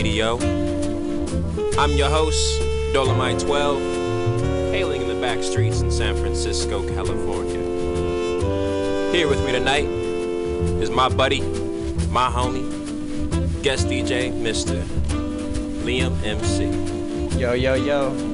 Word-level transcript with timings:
Radio. 0.00 0.38
I'm 1.78 1.92
your 1.92 2.08
host, 2.08 2.58
Dolomite 2.94 3.38
12, 3.38 3.78
hailing 4.72 5.02
in 5.02 5.08
the 5.08 5.20
back 5.20 5.42
streets 5.42 5.82
in 5.82 5.90
San 5.90 6.16
Francisco, 6.16 6.82
California. 6.94 7.60
Here 9.12 9.28
with 9.28 9.44
me 9.44 9.52
tonight 9.52 9.84
is 10.80 10.88
my 10.88 11.10
buddy, 11.10 11.42
my 12.08 12.30
homie, 12.30 12.64
guest 13.62 13.88
DJ, 13.88 14.32
Mr. 14.32 14.82
Liam 15.84 16.16
MC. 16.24 17.38
Yo, 17.38 17.52
yo, 17.52 17.74
yo. 17.74 18.29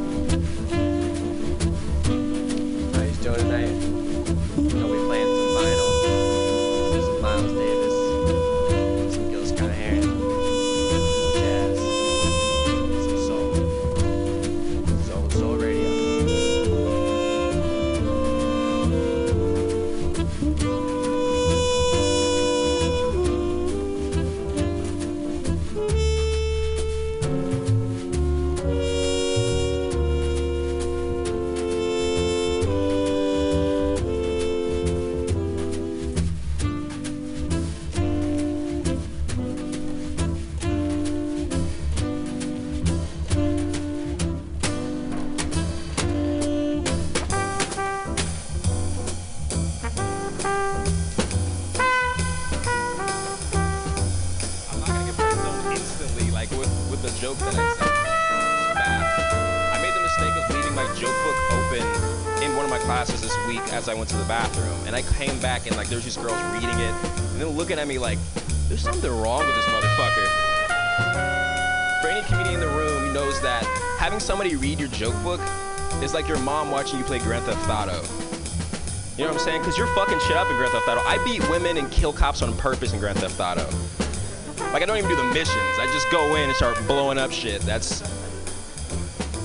Somebody 74.48 74.68
read 74.68 74.78
your 74.78 74.88
joke 74.90 75.20
book 75.24 75.40
it's 76.02 76.14
like 76.14 76.28
your 76.28 76.38
mom 76.38 76.70
watching 76.70 76.98
you 77.00 77.04
play 77.04 77.18
Grand 77.18 77.44
Theft 77.46 77.68
Auto. 77.68 78.02
You 79.16 79.24
know 79.24 79.32
what 79.32 79.40
I'm 79.40 79.44
saying? 79.44 79.62
Because 79.62 79.78
you're 79.78 79.92
fucking 79.94 80.18
shit 80.20 80.36
up 80.36 80.46
in 80.48 80.56
Grand 80.56 80.70
Theft 80.72 80.86
Auto. 80.86 81.00
I 81.00 81.16
beat 81.24 81.40
women 81.48 81.78
and 81.78 81.90
kill 81.90 82.12
cops 82.12 82.42
on 82.42 82.54
purpose 82.58 82.92
in 82.92 83.00
Grand 83.00 83.18
Theft 83.18 83.40
Auto. 83.40 83.64
Like 84.72 84.82
I 84.82 84.86
don't 84.86 84.98
even 84.98 85.08
do 85.08 85.16
the 85.16 85.24
missions. 85.32 85.78
I 85.80 85.88
just 85.92 86.08
go 86.12 86.36
in 86.36 86.42
and 86.42 86.54
start 86.54 86.76
blowing 86.86 87.16
up 87.16 87.32
shit. 87.32 87.62
That's 87.62 88.02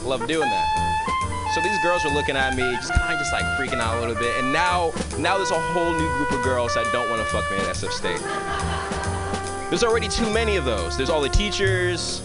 love 0.04 0.28
doing 0.28 0.50
that. 0.50 1.50
So 1.56 1.62
these 1.62 1.82
girls 1.82 2.06
are 2.06 2.14
looking 2.14 2.36
at 2.36 2.56
me, 2.56 2.64
just 2.76 2.94
kind 2.94 3.14
of 3.14 3.20
just 3.20 3.32
like 3.32 3.46
freaking 3.58 3.80
out 3.80 3.96
a 3.96 4.00
little 4.02 4.22
bit. 4.22 4.38
And 4.44 4.52
now, 4.52 4.92
now 5.18 5.38
there's 5.38 5.52
a 5.52 5.60
whole 5.72 5.94
new 5.94 6.10
group 6.18 6.32
of 6.34 6.44
girls 6.44 6.76
that 6.76 6.86
don't 6.92 7.10
want 7.10 7.22
to 7.22 7.28
fuck 7.28 7.50
me 7.50 7.58
at 7.58 7.76
SF 7.76 7.92
State. 7.92 9.70
There's 9.70 9.84
already 9.84 10.10
too 10.10 10.30
many 10.32 10.58
of 10.58 10.66
those. 10.66 10.98
There's 10.98 11.10
all 11.10 11.22
the 11.22 11.30
teachers. 11.30 12.22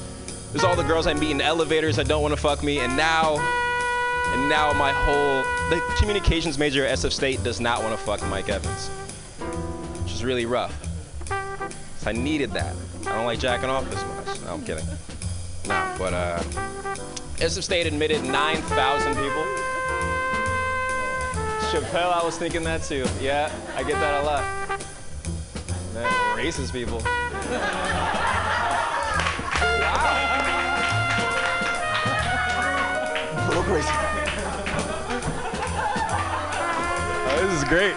There's 0.56 0.64
all 0.64 0.74
the 0.74 0.84
girls 0.84 1.06
I 1.06 1.12
meet 1.12 1.32
in 1.32 1.42
elevators 1.42 1.96
that 1.96 2.08
don't 2.08 2.22
want 2.22 2.32
to 2.32 2.40
fuck 2.40 2.62
me. 2.62 2.78
And 2.78 2.96
now, 2.96 3.36
and 4.32 4.48
now 4.48 4.72
my 4.72 4.90
whole 4.90 5.42
the 5.68 5.82
communications 5.98 6.56
major 6.56 6.82
at 6.86 6.96
SF 6.98 7.12
State 7.12 7.44
does 7.44 7.60
not 7.60 7.82
want 7.82 7.92
to 7.92 8.02
fuck 8.02 8.26
Mike 8.30 8.48
Evans, 8.48 8.88
which 10.02 10.14
is 10.14 10.24
really 10.24 10.46
rough. 10.46 10.74
So 11.98 12.08
I 12.08 12.12
needed 12.12 12.52
that. 12.52 12.74
I 13.02 13.16
don't 13.16 13.26
like 13.26 13.38
jacking 13.38 13.68
off 13.68 13.84
this 13.90 14.02
much. 14.02 14.40
No, 14.46 14.54
I'm 14.54 14.64
kidding. 14.64 14.86
Nah, 15.66 15.98
but 15.98 16.14
uh, 16.14 16.38
SF 17.34 17.62
State 17.62 17.86
admitted 17.86 18.24
9,000 18.24 19.14
people. 19.14 19.44
Chappelle, 21.68 22.14
I 22.14 22.22
was 22.24 22.38
thinking 22.38 22.64
that 22.64 22.82
too. 22.82 23.04
Yeah, 23.20 23.52
I 23.74 23.82
get 23.82 23.96
that 24.00 24.22
a 24.22 24.24
lot. 24.24 24.80
Man, 25.92 26.10
racist 26.38 26.72
people. 26.72 27.02
Crazy. 33.76 33.88
Oh, 37.28 37.38
this 37.42 37.52
is 37.58 37.64
great. 37.68 37.94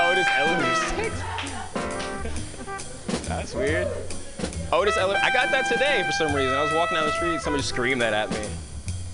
Otis 0.00 0.28
elevator 0.36 0.74
six. 0.94 1.12
That's 3.28 3.54
weird. 3.54 3.88
Otis 4.72 4.96
elevator. 4.96 5.24
I 5.24 5.30
got 5.32 5.50
that 5.50 5.68
today 5.68 6.04
for 6.06 6.12
some 6.12 6.32
reason. 6.34 6.54
I 6.54 6.62
was 6.62 6.72
walking 6.74 6.96
down 6.96 7.06
the 7.06 7.12
street, 7.12 7.40
somebody 7.40 7.62
screamed 7.62 8.00
that 8.02 8.12
at 8.12 8.30
me. 8.30 8.48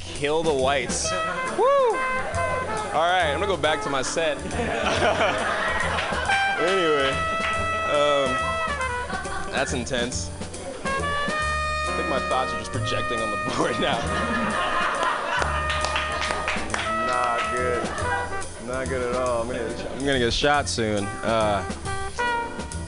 Kill 0.00 0.42
the 0.42 0.52
whites. 0.52 1.10
Woo! 1.56 1.64
All 1.64 3.02
right, 3.02 3.32
I'm 3.32 3.40
gonna 3.40 3.46
go 3.46 3.56
back 3.56 3.82
to 3.84 3.90
my 3.90 4.02
set. 4.02 4.36
anyway, 6.60 7.10
um, 7.90 8.36
that's 9.52 9.72
intense. 9.72 10.30
My 12.16 12.22
thoughts 12.30 12.50
are 12.54 12.58
just 12.58 12.72
projecting 12.72 13.20
on 13.20 13.30
the 13.30 13.36
board 13.58 13.78
now. 13.78 13.98
Not 17.06 17.52
good. 17.54 17.84
Not 18.66 18.88
good 18.88 19.02
at 19.10 19.16
all. 19.16 19.42
I'm 19.42 19.48
gonna, 19.48 19.90
I'm 19.92 19.98
gonna 19.98 20.18
get 20.18 20.28
a 20.28 20.30
shot 20.30 20.66
soon. 20.66 21.04
Uh, 21.04 21.62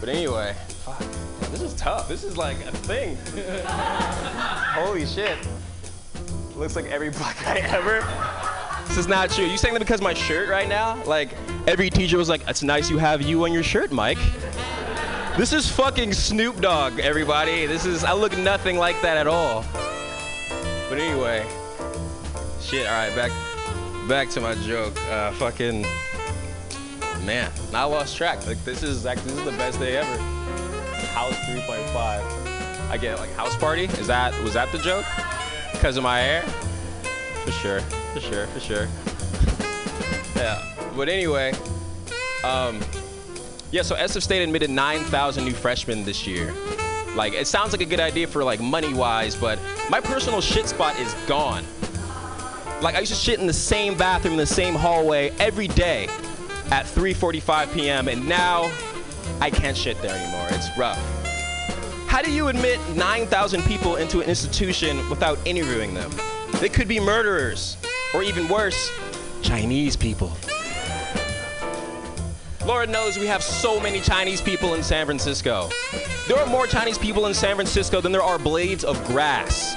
but 0.01 0.09
anyway, 0.09 0.57
fuck. 0.79 0.99
This 1.51 1.61
is 1.61 1.75
tough. 1.75 2.09
This 2.09 2.25
is 2.25 2.39
like 2.39 2.57
a 2.65 2.73
thing. 2.73 3.19
Holy 3.67 5.05
shit. 5.05 5.37
Looks 6.57 6.75
like 6.75 6.87
every 6.87 7.11
black 7.21 7.37
guy 7.45 7.59
ever. 7.59 8.01
This 8.89 8.97
is 8.97 9.09
not 9.09 9.29
true. 9.29 9.45
You 9.45 9.59
saying 9.59 9.75
that 9.75 9.81
because 9.81 10.01
my 10.01 10.15
shirt 10.15 10.49
right 10.49 10.71
now? 10.71 11.05
Like 11.05 11.35
every 11.67 11.91
teacher 11.91 12.17
was 12.17 12.31
like, 12.31 12.49
"It's 12.49 12.63
nice 12.63 12.89
you 12.89 12.97
have 12.97 13.21
you 13.21 13.45
on 13.45 13.53
your 13.53 13.63
shirt, 13.63 13.93
Mike." 13.93 14.17
This 15.39 15.53
is 15.53 15.71
fucking 15.71 16.15
Snoop 16.15 16.61
Dogg, 16.61 16.99
everybody. 16.99 17.65
This 17.65 17.87
is 17.87 18.03
I 18.03 18.13
look 18.13 18.37
nothing 18.37 18.77
like 18.77 19.01
that 19.03 19.17
at 19.17 19.29
all. 19.29 19.65
But 20.89 20.99
anyway, 20.99 21.47
shit. 22.61 22.89
All 22.89 22.93
right, 22.93 23.15
back 23.15 23.31
back 24.09 24.31
to 24.31 24.41
my 24.41 24.57
joke. 24.57 25.01
Uh, 25.09 25.31
fucking 25.35 25.83
man, 27.25 27.53
I 27.73 27.85
lost 27.85 28.17
track. 28.17 28.45
Like 28.49 28.65
this 28.65 28.83
is 28.83 29.05
like 29.05 29.23
this 29.23 29.33
is 29.33 29.45
the 29.45 29.53
best 29.53 29.79
day 29.79 29.99
ever. 29.99 30.19
House 31.13 31.37
3.5. 31.49 32.91
I 32.91 32.99
get 33.01 33.21
like 33.21 33.33
house 33.35 33.55
party. 33.55 33.85
Is 33.85 34.09
that 34.09 34.37
was 34.43 34.55
that 34.55 34.73
the 34.73 34.79
joke? 34.79 35.05
Because 35.71 35.97
of 35.97 36.03
my 36.03 36.19
hair? 36.19 36.43
For 37.45 37.53
sure, 37.53 37.81
for 38.13 38.19
sure, 38.19 38.49
for 38.49 38.59
sure. 38.59 38.89
yeah. 40.35 40.65
But 40.97 41.09
anyway, 41.09 41.53
um, 42.43 42.81
yeah. 43.71 43.83
So 43.83 43.97
SF 43.97 44.23
State 44.23 44.43
admitted 44.43 44.71
9,000 44.71 45.45
new 45.45 45.53
freshmen 45.53 46.05
this 46.05 46.27
year. 46.27 46.55
Like 47.15 47.33
it 47.33 47.47
sounds 47.47 47.73
like 47.73 47.81
a 47.81 47.87
good 47.87 48.01
idea 48.01 48.27
for 48.27 48.45
like 48.45 48.61
money 48.61 48.95
wise, 48.95 49.35
but 49.35 49.59
my 49.91 50.01
personal 50.01 50.41
shit 50.41 50.69
spot 50.69 50.99
is 50.99 51.13
gone. 51.27 51.65
Like 52.81 52.95
I 52.95 53.01
used 53.01 53.13
to 53.13 53.19
shit 53.19 53.41
in 53.41 53.47
the 53.47 53.53
same 53.53 53.97
bathroom 53.97 54.35
in 54.35 54.39
the 54.39 54.47
same 54.47 54.75
hallway 54.75 55.31
every 55.39 55.69
day 55.69 56.09
at 56.71 56.87
3:45 56.87 57.73
p.m. 57.75 58.09
and 58.09 58.29
now 58.29 58.71
I 59.41 59.51
can't 59.51 59.77
shit 59.77 60.01
there 60.01 60.15
anymore. 60.15 60.47
It's 60.51 60.69
rough. 60.77 60.99
How 62.09 62.23
do 62.23 62.33
you 62.33 62.49
admit 62.49 62.81
9,000 62.97 63.63
people 63.65 63.97
into 63.97 64.21
an 64.21 64.29
institution 64.29 65.09
without 65.11 65.39
interviewing 65.45 65.93
them? 65.93 66.11
They 66.55 66.69
could 66.69 66.89
be 66.89 66.99
murderers, 66.99 67.77
or 68.15 68.23
even 68.23 68.49
worse, 68.49 68.91
Chinese 69.43 69.95
people. 69.95 70.33
Lord 72.69 72.91
knows 72.91 73.19
we 73.19 73.27
have 73.27 73.43
so 73.43 73.81
many 73.81 73.99
Chinese 73.99 74.43
people 74.43 74.75
in 74.75 74.83
San 74.83 75.07
Francisco. 75.07 75.71
There 76.27 76.37
are 76.37 76.47
more 76.47 76.67
Chinese 76.67 76.99
people 76.99 77.25
in 77.25 77.33
San 77.33 77.55
Francisco 77.55 78.03
than 78.03 78.13
there 78.13 78.23
are 78.23 78.39
blades 78.39 78.85
of 78.85 79.03
grass. 79.07 79.75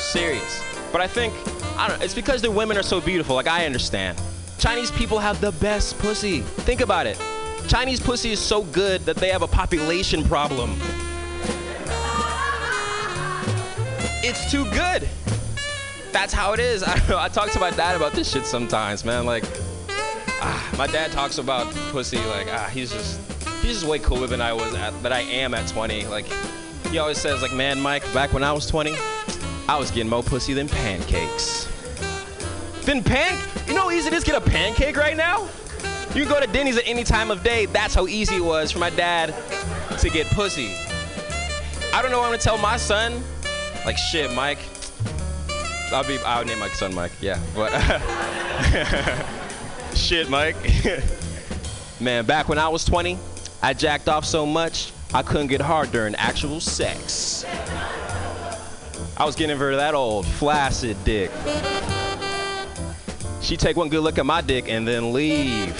Serious. 0.00 0.62
But 0.90 1.02
I 1.02 1.06
think, 1.06 1.34
I 1.76 1.88
don't 1.88 1.98
know, 1.98 2.04
it's 2.06 2.14
because 2.14 2.40
their 2.40 2.50
women 2.50 2.78
are 2.78 2.82
so 2.82 3.02
beautiful, 3.02 3.36
like 3.36 3.48
I 3.48 3.66
understand. 3.66 4.18
Chinese 4.56 4.90
people 4.90 5.18
have 5.18 5.38
the 5.42 5.52
best 5.52 5.98
pussy. 5.98 6.40
Think 6.40 6.80
about 6.80 7.06
it. 7.06 7.20
Chinese 7.68 8.00
pussy 8.00 8.32
is 8.32 8.40
so 8.40 8.62
good 8.62 9.02
that 9.02 9.16
they 9.16 9.28
have 9.28 9.42
a 9.42 9.46
population 9.46 10.24
problem. 10.24 10.70
It's 14.24 14.50
too 14.50 14.64
good. 14.70 15.06
That's 16.12 16.32
how 16.32 16.54
it 16.54 16.60
is. 16.60 16.82
I. 16.82 16.94
I 17.24 17.28
talk 17.28 17.50
to 17.50 17.60
my 17.60 17.72
dad 17.72 17.94
about 17.94 18.12
this 18.12 18.32
shit 18.32 18.46
sometimes, 18.46 19.04
man. 19.04 19.26
Like, 19.26 19.44
ah, 20.40 20.74
my 20.78 20.86
dad 20.86 21.12
talks 21.12 21.38
about 21.38 21.72
pussy 21.90 22.18
like 22.18 22.48
ah, 22.50 22.68
he's 22.72 22.92
just 22.92 23.20
he's 23.62 23.80
just 23.80 23.86
way 23.86 23.98
cooler 23.98 24.26
than 24.26 24.40
I 24.40 24.52
was 24.52 24.74
at 24.74 25.02
that 25.02 25.12
I 25.12 25.20
am 25.20 25.54
at 25.54 25.68
20. 25.68 26.06
Like 26.06 26.26
he 26.90 26.98
always 26.98 27.18
says 27.18 27.42
like, 27.42 27.52
man, 27.52 27.80
Mike, 27.80 28.02
back 28.14 28.32
when 28.32 28.44
I 28.44 28.52
was 28.52 28.66
20, 28.66 28.94
I 29.68 29.76
was 29.78 29.90
getting 29.90 30.08
more 30.08 30.22
pussy 30.22 30.54
than 30.54 30.68
pancakes. 30.68 31.66
Than 32.84 33.02
pan, 33.02 33.36
you 33.66 33.74
know 33.74 33.82
how 33.82 33.90
easy 33.90 34.08
it 34.08 34.12
is 34.12 34.24
to 34.24 34.30
get 34.30 34.40
a 34.40 34.50
pancake 34.50 34.96
right 34.96 35.16
now? 35.16 35.48
You 36.14 36.22
can 36.22 36.28
go 36.28 36.40
to 36.40 36.46
Denny's 36.46 36.78
at 36.78 36.86
any 36.86 37.04
time 37.04 37.30
of 37.30 37.42
day. 37.42 37.66
That's 37.66 37.94
how 37.94 38.06
easy 38.06 38.36
it 38.36 38.44
was 38.44 38.70
for 38.70 38.78
my 38.78 38.90
dad 38.90 39.34
to 39.98 40.08
get 40.08 40.26
pussy. 40.28 40.74
I 41.92 42.00
don't 42.00 42.10
know 42.10 42.18
what 42.18 42.26
I'm 42.26 42.32
gonna 42.32 42.38
tell 42.38 42.58
my 42.58 42.76
son. 42.76 43.22
Like 43.84 43.98
shit, 43.98 44.32
Mike. 44.32 44.58
I'll 45.92 46.06
be. 46.06 46.18
I'll 46.18 46.44
name 46.44 46.58
my 46.58 46.68
son 46.70 46.94
Mike. 46.94 47.12
Yeah, 47.20 47.40
but 47.54 47.70
shit, 49.96 50.28
Mike. 50.28 50.56
Man, 52.00 52.26
back 52.26 52.48
when 52.48 52.58
I 52.58 52.68
was 52.68 52.84
20, 52.84 53.18
I 53.62 53.72
jacked 53.72 54.08
off 54.08 54.24
so 54.24 54.44
much 54.44 54.92
I 55.14 55.22
couldn't 55.22 55.46
get 55.46 55.60
hard 55.60 55.92
during 55.92 56.14
actual 56.16 56.60
sex. 56.60 57.44
I 59.16 59.24
was 59.24 59.34
getting 59.34 59.58
rid 59.58 59.72
of 59.72 59.78
that 59.78 59.94
old 59.94 60.26
flaccid 60.26 60.96
dick. 61.04 61.30
She 63.40 63.56
take 63.56 63.76
one 63.76 63.88
good 63.88 64.02
look 64.02 64.18
at 64.18 64.26
my 64.26 64.40
dick 64.40 64.68
and 64.68 64.86
then 64.86 65.12
leave. 65.12 65.74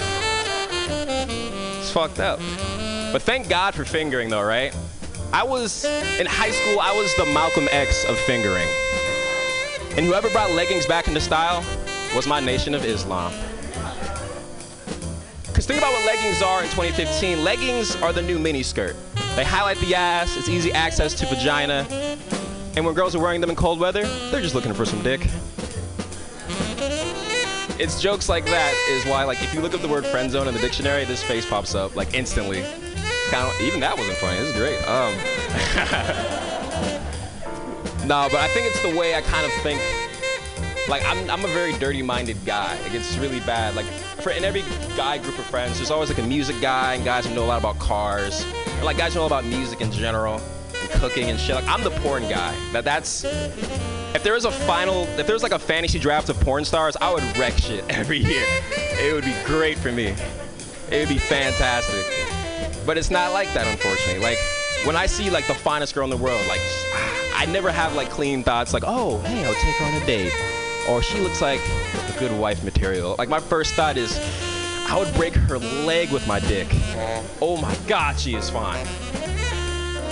It's 0.69 1.91
fucked 1.91 2.19
up. 2.19 2.39
But 3.11 3.21
thank 3.21 3.47
God 3.47 3.75
for 3.75 3.85
fingering 3.85 4.29
though, 4.29 4.43
right? 4.43 4.75
I 5.33 5.43
was 5.43 5.85
in 6.19 6.25
high 6.25 6.51
school, 6.51 6.79
I 6.79 6.95
was 6.97 7.13
the 7.15 7.25
Malcolm 7.25 7.67
X 7.71 8.05
of 8.05 8.17
fingering. 8.19 8.67
And 9.97 10.05
whoever 10.05 10.29
brought 10.29 10.51
leggings 10.51 10.85
back 10.85 11.07
into 11.07 11.19
style 11.19 11.63
was 12.15 12.27
my 12.27 12.39
Nation 12.39 12.73
of 12.73 12.85
Islam. 12.85 13.33
Think 15.67 15.79
about 15.79 15.91
what 15.91 16.05
leggings 16.05 16.41
are 16.41 16.63
in 16.63 16.69
2015. 16.69 17.43
Leggings 17.43 17.97
are 17.97 18.13
the 18.13 18.21
new 18.21 18.39
miniskirt. 18.39 18.95
They 19.35 19.43
highlight 19.43 19.77
the 19.79 19.95
ass, 19.95 20.37
it's 20.37 20.47
easy 20.47 20.71
access 20.71 21.13
to 21.15 21.25
vagina. 21.25 21.85
And 22.77 22.85
when 22.85 22.95
girls 22.95 23.15
are 23.15 23.19
wearing 23.19 23.41
them 23.41 23.49
in 23.49 23.57
cold 23.57 23.77
weather, 23.77 24.07
they're 24.31 24.39
just 24.39 24.55
looking 24.55 24.73
for 24.73 24.85
some 24.85 25.03
dick. 25.03 25.27
It's 27.79 28.01
jokes 28.01 28.29
like 28.29 28.45
that 28.45 28.73
is 28.91 29.05
why, 29.05 29.25
like, 29.25 29.43
if 29.43 29.53
you 29.53 29.59
look 29.59 29.73
up 29.73 29.81
the 29.81 29.89
word 29.89 30.05
friend 30.05 30.31
zone 30.31 30.47
in 30.47 30.53
the 30.53 30.59
dictionary, 30.61 31.03
this 31.03 31.21
face 31.21 31.45
pops 31.45 31.75
up, 31.75 31.97
like, 31.97 32.13
instantly. 32.13 32.63
Kind 33.29 33.45
of, 33.45 33.59
even 33.59 33.81
that 33.81 33.97
wasn't 33.97 34.15
funny. 34.19 34.39
This 34.39 34.55
is 34.55 34.55
great. 34.55 34.77
Um, 34.87 35.13
no, 38.07 38.29
but 38.31 38.39
I 38.39 38.47
think 38.53 38.67
it's 38.67 38.81
the 38.83 38.95
way 38.97 39.15
I 39.15 39.21
kind 39.21 39.45
of 39.45 39.51
think. 39.63 39.81
Like, 40.87 41.03
I'm, 41.05 41.29
I'm 41.29 41.43
a 41.43 41.49
very 41.49 41.73
dirty-minded 41.73 42.37
guy. 42.45 42.77
It 42.85 42.93
gets 42.93 43.17
really 43.17 43.41
bad. 43.41 43.75
Like, 43.75 43.85
in 44.31 44.43
every 44.43 44.63
guy 44.95 45.17
group 45.17 45.37
of 45.37 45.45
friends, 45.45 45.77
there's 45.77 45.91
always 45.91 46.09
like 46.09 46.19
a 46.19 46.27
music 46.27 46.55
guy 46.61 46.95
and 46.95 47.05
guys 47.05 47.25
who 47.25 47.33
know 47.35 47.45
a 47.45 47.47
lot 47.47 47.59
about 47.59 47.79
cars, 47.79 48.45
and 48.67 48.85
like 48.85 48.97
guys 48.97 49.13
who 49.13 49.19
know 49.19 49.25
about 49.25 49.45
music 49.45 49.81
in 49.81 49.91
general 49.91 50.41
and 50.79 50.89
cooking 50.91 51.29
and 51.29 51.39
shit. 51.39 51.55
Like, 51.55 51.67
I'm 51.67 51.83
the 51.83 51.91
porn 51.91 52.23
guy. 52.23 52.55
That 52.71 52.83
that's 52.83 53.23
if 53.23 54.23
there 54.23 54.33
was 54.33 54.45
a 54.45 54.51
final, 54.51 55.03
if 55.19 55.25
there 55.25 55.35
was 55.35 55.43
like 55.43 55.51
a 55.51 55.59
fantasy 55.59 55.99
draft 55.99 56.29
of 56.29 56.39
porn 56.39 56.65
stars, 56.65 56.97
I 56.99 57.13
would 57.13 57.23
wreck 57.37 57.53
shit 57.57 57.83
every 57.89 58.17
year. 58.17 58.45
It 58.99 59.13
would 59.13 59.25
be 59.25 59.35
great 59.45 59.77
for 59.77 59.91
me. 59.91 60.15
It 60.91 60.99
would 60.99 61.09
be 61.09 61.19
fantastic. 61.19 62.05
But 62.85 62.97
it's 62.97 63.11
not 63.11 63.33
like 63.33 63.53
that, 63.53 63.67
unfortunately. 63.67 64.21
Like 64.23 64.37
when 64.85 64.95
I 64.95 65.05
see 65.05 65.29
like 65.29 65.47
the 65.47 65.53
finest 65.53 65.93
girl 65.93 66.05
in 66.05 66.09
the 66.09 66.17
world, 66.17 66.45
like 66.47 66.61
I 67.35 67.45
never 67.49 67.71
have 67.71 67.95
like 67.95 68.09
clean 68.09 68.43
thoughts 68.43 68.73
like, 68.73 68.83
oh, 68.85 69.19
hey, 69.19 69.45
I'll 69.45 69.53
take 69.53 69.75
her 69.75 69.85
on 69.85 70.01
a 70.01 70.05
date, 70.05 70.31
or 70.89 71.01
she 71.01 71.19
looks 71.19 71.41
like 71.41 71.61
a 71.61 72.19
good 72.19 72.31
wife 72.31 72.63
material. 72.63 73.15
Like 73.17 73.29
my 73.29 73.39
first 73.39 73.73
thought 73.73 73.97
is, 73.97 74.17
I 74.89 74.97
would 74.97 75.13
break 75.15 75.33
her 75.33 75.57
leg 75.57 76.11
with 76.11 76.27
my 76.27 76.39
dick. 76.39 76.67
Oh 77.41 77.57
my 77.61 77.75
God, 77.87 78.19
she 78.19 78.35
is 78.35 78.49
fine. 78.49 78.85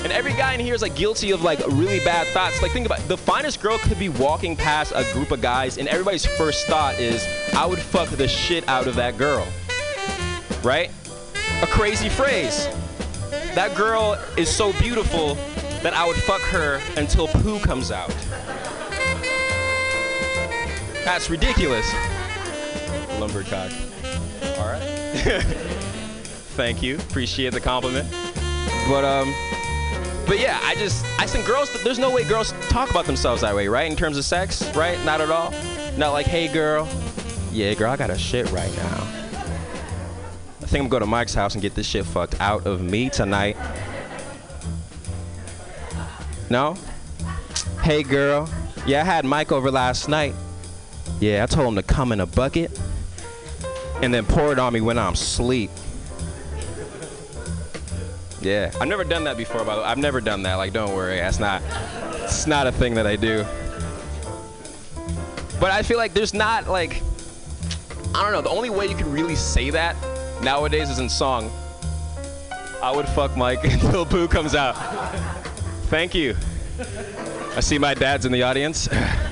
And 0.04 0.14
every 0.14 0.34
guy 0.34 0.54
in 0.54 0.60
here 0.60 0.76
is 0.76 0.84
like 0.84 0.96
guilty 0.96 1.32
of 1.32 1.42
like 1.42 1.60
really 1.68 2.00
bad 2.00 2.28
thoughts. 2.28 2.62
Like 2.62 2.72
think 2.72 2.86
about 2.86 3.00
it. 3.00 3.08
the 3.08 3.18
finest 3.18 3.62
girl 3.62 3.80
could 3.80 3.98
be 3.98 4.10
walking 4.10 4.56
past 4.56 4.94
a 4.96 5.04
group 5.14 5.32
of 5.32 5.42
guys, 5.42 5.78
and 5.80 5.88
everybody's 5.88 6.26
first 6.26 6.68
thought 6.68 7.00
is, 7.00 7.26
I 7.56 7.66
would 7.66 7.80
fuck 7.80 8.10
the 8.10 8.28
shit 8.28 8.68
out 8.68 8.86
of 8.86 8.96
that 8.98 9.18
girl. 9.18 9.48
Right? 10.62 10.92
A 11.62 11.68
crazy 11.68 12.10
phrase. 12.10 12.68
That 13.56 13.74
girl 13.76 14.20
is 14.38 14.54
so 14.54 14.74
beautiful 14.74 15.36
that 15.82 15.94
I 15.94 16.06
would 16.06 16.18
fuck 16.18 16.42
her 16.42 16.82
until 16.98 17.28
poo 17.28 17.60
comes 17.60 17.92
out. 17.92 18.14
That's 21.06 21.30
ridiculous. 21.30 21.88
Lumbercock. 23.20 23.72
All 24.58 24.66
right. 24.66 24.82
Thank 26.58 26.82
you. 26.82 26.96
Appreciate 26.96 27.54
the 27.54 27.62
compliment. 27.62 28.10
But 28.90 29.06
um 29.06 29.32
but 30.26 30.40
yeah, 30.40 30.60
I 30.64 30.74
just 30.76 31.06
I 31.20 31.28
think 31.28 31.46
girls 31.46 31.72
there's 31.84 32.00
no 32.00 32.10
way 32.10 32.24
girls 32.24 32.54
talk 32.70 32.90
about 32.90 33.06
themselves 33.06 33.42
that 33.42 33.56
way, 33.56 33.68
right? 33.68 33.90
In 33.90 33.96
terms 33.96 34.18
of 34.18 34.26
sex, 34.26 34.68
right? 34.76 34.98
Not 35.06 35.22
at 35.22 35.30
all. 35.30 35.54
Not 35.96 36.12
like, 36.12 36.26
"Hey 36.26 36.48
girl, 36.48 36.90
yeah, 37.52 37.74
girl, 37.76 37.92
I 37.92 37.98
got 37.98 38.10
a 38.10 38.18
shit 38.18 38.52
right 38.52 38.76
now." 38.76 39.08
I 40.64 40.66
think 40.66 40.84
I'm 40.84 40.90
gonna 40.90 40.90
go 40.90 41.00
to 41.00 41.06
Mike's 41.06 41.36
house 41.36 41.54
and 41.54 41.62
get 41.62 41.76
this 41.76 41.86
shit 41.86 42.06
fucked 42.06 42.42
out 42.42 42.66
of 42.66 42.82
me 42.82 43.10
tonight. 43.12 43.56
No? 46.50 46.76
Hey 47.84 48.02
girl, 48.02 48.50
yeah, 48.88 49.02
I 49.02 49.04
had 49.06 49.24
Mike 49.24 49.52
over 49.52 49.70
last 49.70 50.10
night. 50.10 50.34
Yeah, 51.20 51.44
I 51.44 51.46
told 51.46 51.68
him 51.68 51.76
to 51.76 51.84
come 51.84 52.12
in 52.12 52.20
a 52.20 52.26
bucket 52.26 52.78
and 54.02 54.14
then 54.14 54.26
pour 54.26 54.52
it 54.52 54.60
on 54.60 54.74
me 54.74 54.82
when 54.82 54.98
I'm 54.98 55.14
asleep. 55.14 55.72
Yeah, 58.42 58.72
I've 58.80 58.88
never 58.88 59.04
done 59.04 59.24
that 59.24 59.38
before. 59.38 59.64
By 59.64 59.76
the 59.76 59.82
way, 59.82 59.88
I've 59.88 59.98
never 59.98 60.22
done 60.22 60.44
that. 60.44 60.56
Like, 60.56 60.74
don't 60.74 60.94
worry, 60.96 61.18
that's 61.18 61.40
not. 61.40 61.64
It's 62.24 62.46
not 62.46 62.68
a 62.68 62.72
thing 62.72 62.94
that 62.96 63.08
I 63.08 63.16
do. 63.16 63.44
But 65.60 65.72
I 65.72 65.82
feel 65.82 65.98
like 65.98 66.14
there's 66.14 66.34
not 66.34 66.68
like. 66.68 67.02
I 68.14 68.22
don't 68.22 68.32
know. 68.32 68.42
The 68.42 68.50
only 68.50 68.70
way 68.70 68.86
you 68.86 68.96
can 68.96 69.12
really 69.12 69.36
say 69.36 69.72
that 69.72 69.96
nowadays 70.44 70.90
is 70.90 71.00
in 71.00 71.10
song. 71.10 71.52
I 72.84 72.92
would 72.96 73.08
fuck 73.10 73.36
Mike 73.36 73.64
until 73.64 74.06
poo 74.06 74.28
comes 74.28 74.54
out. 74.54 74.74
Thank 75.88 76.14
you. 76.14 76.36
I 77.56 77.62
see 77.62 77.80
my 77.80 77.94
dad's 77.94 78.26
in 78.26 78.32
the 78.32 78.44
audience. 78.44 78.88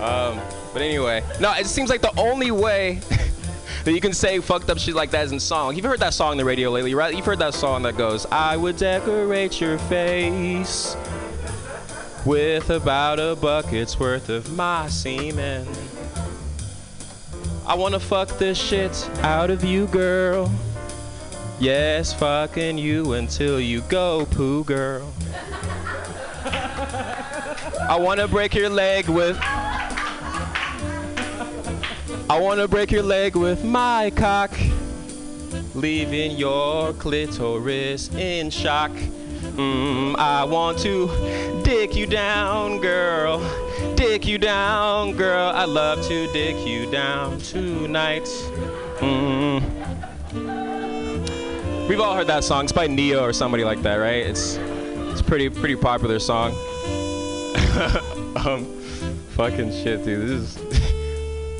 um, 0.00 0.40
but 0.72 0.82
anyway, 0.82 1.22
no, 1.40 1.52
it 1.52 1.66
seems 1.66 1.90
like 1.90 2.00
the 2.00 2.18
only 2.18 2.50
way 2.50 3.00
that 3.84 3.92
you 3.92 4.00
can 4.00 4.12
say 4.12 4.38
fucked 4.40 4.70
up 4.70 4.78
shit 4.78 4.94
like 4.94 5.10
that 5.10 5.24
is 5.24 5.32
in 5.32 5.40
song. 5.40 5.74
You've 5.76 5.84
heard 5.84 6.00
that 6.00 6.14
song 6.14 6.32
on 6.32 6.36
the 6.36 6.44
radio 6.44 6.70
lately, 6.70 6.94
right? 6.94 7.14
You've 7.14 7.24
heard 7.24 7.38
that 7.38 7.54
song 7.54 7.82
that 7.82 7.96
goes, 7.96 8.26
I 8.26 8.56
would 8.56 8.76
decorate 8.76 9.60
your 9.60 9.78
face 9.78 10.96
with 12.24 12.70
about 12.70 13.18
a 13.18 13.36
bucket's 13.36 13.98
worth 13.98 14.28
of 14.28 14.54
my 14.54 14.88
semen. 14.88 15.66
I 17.66 17.74
wanna 17.74 18.00
fuck 18.00 18.28
the 18.38 18.54
shit 18.54 19.08
out 19.22 19.50
of 19.50 19.64
you, 19.64 19.86
girl. 19.88 20.50
Yes, 21.60 22.12
fucking 22.12 22.78
you 22.78 23.14
until 23.14 23.60
you 23.60 23.80
go 23.82 24.26
poo, 24.30 24.64
girl. 24.64 25.12
I 26.44 27.96
wanna 27.98 28.28
break 28.28 28.54
your 28.54 28.70
leg 28.70 29.08
with. 29.08 29.38
I 32.30 32.38
wanna 32.38 32.68
break 32.68 32.90
your 32.90 33.02
leg 33.02 33.36
with 33.36 33.64
my 33.64 34.12
cock, 34.14 34.50
leaving 35.74 36.32
your 36.32 36.92
clitoris 36.92 38.12
in 38.12 38.50
shock. 38.50 38.90
Mm, 39.56 40.14
I 40.18 40.44
want 40.44 40.78
to 40.80 41.08
dick 41.64 41.96
you 41.96 42.06
down, 42.06 42.80
girl. 42.80 43.40
Dick 43.94 44.26
you 44.26 44.36
down, 44.36 45.12
girl. 45.12 45.50
I 45.54 45.64
love 45.64 46.06
to 46.08 46.30
dick 46.34 46.66
you 46.66 46.90
down 46.90 47.38
tonight. 47.38 48.24
Mm. 48.98 49.62
We've 51.88 52.00
all 52.00 52.14
heard 52.14 52.26
that 52.26 52.44
song. 52.44 52.64
It's 52.64 52.72
by 52.72 52.88
Ne-Yo 52.88 53.24
or 53.24 53.32
somebody 53.32 53.64
like 53.64 53.80
that, 53.82 53.96
right? 53.96 54.26
It's 54.26 54.56
it's 55.12 55.22
pretty 55.22 55.48
pretty 55.48 55.76
popular 55.76 56.18
song. 56.18 56.52
um, 58.36 58.66
fucking 59.30 59.72
shit, 59.72 60.04
dude. 60.04 60.28
This 60.28 60.58
is. 60.58 60.77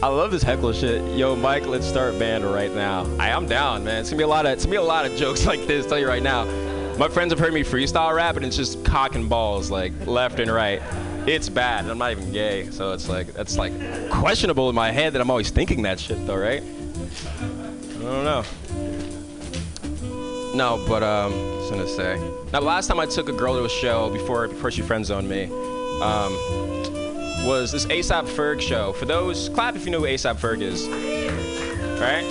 I 0.00 0.06
love 0.06 0.30
this 0.30 0.44
heckler 0.44 0.74
shit. 0.74 1.02
Yo, 1.18 1.34
Mike, 1.34 1.66
let's 1.66 1.84
start 1.84 2.16
band 2.20 2.44
right 2.44 2.72
now. 2.72 3.04
I 3.18 3.30
am 3.30 3.46
down, 3.46 3.82
man. 3.82 4.00
It's 4.00 4.10
gonna 4.10 4.18
be 4.18 4.22
a 4.22 4.28
lot 4.28 4.46
of 4.46 4.52
it's 4.52 4.64
gonna 4.64 4.74
be 4.74 4.76
a 4.76 4.82
lot 4.82 5.04
of 5.04 5.16
jokes 5.16 5.44
like 5.52 5.66
this. 5.66 5.86
Tell 5.86 5.98
you 5.98 6.06
right 6.06 6.22
now. 6.22 6.44
My 6.98 7.08
friends 7.08 7.32
have 7.32 7.40
heard 7.40 7.52
me 7.52 7.64
freestyle 7.64 8.14
rap, 8.14 8.36
and 8.36 8.44
it's 8.44 8.56
just 8.56 8.84
cock 8.84 9.16
and 9.16 9.28
balls, 9.28 9.72
like 9.72 9.92
left 10.06 10.38
and 10.38 10.52
right. 10.52 10.80
It's 11.26 11.48
bad. 11.48 11.88
I'm 11.88 11.98
not 11.98 12.12
even 12.12 12.30
gay, 12.32 12.70
so 12.70 12.92
it's 12.92 13.08
like 13.08 13.32
that's 13.34 13.58
like 13.58 13.72
questionable 14.08 14.68
in 14.68 14.76
my 14.76 14.92
head 14.92 15.14
that 15.14 15.20
I'm 15.20 15.30
always 15.30 15.50
thinking 15.50 15.82
that 15.82 15.98
shit, 15.98 16.24
though, 16.28 16.36
right? 16.36 16.62
I 16.62 18.00
don't 18.00 18.24
know. 18.24 18.44
No, 20.54 20.84
but 20.88 21.02
um, 21.02 21.32
I 21.32 21.56
was 21.56 21.70
gonna 21.70 21.88
say. 21.88 22.16
Now, 22.52 22.60
last 22.60 22.86
time 22.86 23.00
I 23.00 23.06
took 23.06 23.28
a 23.28 23.32
girl 23.32 23.54
to 23.56 23.64
a 23.64 23.68
show 23.68 24.10
before 24.10 24.46
before 24.46 24.70
she 24.70 24.82
friend 24.82 25.04
zoned 25.04 25.28
me, 25.28 25.46
um, 26.00 26.77
was 27.44 27.72
this 27.72 27.86
ASAP 27.86 28.24
Ferg 28.26 28.60
show. 28.60 28.92
For 28.94 29.04
those, 29.06 29.48
clap 29.50 29.76
if 29.76 29.84
you 29.84 29.90
know 29.90 30.00
who 30.00 30.06
ASAP 30.06 30.36
Ferg 30.36 30.60
is. 30.62 30.86
right? 32.00 32.24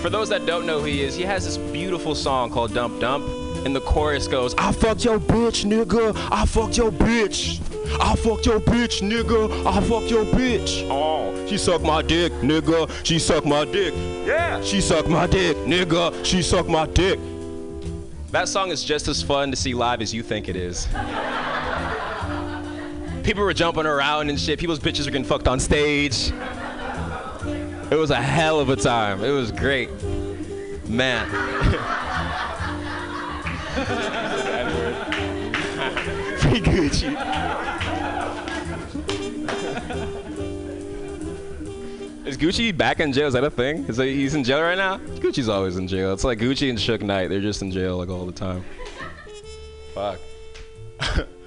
For 0.00 0.08
those 0.10 0.28
that 0.30 0.46
don't 0.46 0.66
know 0.66 0.78
who 0.80 0.86
he 0.86 1.02
is, 1.02 1.14
he 1.14 1.22
has 1.24 1.44
this 1.44 1.56
beautiful 1.72 2.14
song 2.14 2.50
called 2.50 2.72
Dump 2.74 3.00
Dump. 3.00 3.24
And 3.66 3.76
the 3.76 3.80
chorus 3.82 4.26
goes, 4.26 4.54
I 4.56 4.72
fucked 4.72 5.04
your 5.04 5.18
bitch, 5.18 5.66
nigga. 5.66 6.16
I 6.30 6.46
fucked 6.46 6.78
your 6.78 6.90
bitch. 6.90 7.60
I 8.00 8.14
fucked 8.16 8.46
your 8.46 8.60
bitch, 8.60 9.02
nigga. 9.02 9.66
I 9.66 9.80
fucked 9.82 10.10
your 10.10 10.24
bitch. 10.24 10.88
Oh, 10.90 11.46
she 11.46 11.58
sucked 11.58 11.84
my 11.84 12.00
dick, 12.00 12.32
nigga. 12.34 12.88
She 13.04 13.18
sucked 13.18 13.46
my 13.46 13.66
dick. 13.66 13.92
Yeah. 14.26 14.62
She 14.62 14.80
sucked 14.80 15.08
my 15.08 15.26
dick, 15.26 15.56
nigga. 15.58 16.24
She 16.24 16.40
sucked 16.40 16.70
my 16.70 16.86
dick. 16.86 17.18
That 18.30 18.48
song 18.48 18.70
is 18.70 18.82
just 18.84 19.08
as 19.08 19.22
fun 19.22 19.50
to 19.50 19.56
see 19.56 19.74
live 19.74 20.00
as 20.00 20.14
you 20.14 20.22
think 20.22 20.48
it 20.48 20.56
is. 20.56 20.88
People 23.22 23.44
were 23.44 23.54
jumping 23.54 23.86
around 23.86 24.30
and 24.30 24.40
shit. 24.40 24.58
People's 24.58 24.78
bitches 24.78 25.04
were 25.04 25.10
getting 25.10 25.24
fucked 25.24 25.46
on 25.46 25.60
stage. 25.60 26.32
It 27.90 27.96
was 27.96 28.10
a 28.10 28.20
hell 28.20 28.60
of 28.60 28.68
a 28.70 28.76
time. 28.76 29.22
It 29.24 29.30
was 29.30 29.52
great. 29.52 29.90
Man. 30.88 31.28
Free 36.38 36.60
Gucci. 36.60 37.16
Is 42.26 42.36
Gucci 42.36 42.76
back 42.76 43.00
in 43.00 43.12
jail? 43.12 43.26
Is 43.26 43.34
that 43.34 43.44
a 43.44 43.50
thing? 43.50 43.84
Is 43.86 43.96
that, 43.96 44.06
he's 44.06 44.34
in 44.34 44.44
jail 44.44 44.60
right 44.60 44.78
now? 44.78 44.98
Gucci's 44.98 45.48
always 45.48 45.76
in 45.76 45.88
jail. 45.88 46.12
It's 46.12 46.22
like 46.22 46.38
Gucci 46.38 46.70
and 46.70 46.78
Suge 46.78 47.02
Knight. 47.02 47.28
They're 47.28 47.40
just 47.40 47.60
in 47.60 47.70
jail 47.72 47.96
like 47.96 48.08
all 48.08 48.24
the 48.24 48.32
time. 48.32 48.64
Fuck. 49.94 50.20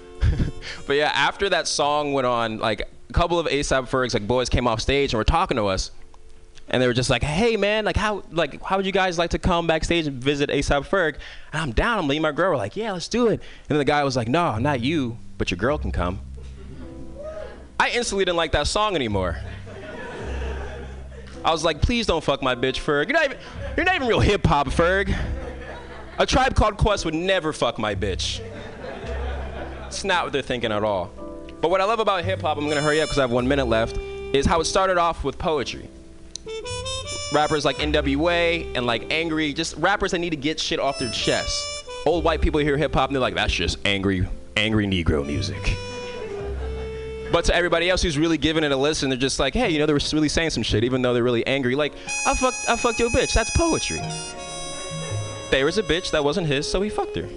but 0.88 0.96
yeah, 0.96 1.12
after 1.14 1.50
that 1.50 1.68
song 1.68 2.14
went 2.14 2.28
on, 2.28 2.60
like 2.60 2.82
a 3.10 3.14
couple 3.14 3.40
of 3.40 3.48
ASAP 3.48 3.88
Fergs 3.88 4.14
like 4.14 4.28
boys 4.28 4.50
came 4.50 4.68
off 4.68 4.82
stage 4.82 5.14
and 5.14 5.18
were 5.18 5.24
talking 5.24 5.58
to 5.58 5.68
us, 5.68 5.92
and 6.70 6.82
they 6.82 6.88
were 6.88 6.94
just 6.94 7.10
like, 7.10 7.24
"Hey 7.24 7.58
man, 7.58 7.86
like 7.86 7.98
how 7.98 8.24
like 8.32 8.62
how 8.64 8.78
would 8.78 8.86
you 8.86 8.92
guys 8.92 9.18
like 9.18 9.32
to 9.32 9.40
come 9.40 9.68
backstage 9.68 10.08
and 10.08 10.22
visit 10.22 10.50
ASAP 10.50 10.88
Ferg?" 10.88 11.16
And 11.52 11.62
I'm 11.62 11.72
down. 11.72 12.00
I'm 12.00 12.08
leading 12.08 12.22
my 12.22 12.32
girl. 12.32 12.52
We're 12.52 12.58
like, 12.58 12.76
"Yeah, 12.76 12.92
let's 12.94 13.08
do 13.08 13.28
it." 13.28 13.34
And 13.34 13.42
then 13.70 13.78
the 13.78 13.86
guy 13.86 14.04
was 14.04 14.16
like, 14.16 14.28
"No, 14.28 14.58
not 14.58 14.82
you, 14.82 15.18
but 15.38 15.52
your 15.52 15.58
girl 15.58 15.78
can 15.78 15.92
come." 15.92 16.20
I 17.80 17.90
instantly 17.90 18.26
didn't 18.26 18.38
like 18.38 18.54
that 18.54 18.68
song 18.68 18.96
anymore. 18.96 19.38
I 21.44 21.52
was 21.52 21.64
like, 21.66 21.82
"Please 21.82 22.06
don't 22.06 22.24
fuck 22.24 22.42
my 22.42 22.56
bitch, 22.56 22.80
Ferg. 22.80 23.08
You're 23.08 23.14
not 23.14 23.26
even 23.26 23.38
you're 23.76 23.86
not 23.86 23.96
even 23.96 24.08
real 24.08 24.20
hip 24.22 24.46
hop, 24.46 24.68
Ferg." 24.68 25.14
A 26.20 26.26
tribe 26.26 26.56
called 26.56 26.78
Quest 26.78 27.06
would 27.06 27.16
never 27.16 27.52
fuck 27.52 27.80
my 27.80 27.96
bitch. 27.96 28.40
It's 29.94 30.04
not 30.04 30.24
what 30.24 30.34
they're 30.34 30.42
thinking 30.42 30.72
at 30.72 30.84
all. 30.84 31.12
But 31.62 31.70
what 31.70 31.80
I 31.80 31.84
love 31.84 32.00
about 32.00 32.26
hip 32.26 32.42
hop, 32.42 32.58
I'm 32.58 32.68
gonna 32.68 32.82
hurry 32.82 33.00
up 33.00 33.10
because 33.10 33.20
I 33.20 33.22
have 33.22 33.32
one 33.32 33.48
minute 33.48 33.66
left, 33.66 33.96
is 34.34 34.44
how 34.44 34.60
it 34.60 34.66
started 34.66 34.98
off 34.98 35.24
with 35.24 35.38
poetry. 35.38 35.88
Rappers 37.32 37.64
like 37.64 37.76
NWA 37.78 38.76
and 38.76 38.88
like 38.88 39.12
Angry, 39.12 39.54
just 39.54 39.78
rappers 39.78 40.10
that 40.10 40.18
need 40.18 40.32
to 40.32 40.36
get 40.36 40.60
shit 40.60 40.80
off 40.80 40.98
their 40.98 41.12
chest. 41.12 41.64
Old 42.08 42.24
white 42.24 42.42
people 42.42 42.60
hear 42.60 42.76
hip 42.76 42.96
hop 42.96 43.10
and 43.10 43.16
they're 43.16 43.22
like, 43.22 43.36
that's 43.36 43.54
just 43.54 43.78
angry, 43.86 44.28
angry 44.58 44.88
Negro 44.88 45.24
music. 45.24 45.78
But 47.32 47.46
to 47.46 47.56
everybody 47.56 47.88
else 47.88 48.02
who's 48.02 48.18
really 48.18 48.40
giving 48.40 48.64
it 48.64 48.72
a 48.72 48.78
listen, 48.78 49.10
they're 49.10 49.18
just 49.18 49.40
like, 49.40 49.54
hey, 49.54 49.70
you 49.70 49.78
know, 49.78 49.86
they're 49.86 50.00
really 50.12 50.28
saying 50.28 50.50
some 50.50 50.64
shit, 50.64 50.84
even 50.84 51.04
though 51.04 51.14
they're 51.14 51.24
really 51.24 51.46
angry. 51.46 51.76
Like, 51.76 51.94
I 52.26 52.34
fucked, 52.34 52.68
I 52.68 52.76
fucked 52.78 53.00
your 53.00 53.12
bitch. 53.12 53.34
That's 53.34 53.56
poetry. 53.56 54.02
There 55.52 55.66
was 55.66 55.78
a 55.78 55.84
bitch 55.84 56.10
that 56.12 56.24
wasn't 56.24 56.48
his, 56.48 56.70
so 56.70 56.82
he 56.82 56.90
fucked 56.90 57.16
her. 57.16 57.30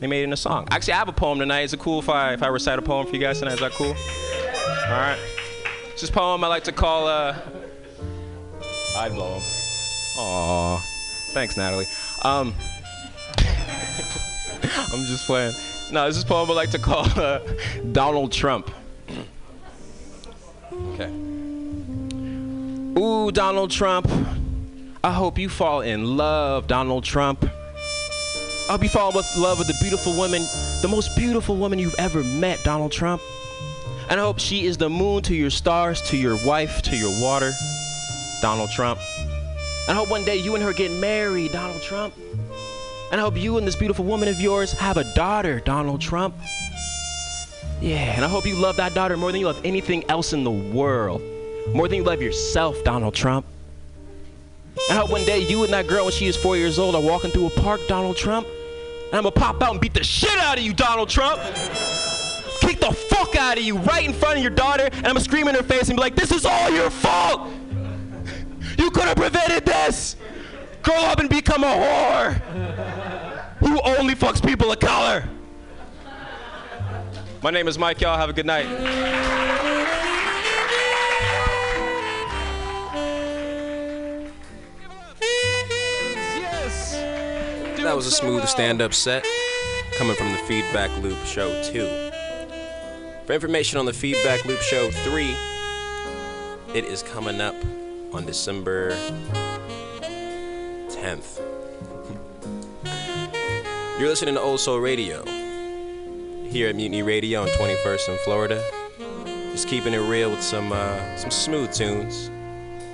They 0.00 0.06
made 0.06 0.20
it 0.22 0.24
in 0.24 0.32
a 0.32 0.36
song. 0.36 0.66
Actually, 0.70 0.94
I 0.94 0.96
have 0.96 1.08
a 1.08 1.12
poem 1.12 1.38
tonight. 1.38 1.60
Is 1.60 1.74
it 1.74 1.80
cool 1.80 1.98
if 1.98 2.08
I 2.08 2.32
if 2.32 2.42
I 2.42 2.48
recite 2.48 2.78
a 2.78 2.82
poem 2.82 3.06
for 3.06 3.14
you 3.14 3.20
guys 3.20 3.38
tonight? 3.38 3.54
Is 3.54 3.60
that 3.60 3.72
cool? 3.72 3.88
All 3.88 4.96
right. 4.96 5.18
It's 5.92 6.00
this 6.00 6.10
poem 6.10 6.42
I 6.42 6.46
like 6.48 6.64
to 6.64 6.72
call 6.72 7.06
uh. 7.06 7.36
I'd 8.96 9.12
blow 9.12 9.34
him. 9.34 9.42
Aw. 10.18 10.78
Thanks, 11.32 11.56
Natalie. 11.56 11.86
Um. 12.22 12.54
I'm 14.92 15.04
just 15.04 15.26
playing. 15.26 15.54
No, 15.92 16.06
this 16.06 16.16
is 16.16 16.24
poem 16.24 16.50
I 16.50 16.54
like 16.54 16.70
to 16.70 16.78
call 16.78 17.06
uh, 17.18 17.40
Donald 17.92 18.32
Trump. 18.32 18.70
okay. 20.94 21.10
Ooh, 22.98 23.30
Donald 23.32 23.70
Trump. 23.70 24.10
I 25.02 25.12
hope 25.12 25.38
you 25.38 25.48
fall 25.48 25.80
in 25.80 26.16
love, 26.16 26.66
Donald 26.66 27.04
Trump. 27.04 27.48
I 28.70 28.74
hope 28.74 28.84
you 28.84 28.88
fall 28.88 29.10
in 29.18 29.24
love 29.36 29.58
with 29.58 29.66
the 29.66 29.76
beautiful 29.80 30.12
woman, 30.12 30.46
the 30.80 30.86
most 30.86 31.16
beautiful 31.16 31.56
woman 31.56 31.80
you've 31.80 31.96
ever 31.98 32.22
met, 32.22 32.62
Donald 32.62 32.92
Trump. 32.92 33.20
And 34.08 34.20
I 34.20 34.22
hope 34.22 34.38
she 34.38 34.64
is 34.64 34.76
the 34.76 34.88
moon 34.88 35.24
to 35.24 35.34
your 35.34 35.50
stars, 35.50 36.00
to 36.02 36.16
your 36.16 36.36
wife, 36.46 36.80
to 36.82 36.96
your 36.96 37.10
water, 37.20 37.50
Donald 38.40 38.70
Trump. 38.70 39.00
And 39.88 39.90
I 39.90 39.94
hope 39.94 40.08
one 40.08 40.24
day 40.24 40.36
you 40.36 40.54
and 40.54 40.62
her 40.62 40.72
get 40.72 40.92
married, 40.92 41.50
Donald 41.50 41.82
Trump. 41.82 42.14
And 43.10 43.20
I 43.20 43.24
hope 43.24 43.36
you 43.36 43.58
and 43.58 43.66
this 43.66 43.74
beautiful 43.74 44.04
woman 44.04 44.28
of 44.28 44.40
yours 44.40 44.70
have 44.74 44.98
a 44.98 45.14
daughter, 45.14 45.58
Donald 45.58 46.00
Trump. 46.00 46.36
Yeah, 47.80 48.14
and 48.14 48.24
I 48.24 48.28
hope 48.28 48.46
you 48.46 48.54
love 48.54 48.76
that 48.76 48.94
daughter 48.94 49.16
more 49.16 49.32
than 49.32 49.40
you 49.40 49.46
love 49.48 49.60
anything 49.64 50.08
else 50.08 50.32
in 50.32 50.44
the 50.44 50.50
world. 50.52 51.20
More 51.74 51.88
than 51.88 51.98
you 51.98 52.04
love 52.04 52.22
yourself, 52.22 52.84
Donald 52.84 53.14
Trump. 53.14 53.46
And 54.88 54.96
I 54.96 55.00
hope 55.00 55.10
one 55.10 55.24
day 55.24 55.40
you 55.40 55.64
and 55.64 55.72
that 55.72 55.88
girl, 55.88 56.04
when 56.04 56.12
she 56.12 56.28
is 56.28 56.36
four 56.36 56.56
years 56.56 56.78
old, 56.78 56.94
are 56.94 57.02
walking 57.02 57.32
through 57.32 57.46
a 57.46 57.50
park, 57.50 57.80
Donald 57.88 58.16
Trump. 58.16 58.46
And 59.10 59.16
I'm 59.16 59.24
gonna 59.24 59.32
pop 59.32 59.60
out 59.60 59.72
and 59.72 59.80
beat 59.80 59.94
the 59.94 60.04
shit 60.04 60.38
out 60.38 60.56
of 60.56 60.64
you, 60.64 60.72
Donald 60.72 61.08
Trump. 61.08 61.42
Kick 62.60 62.78
the 62.78 62.92
fuck 62.92 63.34
out 63.34 63.58
of 63.58 63.64
you 63.64 63.76
right 63.78 64.06
in 64.06 64.12
front 64.12 64.36
of 64.36 64.42
your 64.42 64.52
daughter, 64.52 64.84
and 64.84 64.96
I'm 64.98 65.14
gonna 65.14 65.20
scream 65.20 65.48
in 65.48 65.56
her 65.56 65.64
face 65.64 65.88
and 65.88 65.96
be 65.96 66.00
like, 66.00 66.14
this 66.14 66.30
is 66.30 66.46
all 66.46 66.70
your 66.70 66.90
fault. 66.90 67.50
You 68.78 68.90
could 68.92 69.04
have 69.04 69.16
prevented 69.16 69.66
this. 69.66 70.14
Grow 70.82 70.94
up 70.96 71.18
and 71.18 71.28
become 71.28 71.64
a 71.64 71.66
whore 71.66 72.34
who 73.58 73.80
only 73.82 74.14
fucks 74.14 74.44
people 74.44 74.70
of 74.70 74.78
color. 74.78 75.24
My 77.42 77.50
name 77.50 77.66
is 77.68 77.78
Mike, 77.78 78.00
y'all. 78.00 78.16
Have 78.16 78.30
a 78.30 78.32
good 78.32 78.46
night. 78.46 79.39
That 87.82 87.96
was 87.96 88.06
a 88.06 88.10
smooth 88.10 88.46
stand 88.46 88.82
up 88.82 88.92
set 88.92 89.24
coming 89.96 90.14
from 90.14 90.32
the 90.32 90.38
Feedback 90.38 90.90
Loop 91.02 91.16
Show 91.24 91.62
2. 91.62 92.10
For 93.24 93.32
information 93.32 93.78
on 93.78 93.86
the 93.86 93.92
Feedback 93.94 94.44
Loop 94.44 94.60
Show 94.60 94.90
3, 94.90 95.34
it 96.74 96.84
is 96.84 97.02
coming 97.02 97.40
up 97.40 97.54
on 98.12 98.26
December 98.26 98.90
10th. 100.90 101.40
You're 103.98 104.10
listening 104.10 104.34
to 104.34 104.40
Old 104.42 104.60
Soul 104.60 104.78
Radio 104.78 105.24
here 106.50 106.68
at 106.68 106.76
Mutiny 106.76 107.02
Radio 107.02 107.42
on 107.42 107.48
21st 107.48 108.08
in 108.10 108.18
Florida. 108.24 108.62
Just 109.52 109.68
keeping 109.68 109.94
it 109.94 110.00
real 110.00 110.30
with 110.30 110.42
some 110.42 110.70
uh, 110.70 111.16
some 111.16 111.30
smooth 111.30 111.72
tunes 111.72 112.30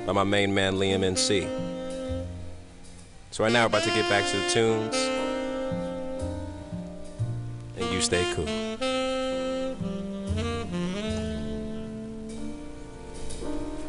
by 0.07 0.13
my 0.13 0.25
main 0.25 0.55
man 0.55 0.77
Liam 0.77 1.03
MC. 1.03 1.66
So 3.37 3.45
right 3.45 3.53
now 3.53 3.65
we're 3.65 3.67
about 3.67 3.83
to 3.83 3.91
get 3.91 4.09
back 4.09 4.25
to 4.31 4.37
the 4.39 4.49
tunes. 4.49 4.97
And 7.77 7.93
you 7.93 8.01
stay 8.01 8.25
cool. 8.35 8.47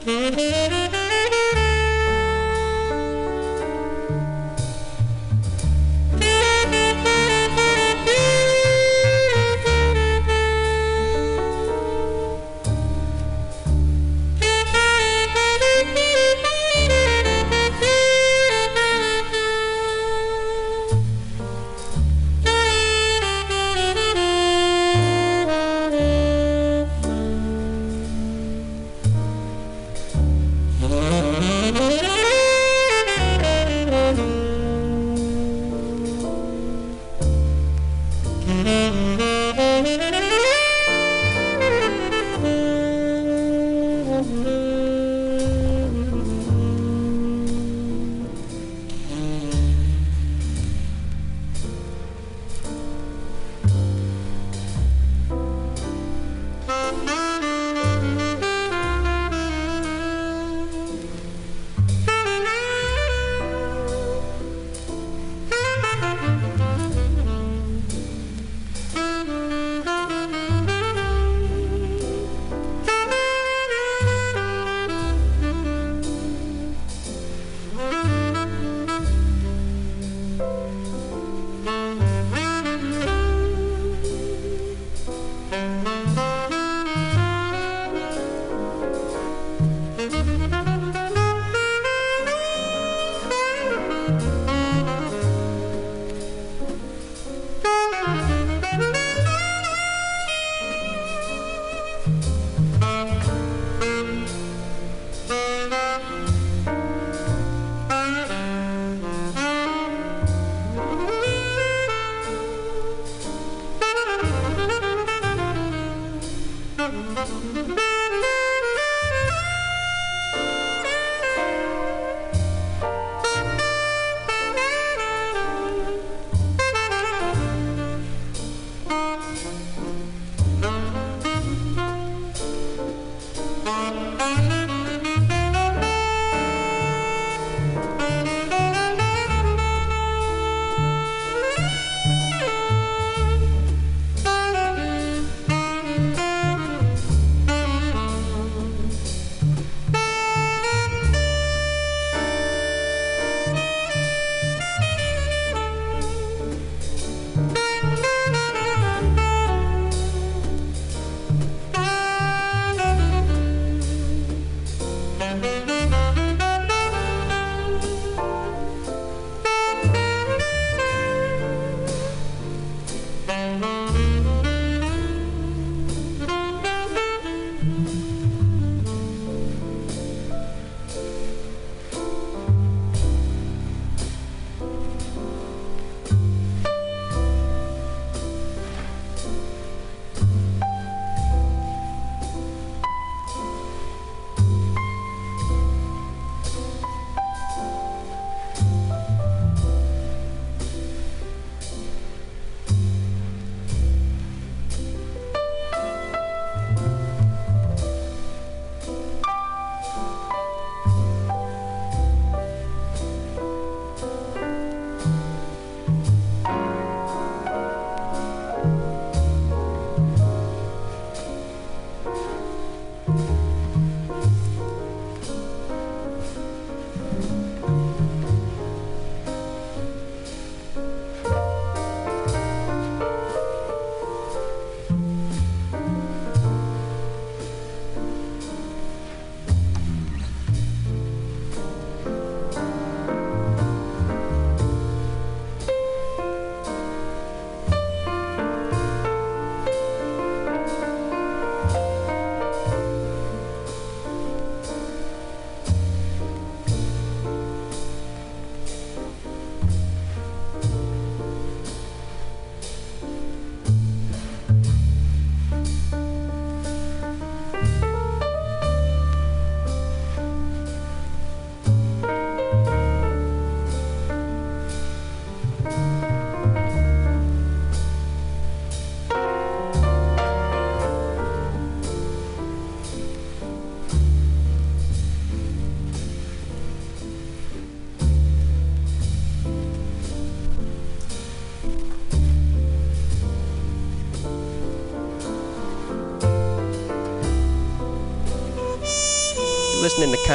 Mm-hmm. 0.04 0.84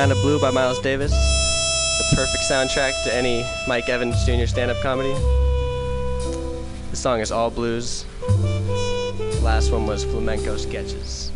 Kinda 0.03 0.17
Blue 0.17 0.41
by 0.41 0.51
Miles 0.51 0.81
Davis, 0.81 1.13
the 1.13 2.17
perfect 2.17 2.43
soundtrack 2.51 3.05
to 3.05 3.15
any 3.15 3.47
Mike 3.69 3.89
Evans 3.89 4.25
Jr. 4.25 4.47
stand 4.47 4.69
up 4.69 4.77
comedy. 4.83 5.13
The 6.91 6.97
song 6.97 7.21
is 7.21 7.31
all 7.31 7.51
blues. 7.51 8.05
The 8.27 9.41
last 9.45 9.71
one 9.71 9.87
was 9.87 10.03
flamenco 10.03 10.57
sketches. 10.57 11.32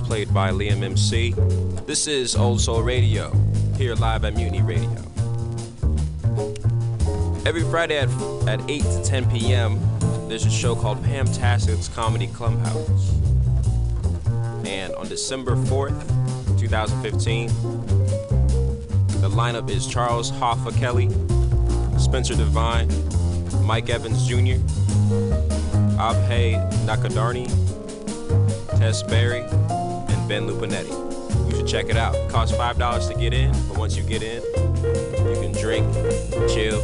Played 0.00 0.32
by 0.32 0.50
Liam 0.50 0.82
MC. 0.82 1.34
This 1.86 2.06
is 2.06 2.34
Old 2.34 2.60
Soul 2.60 2.82
Radio, 2.82 3.30
here 3.76 3.94
live 3.94 4.24
at 4.24 4.34
Mutiny 4.34 4.62
Radio. 4.62 4.90
Every 7.44 7.62
Friday 7.62 7.98
at, 7.98 8.08
at 8.48 8.60
8 8.70 8.82
to 8.82 9.02
10 9.04 9.30
p.m., 9.30 9.80
there's 10.28 10.46
a 10.46 10.50
show 10.50 10.74
called 10.74 11.02
Pam 11.04 11.26
Tassett's 11.26 11.88
Comedy 11.88 12.26
Clubhouse. 12.28 13.12
And 14.66 14.94
on 14.94 15.08
December 15.08 15.56
4th, 15.56 16.00
2015, 16.58 17.48
the 19.20 19.28
lineup 19.28 19.68
is 19.68 19.86
Charles 19.86 20.30
Hoffa 20.32 20.76
Kelly, 20.78 21.08
Spencer 21.98 22.34
Devine, 22.34 22.88
Mike 23.64 23.90
Evans 23.90 24.26
Jr., 24.26 24.58
Abhay 25.98 26.70
Nadkarni, 26.86 27.48
Tess 28.78 29.02
Berry, 29.02 29.44
Ben 30.32 30.48
Lupinetti. 30.48 30.88
You 31.50 31.56
should 31.56 31.66
check 31.66 31.90
it 31.90 31.96
out. 31.98 32.14
It 32.14 32.30
costs 32.30 32.56
$5 32.56 33.12
to 33.12 33.20
get 33.20 33.34
in, 33.34 33.52
but 33.68 33.76
once 33.76 33.98
you 33.98 34.02
get 34.02 34.22
in, 34.22 34.42
you 34.42 35.38
can 35.42 35.52
drink, 35.52 35.86
chill, 36.48 36.80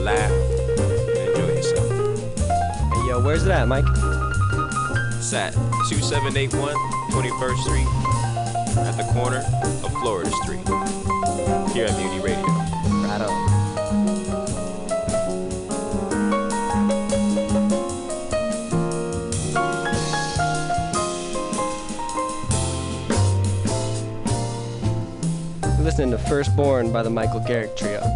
laugh, 0.00 0.30
and 0.30 1.28
enjoy 1.28 1.48
yourself. 1.56 1.90
Hey, 2.94 3.06
yo, 3.06 3.22
where's 3.22 3.44
it 3.44 3.50
at, 3.50 3.68
Mike? 3.68 3.84
It's 5.18 5.30
at 5.34 5.52
2781 5.90 6.74
21st 7.10 7.58
Street 7.64 8.86
at 8.86 8.96
the 8.96 9.04
corner 9.12 9.44
of 9.84 9.92
Florida 10.00 10.30
Street 10.42 10.66
here 11.74 11.84
at 11.84 11.94
Mutiny 11.98 12.20
Radio. 12.20 12.59
Listening 26.00 26.18
to 26.18 26.30
Firstborn 26.30 26.90
by 26.90 27.02
the 27.02 27.10
Michael 27.10 27.40
Garrick 27.40 27.76
Trio. 27.76 28.09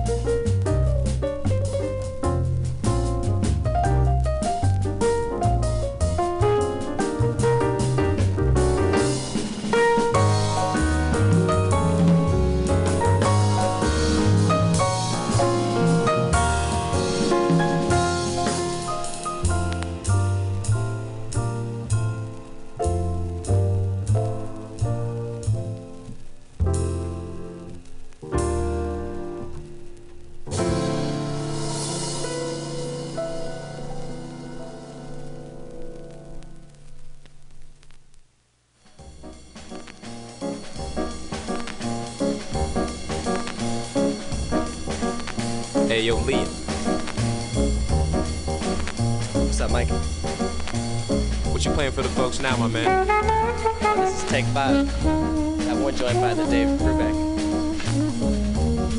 By 56.21 56.35
the 56.35 56.45
Dave 56.47 56.69
Brubeck. 56.79 57.15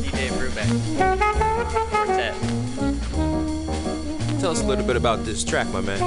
D. 0.04 0.10
Dave 0.12 0.32
Brubeck. 0.34 0.69
Quartet. 1.89 2.36
Tell 4.39 4.51
us 4.51 4.62
a 4.62 4.65
little 4.65 4.86
bit 4.86 4.95
about 4.95 5.23
this 5.25 5.43
track, 5.43 5.67
my 5.69 5.82
man. 5.82 5.99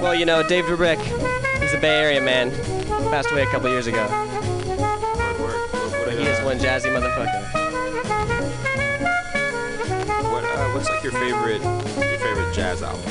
Well, 0.00 0.14
you 0.14 0.24
know, 0.24 0.42
Dave 0.42 0.64
Brubeck, 0.64 0.98
he's 1.60 1.74
a 1.74 1.78
Bay 1.80 1.98
Area 1.98 2.20
man. 2.20 2.50
He 2.50 3.10
passed 3.10 3.30
away 3.30 3.42
a 3.42 3.46
couple 3.46 3.68
years 3.70 3.86
ago. 3.86 4.06
Word, 4.06 5.40
word. 5.40 5.60
What, 5.72 6.04
But 6.04 6.14
he 6.14 6.24
is 6.26 6.38
one 6.44 6.58
jazzy 6.58 6.90
motherfucker. 6.92 7.42
What, 10.30 10.44
uh, 10.44 10.68
what's 10.72 10.88
like 10.88 11.02
your 11.02 11.12
favorite, 11.12 11.62
your 11.62 12.18
favorite 12.18 12.54
jazz 12.54 12.82
album? 12.82 13.02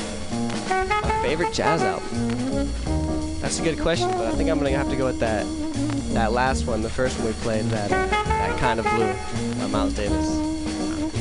My 0.68 1.22
favorite 1.22 1.52
jazz 1.52 1.82
album? 1.82 2.45
That's 3.46 3.60
a 3.60 3.62
good 3.62 3.78
question, 3.78 4.10
but 4.10 4.26
I 4.26 4.32
think 4.32 4.50
I'm 4.50 4.58
gonna 4.58 4.70
have 4.70 4.90
to 4.90 4.96
go 4.96 5.04
with 5.04 5.20
that 5.20 5.46
that 6.14 6.32
last 6.32 6.66
one, 6.66 6.82
the 6.82 6.90
first 6.90 7.16
one 7.16 7.28
we 7.28 7.32
played, 7.34 7.64
that 7.66 7.90
that 7.90 8.58
kind 8.58 8.80
of 8.80 8.86
blue 8.86 9.06
by 9.60 9.68
Miles 9.68 9.94
Davis. 9.94 10.36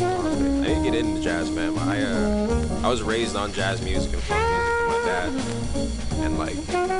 I 0.01 0.65
didn't 0.65 0.81
get 0.81 0.95
into 0.95 1.21
jazz, 1.21 1.51
man. 1.51 1.77
I 1.77 2.01
uh, 2.01 2.79
I 2.83 2.89
was 2.89 3.03
raised 3.03 3.35
on 3.35 3.53
jazz 3.53 3.79
music 3.83 4.11
and 4.13 4.23
funk 4.23 4.41
music 4.41 4.73
from 4.75 4.87
my 4.87 5.01
dad, 5.05 6.25
and 6.25 6.39
like 6.39 6.57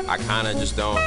I 0.07 0.17
kind 0.27 0.47
of 0.47 0.57
just 0.57 0.77
don't 0.77 1.01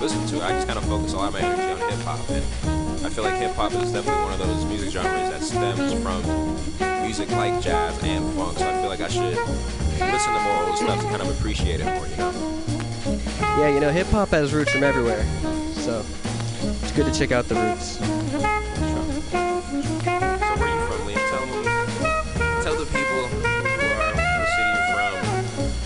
listen 0.00 0.26
to 0.28 0.36
it. 0.36 0.42
I 0.42 0.52
just 0.52 0.66
kind 0.66 0.78
of 0.78 0.86
focus 0.86 1.12
a 1.12 1.18
lot 1.18 1.28
of 1.28 1.34
my 1.34 1.40
energy 1.40 1.82
on 1.82 1.90
hip 1.90 2.00
hop, 2.06 2.30
and 2.30 3.04
I 3.04 3.10
feel 3.10 3.22
like 3.22 3.34
hip 3.34 3.54
hop 3.54 3.70
is 3.72 3.92
definitely 3.92 4.22
one 4.22 4.32
of 4.32 4.38
those 4.38 4.64
music 4.64 4.88
genres 4.88 5.28
that 5.28 5.42
stems 5.42 5.92
from 6.02 6.22
music 7.02 7.30
like 7.32 7.60
jazz 7.60 8.02
and 8.02 8.24
funk. 8.32 8.56
So 8.56 8.66
I 8.66 8.80
feel 8.80 8.88
like 8.88 9.02
I 9.02 9.08
should 9.08 9.36
listen 9.36 10.32
to 10.32 10.40
more 10.40 10.68
old 10.68 10.78
stuff 10.78 11.00
to 11.02 11.06
kind 11.08 11.20
of 11.20 11.38
appreciate 11.38 11.80
it 11.80 11.84
more, 11.84 12.06
you 12.06 12.16
know. 12.16 12.65
Yeah, 13.58 13.68
you 13.68 13.80
know, 13.80 13.90
hip 13.90 14.06
hop 14.08 14.28
has 14.28 14.52
roots 14.52 14.70
from 14.70 14.84
everywhere, 14.84 15.24
so 15.76 16.04
it's 16.60 16.92
good 16.92 17.06
to 17.06 17.18
check 17.18 17.32
out 17.32 17.48
the 17.48 17.54
roots. 17.54 17.96
So 17.96 18.04
where 20.58 20.68
you 20.68 20.80
from, 20.86 21.00
Liam? 21.06 21.24
Tell 21.30 21.46
them, 21.46 21.64
tell 22.62 22.76
the 22.76 22.84
people 22.84 23.26
who 23.28 23.40
are 23.96 24.12
city 24.52 24.72
you're 24.76 24.92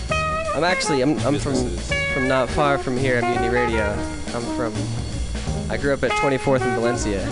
from. 0.07 0.57
I'm 0.57 0.65
actually 0.65 1.01
I'm 1.01 1.17
I'm 1.19 1.39
from 1.39 1.53
businesses. 1.53 2.13
from 2.13 2.27
not 2.27 2.49
far 2.49 2.77
from 2.77 2.97
here 2.97 3.15
at 3.15 3.23
Mutiny 3.23 3.47
Radio. 3.47 3.85
I'm 4.35 4.43
from 4.57 4.73
I 5.71 5.77
grew 5.77 5.93
up 5.93 6.03
at 6.03 6.11
24th 6.11 6.61
and 6.63 6.73
Valencia. 6.75 7.25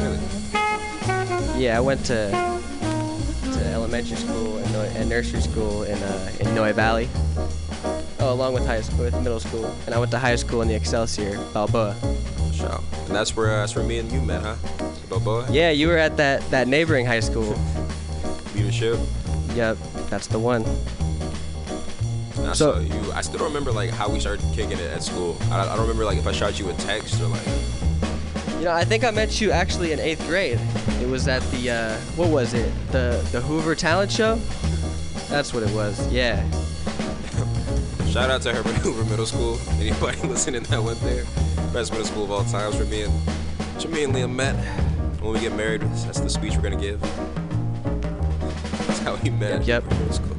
Really? 0.00 1.62
Yeah, 1.62 1.76
I 1.76 1.80
went 1.80 2.06
to 2.06 2.30
to 3.52 3.66
elementary 3.66 4.16
school 4.16 4.56
and, 4.56 4.74
and 4.96 5.10
nursery 5.10 5.42
school 5.42 5.82
in 5.82 6.02
uh, 6.02 6.30
in 6.40 6.54
Noe 6.54 6.72
Valley. 6.72 7.10
Oh, 8.26 8.32
along 8.32 8.54
with 8.54 8.66
high 8.66 8.80
school, 8.80 9.04
with 9.04 9.14
middle 9.22 9.38
school, 9.38 9.72
and 9.86 9.94
I 9.94 9.98
went 10.00 10.10
to 10.10 10.18
high 10.18 10.34
school 10.34 10.60
in 10.60 10.66
the 10.66 10.74
Excelsior, 10.74 11.38
Balboa. 11.54 11.94
Show. 12.52 12.82
And 13.06 13.14
that's 13.14 13.36
where 13.36 13.54
uh, 13.54 13.60
that's 13.60 13.76
where 13.76 13.84
me 13.84 13.98
and 13.98 14.10
you 14.10 14.20
met, 14.20 14.42
huh? 14.42 14.56
Balboa. 15.08 15.46
Yeah, 15.48 15.70
you 15.70 15.86
were 15.86 15.96
at 15.96 16.16
that 16.16 16.42
that 16.50 16.66
neighboring 16.66 17.06
high 17.06 17.20
school. 17.20 17.54
Leadership. 18.56 18.98
Yep, 19.54 19.78
that's 20.10 20.26
the 20.26 20.40
one. 20.40 20.64
And 22.36 22.48
I 22.48 22.52
So- 22.54 22.72
saw 22.74 22.80
you. 22.80 23.12
I 23.12 23.20
still 23.20 23.38
don't 23.38 23.46
remember 23.46 23.70
like 23.70 23.90
how 23.90 24.08
we 24.08 24.18
started 24.18 24.44
kicking 24.52 24.72
it 24.78 24.90
at 24.90 25.04
school. 25.04 25.36
I, 25.52 25.60
I 25.60 25.66
don't 25.76 25.82
remember 25.82 26.04
like 26.04 26.18
if 26.18 26.26
I 26.26 26.32
shot 26.32 26.58
you 26.58 26.68
a 26.68 26.74
text 26.74 27.20
or 27.20 27.28
like. 27.28 27.46
You 28.58 28.64
know, 28.64 28.72
I 28.72 28.84
think 28.84 29.04
I 29.04 29.12
met 29.12 29.40
you 29.40 29.52
actually 29.52 29.92
in 29.92 30.00
eighth 30.00 30.26
grade. 30.26 30.58
It 31.00 31.06
was 31.06 31.28
at 31.28 31.42
the 31.52 31.70
uh, 31.70 31.96
what 32.16 32.30
was 32.30 32.54
it? 32.54 32.72
The 32.90 33.24
the 33.30 33.40
Hoover 33.40 33.76
Talent 33.76 34.10
Show. 34.10 34.34
That's 35.28 35.54
what 35.54 35.62
it 35.62 35.70
was. 35.76 35.94
Yeah. 36.12 36.42
Shout 38.16 38.30
out 38.30 38.40
to 38.40 38.54
Herbert 38.54 38.72
Hoover 38.76 39.04
Middle 39.10 39.26
School. 39.26 39.58
Anybody 39.78 40.16
listening 40.26 40.62
that 40.62 40.82
went 40.82 40.98
there? 41.00 41.24
Best 41.74 41.92
middle 41.92 42.06
school 42.06 42.24
of 42.24 42.30
all 42.30 42.44
times 42.44 42.74
for 42.74 42.86
me 42.86 43.02
and 43.02 43.12
for 43.78 43.88
me 43.88 44.04
and 44.04 44.14
Liam 44.14 44.34
met. 44.34 44.54
When 45.20 45.34
we 45.34 45.40
get 45.40 45.54
married, 45.54 45.82
that's 45.82 46.20
the 46.20 46.30
speech 46.30 46.54
we're 46.56 46.62
gonna 46.62 46.80
give. 46.80 46.98
That's 48.86 49.00
how 49.00 49.16
we 49.16 49.28
met. 49.28 49.52
at 49.60 49.66
Yep, 49.66 49.84
yep. 49.90 50.35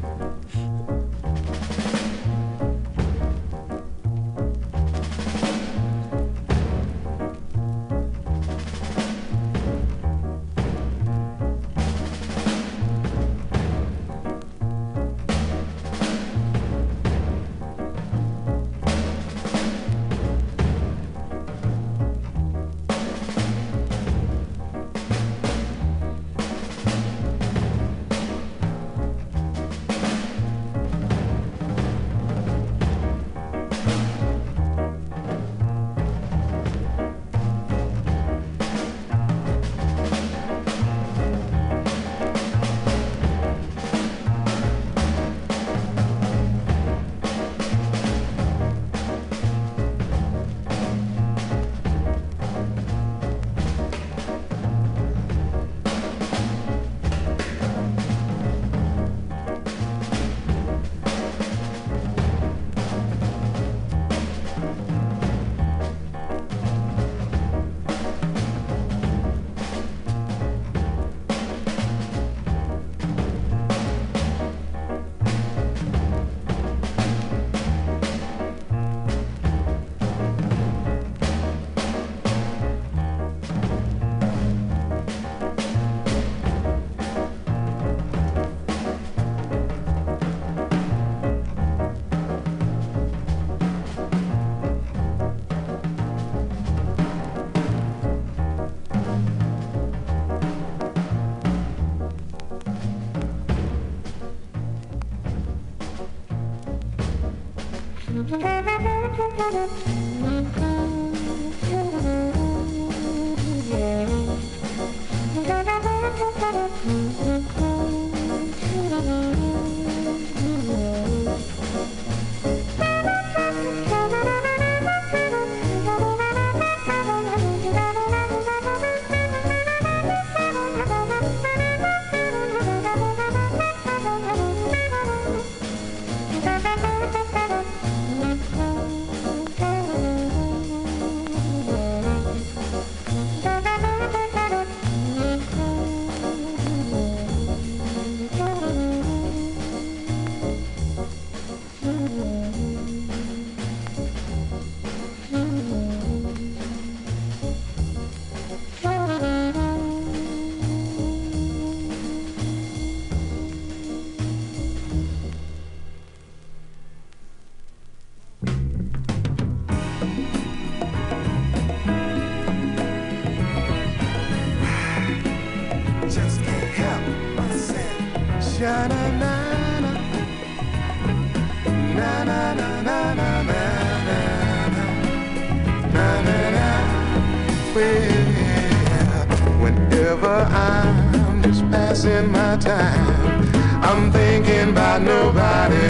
Whenever 189.61 190.27
I'm 190.27 191.41
just 191.43 191.69
passing 191.69 192.31
my 192.31 192.57
time, 192.57 193.49
I'm 193.83 194.11
thinking 194.11 194.69
about 194.69 195.01
nobody. 195.01 195.86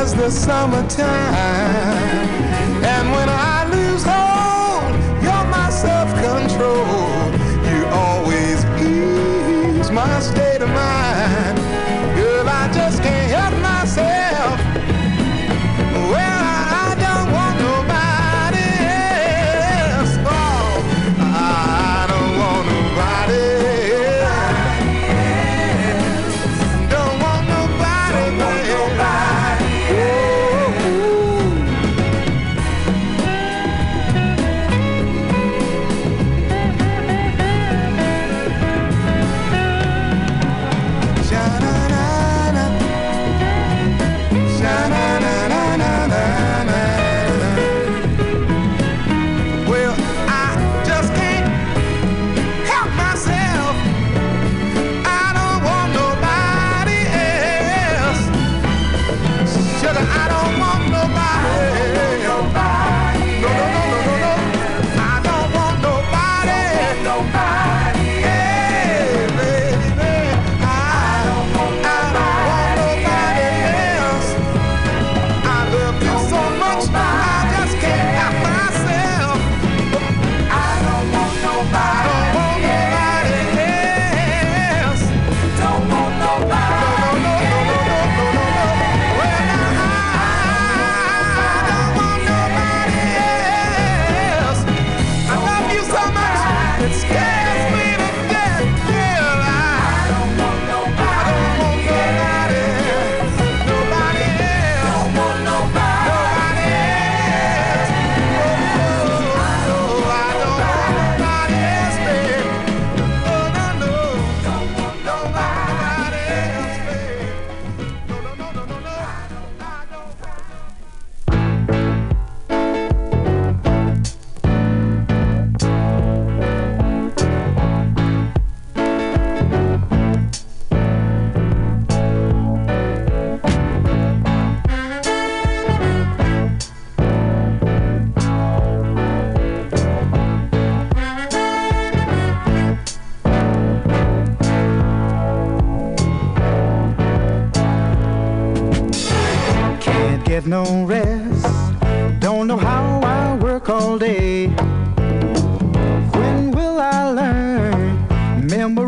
as 0.00 0.14
the 0.14 0.30
summertime. 0.30 2.19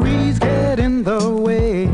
worries 0.03 0.39
get 0.39 0.79
in 0.79 1.03
the 1.03 1.31
way. 1.31 1.89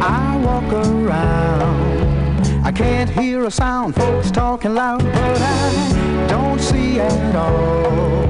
I 0.00 0.40
walk 0.44 0.72
around. 0.72 2.46
I 2.64 2.72
can't 2.72 3.10
hear 3.10 3.44
a 3.44 3.50
sound, 3.50 3.94
folks 3.94 4.30
talking 4.30 4.74
loud, 4.74 5.02
but 5.02 5.40
I 5.40 6.26
don't 6.28 6.60
see 6.60 7.00
at 7.00 7.34
all. 7.34 8.26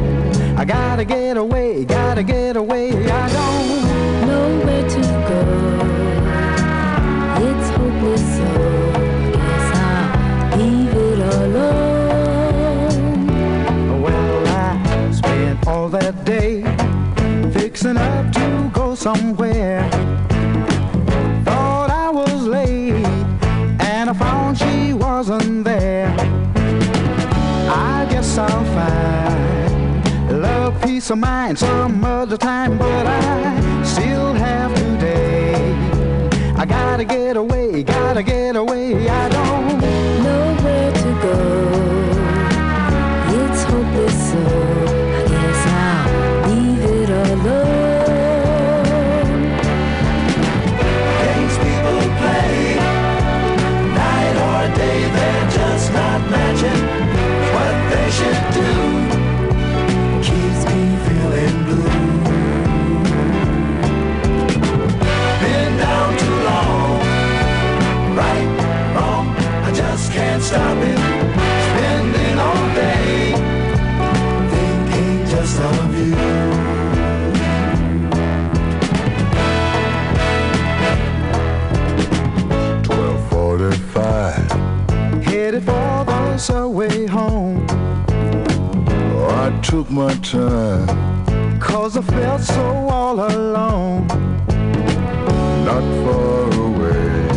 I 0.56 0.64
gotta 0.64 1.04
get 1.04 1.37
away, 1.37 1.85
gotta 1.85 2.22
get 2.22 2.56
away. 2.56 2.90
I 2.90 3.28
don't 3.38 3.82
know 4.28 4.61
where 4.64 4.88
to 4.96 5.00
go. 5.30 5.42
It's 7.48 7.68
hopeless, 7.76 8.24
so 8.37 8.48
guess 9.37 9.76
I'll 9.76 10.58
leave 10.58 10.94
it 10.94 11.20
alone. 11.38 12.92
Well, 14.02 14.46
I 14.46 15.10
spent 15.12 15.66
all 15.66 15.88
that 15.88 16.25
day 16.25 16.62
fixing 17.73 17.96
up 17.96 18.31
to 18.31 18.70
go 18.75 18.94
somewhere. 18.94 19.88
Thought 21.42 21.88
I 21.88 22.10
was 22.10 22.42
late, 22.42 23.06
and 23.81 24.10
I 24.10 24.12
found 24.12 24.58
she 24.58 24.92
wasn't 24.92 25.64
there. 25.64 26.14
I 27.70 28.06
guess 28.10 28.37
I'll 28.37 28.64
find 28.77 30.42
love, 30.42 30.83
peace 30.83 31.08
of 31.08 31.16
mind 31.16 31.58
some 31.58 32.04
other 32.04 32.37
time, 32.37 32.77
but 32.77 33.06
I 33.06 33.83
still 33.85 34.35
have 34.35 34.75
today. 34.75 35.54
I 36.58 36.66
gotta 36.66 37.06
get 37.06 37.38
away, 37.38 37.85
gotta 37.85 38.23
get 38.23 38.54
away. 38.54 39.08
I 39.08 39.31
took 89.73 89.90
my 89.90 90.12
time. 90.16 90.87
Cause 91.58 91.96
I 91.96 92.02
felt 92.02 92.42
so 92.42 92.62
all 92.90 93.18
alone. 93.18 94.06
Not 95.64 95.85
far 96.04 96.52
away. 96.66 97.29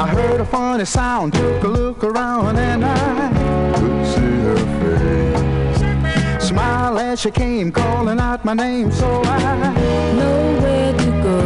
I 0.00 0.06
heard 0.16 0.40
a 0.40 0.46
funny 0.46 0.86
sound, 0.86 1.34
took 1.34 1.62
a 1.64 1.68
look 1.68 2.02
around, 2.04 2.56
and 2.56 2.82
I 2.82 3.74
could 3.78 4.06
see 4.12 4.36
her 4.48 4.62
face. 4.80 6.48
Smile 6.48 6.98
as 6.98 7.20
she 7.20 7.30
came, 7.30 7.70
calling 7.70 8.18
out 8.18 8.42
my 8.42 8.54
name, 8.54 8.90
so 8.90 9.06
I 9.26 9.74
Know 10.18 10.40
where 10.62 10.92
to 11.02 11.10
go. 11.26 11.38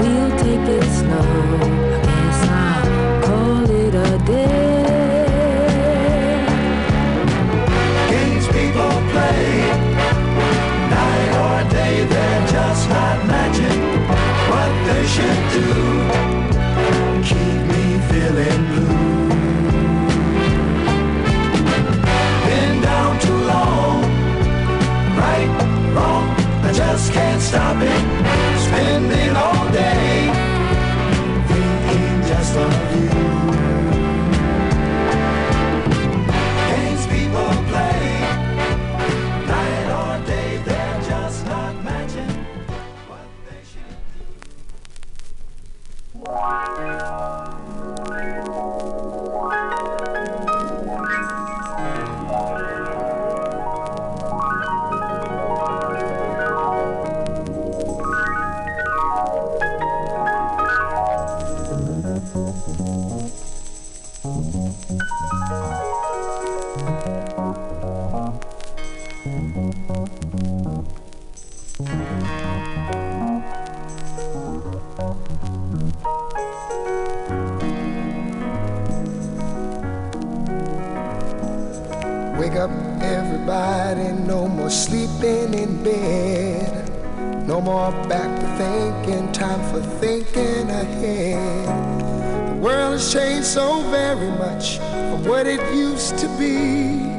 We'll 0.00 0.32
take 0.42 0.66
it 0.78 0.86
slow. 0.98 1.30
I 1.94 2.00
guess 2.08 2.40
I'll 2.64 3.22
call 3.22 3.70
it 3.70 3.94
a 3.94 4.18
day. 4.26 4.73
Just 12.84 12.90
not 12.90 13.26
matching 13.26 13.80
what 14.50 14.72
they 14.86 15.04
should 15.14 15.42
do. 15.56 15.68
Keep 17.28 17.58
me 17.72 17.84
feeling 18.08 18.60
blue. 18.70 19.28
Been 22.46 22.82
down 22.82 23.18
too 23.20 23.40
long, 23.52 24.02
right, 25.16 25.48
wrong, 25.94 26.28
I 26.62 26.72
just 26.72 27.12
can't 27.12 27.42
stop 27.42 27.76
it. 27.80 28.02
Spending 28.66 29.36
all 29.36 29.63
more 87.74 87.90
back 88.06 88.30
to 88.38 88.46
thinking, 88.56 89.26
time 89.32 89.60
for 89.72 89.80
thinking 89.98 90.70
ahead. 90.70 91.68
The 92.48 92.54
world 92.62 92.92
has 92.92 93.12
changed 93.12 93.48
so 93.48 93.80
very 93.90 94.30
much 94.30 94.78
from 94.78 95.24
what 95.24 95.48
it 95.48 95.60
used 95.74 96.16
to 96.18 96.28
be. 96.38 97.10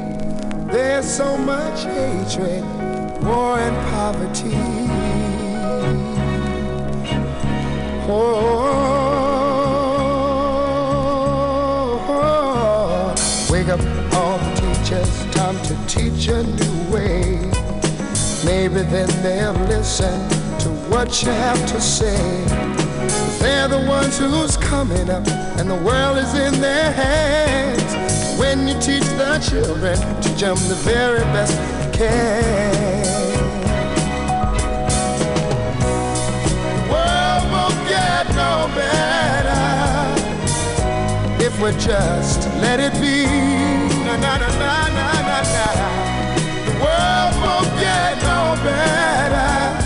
There's 0.72 1.04
so 1.04 1.36
much 1.36 1.84
hatred, 1.84 2.64
war, 3.22 3.58
and 3.58 3.76
poverty. 3.90 4.56
Oh, 8.08 8.32
wake 13.50 13.68
up 13.68 13.80
all 14.14 14.38
the 14.38 14.54
teachers, 14.62 15.10
time 15.34 15.58
to 15.68 15.74
teach 15.86 16.28
a 16.28 16.42
new 16.42 16.76
way. 16.94 17.36
Maybe 18.42 18.80
then 18.94 19.10
they'll 19.22 19.52
listen 19.66 20.45
to 20.60 20.68
what 20.90 21.22
you 21.22 21.30
have 21.30 21.60
to 21.72 21.80
say. 21.80 22.44
They're 23.40 23.68
the 23.68 23.84
ones 23.88 24.18
who's 24.18 24.56
coming 24.56 25.08
up, 25.10 25.26
and 25.58 25.68
the 25.68 25.76
world 25.76 26.18
is 26.18 26.34
in 26.34 26.60
their 26.60 26.92
hands. 26.92 27.94
When 28.38 28.66
you 28.68 28.74
teach 28.80 29.04
the 29.20 29.38
children, 29.48 29.96
teach 30.22 30.40
them 30.40 30.56
the 30.68 30.76
very 30.84 31.20
best 31.34 31.54
you 31.54 31.90
can. 31.92 33.02
The 36.74 36.92
world 36.92 37.44
won't 37.52 37.80
get 37.88 38.26
no 38.34 38.68
better 38.74 39.64
if 41.44 41.60
we 41.62 41.70
just 41.80 42.48
let 42.60 42.80
it 42.80 42.92
be. 43.00 43.26
Na 44.04 44.16
na 44.16 44.38
na 44.38 44.48
na 44.58 44.76
na 45.28 45.38
na. 45.54 45.66
The 46.66 46.74
world 46.84 47.34
won't 47.44 47.70
get 47.80 48.16
no 48.22 48.56
better. 48.64 49.85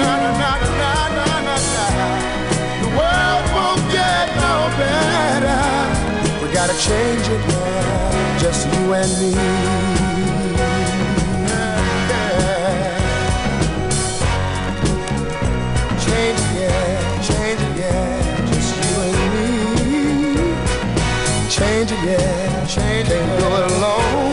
Na, 0.00 0.12
na, 0.22 0.30
na, 0.42 0.50
na, 0.80 0.92
na, 1.16 1.26
na, 1.46 1.56
na. 1.74 1.84
The 2.82 2.88
world 2.98 3.46
won't 3.56 3.82
get 3.96 4.26
no 4.44 4.54
better. 4.80 5.62
We 6.42 6.46
gotta 6.52 6.76
change 6.88 7.26
it 7.36 7.42
now, 7.48 8.38
just 8.42 8.62
you 8.72 8.94
and 9.00 9.12
me. 9.20 9.32
Yeah. 12.06 12.96
Change 16.04 16.38
it, 16.44 16.50
yeah, 16.60 17.22
change 17.28 17.60
it, 17.66 17.74
yeah, 17.82 18.46
just 18.50 18.70
you 18.76 18.92
and 19.06 19.16
me. 19.32 19.48
Change 21.56 21.90
it, 21.92 22.02
yeah, 22.04 22.66
change 22.66 23.08
it. 23.08 23.22
Do 23.40 23.46
it 23.58 23.64
alone, 23.72 24.25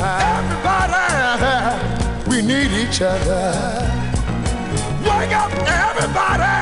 Everybody, 0.00 1.74
we 2.30 2.40
need 2.40 2.70
each 2.70 3.02
other. 3.02 3.52
Wake 5.02 5.32
up, 5.34 5.50
everybody. 5.66 6.58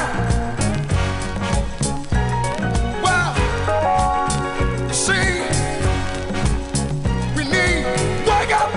Well, 3.05 3.37
you 4.89 4.95
see, 4.95 5.43
we 7.37 7.45
need 7.45 7.85
wake 8.25 8.53
up, 8.57 8.73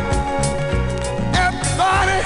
everybody. 1.33 2.19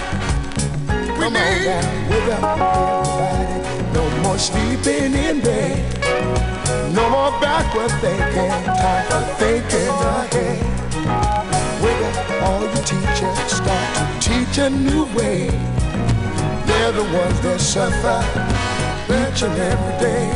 We 1.20 1.26
need 1.30 1.68
wake 2.10 2.30
up, 2.34 2.58
everybody. 2.58 3.94
No 3.94 4.04
more 4.24 4.40
sleeping 4.40 5.14
in 5.14 5.40
bed. 5.40 5.78
No 6.96 7.10
more 7.12 7.32
backward 7.40 7.92
thinking. 8.02 8.50
Time 8.66 9.06
for 9.08 9.22
thinking 9.36 9.90
ahead. 9.90 10.73
All 12.44 12.62
you 12.62 12.82
teachers. 12.84 13.38
Start 13.48 13.88
to 13.96 14.04
teach 14.20 14.58
a 14.58 14.70
new 14.70 15.06
way. 15.16 15.48
They're 16.68 16.92
the 16.92 17.08
ones 17.16 17.40
that 17.42 17.60
suffer 17.62 18.20
each 19.08 19.44
and 19.44 19.58
every 19.72 19.96
day. 20.04 20.28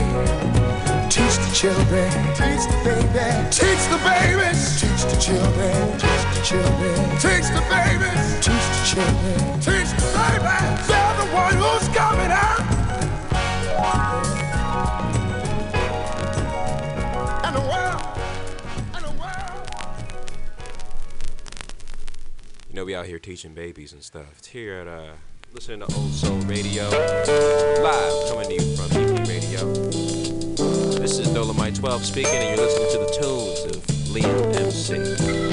Teach 1.10 1.36
the 1.44 1.52
children, 1.54 2.10
teach 2.40 2.64
the 2.72 2.78
babies, 2.88 3.60
teach 3.60 3.84
the 3.92 4.00
babies, 4.08 4.80
teach 4.80 5.04
the 5.12 5.18
children, 5.20 5.76
teach 6.00 6.24
the 6.34 6.42
children, 6.50 6.96
teach 7.20 7.48
the 7.56 7.64
babies, 7.74 8.26
teach 8.46 8.68
the 8.76 8.84
children, 8.92 9.40
teach 9.60 9.92
the 10.00 10.08
babies. 10.16 10.88
They're 10.88 11.16
the 11.22 11.28
one 11.36 11.56
who's 11.56 11.88
coming 11.96 12.32
out. 12.32 12.77
Know, 22.78 22.86
we 22.86 22.94
out 22.94 23.08
here 23.08 23.18
teaching 23.18 23.56
babies 23.56 23.92
and 23.94 24.04
stuff. 24.04 24.38
It's 24.38 24.48
here 24.48 24.76
at 24.76 24.88
uh, 24.88 25.14
listening 25.52 25.80
to 25.80 25.96
Old 25.96 26.14
Soul 26.14 26.38
Radio, 26.42 26.84
live 27.82 28.30
coming 28.30 28.48
to 28.50 28.54
you 28.54 28.76
from 28.76 28.92
EP 28.92 29.28
Radio. 29.28 29.74
This 31.00 31.18
is 31.18 31.28
Dolomite 31.34 31.74
12 31.74 32.06
speaking, 32.06 32.36
and 32.36 32.56
you're 32.56 32.68
listening 32.68 32.92
to 32.92 32.98
the 33.00 33.20
tunes 33.20 33.76
of 33.76 33.84
Liam 34.14 34.56
MC. 34.58 35.47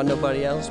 on 0.00 0.06
nobody 0.06 0.46
else. 0.46 0.69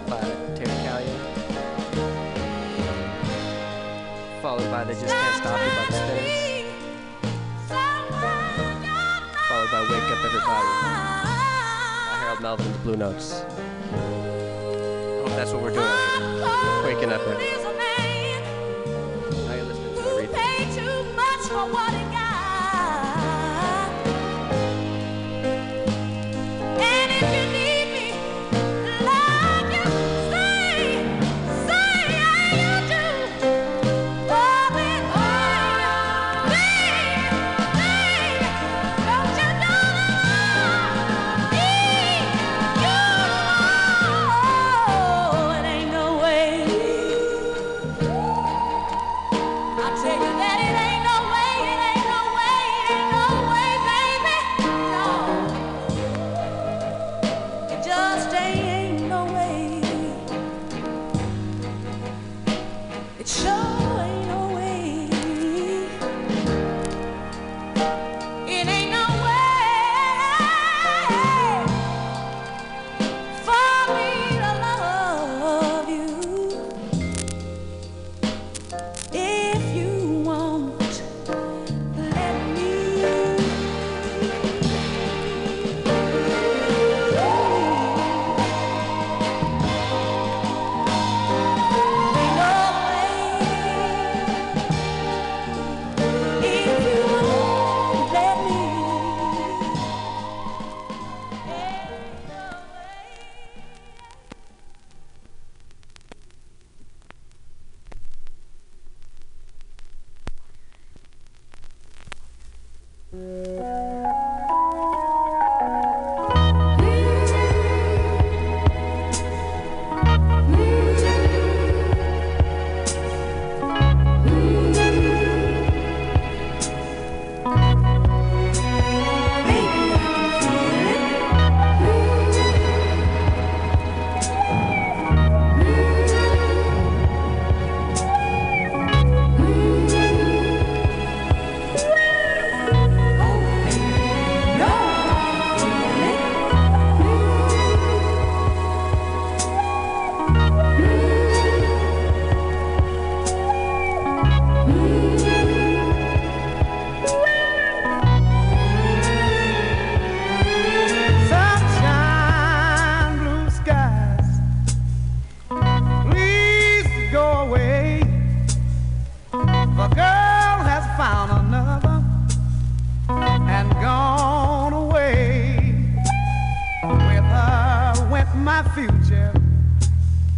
at 178.30 178.38
my 178.38 178.64
future. 178.76 179.34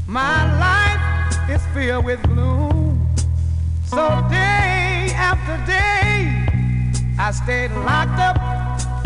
My 0.08 0.40
life 0.60 1.50
is 1.50 1.62
filled 1.74 2.06
with 2.06 2.22
gloom. 2.24 3.08
So 3.86 4.08
day 4.30 5.12
after 5.16 5.58
day, 5.66 6.46
I 7.20 7.32
stayed 7.32 7.72
locked 7.72 8.20
up 8.20 8.38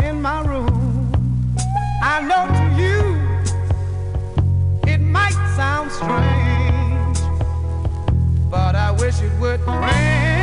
in 0.02 0.22
my 0.22 0.42
room. 0.42 1.12
I 2.02 2.20
know 2.20 2.46
to 2.58 2.66
you, 2.80 3.00
it 4.92 5.00
might 5.00 5.36
sound 5.56 5.90
strange, 5.90 7.18
but 8.50 8.74
I 8.74 8.90
wish 8.92 9.20
it 9.20 9.32
would 9.40 9.60
rain. 9.66 10.35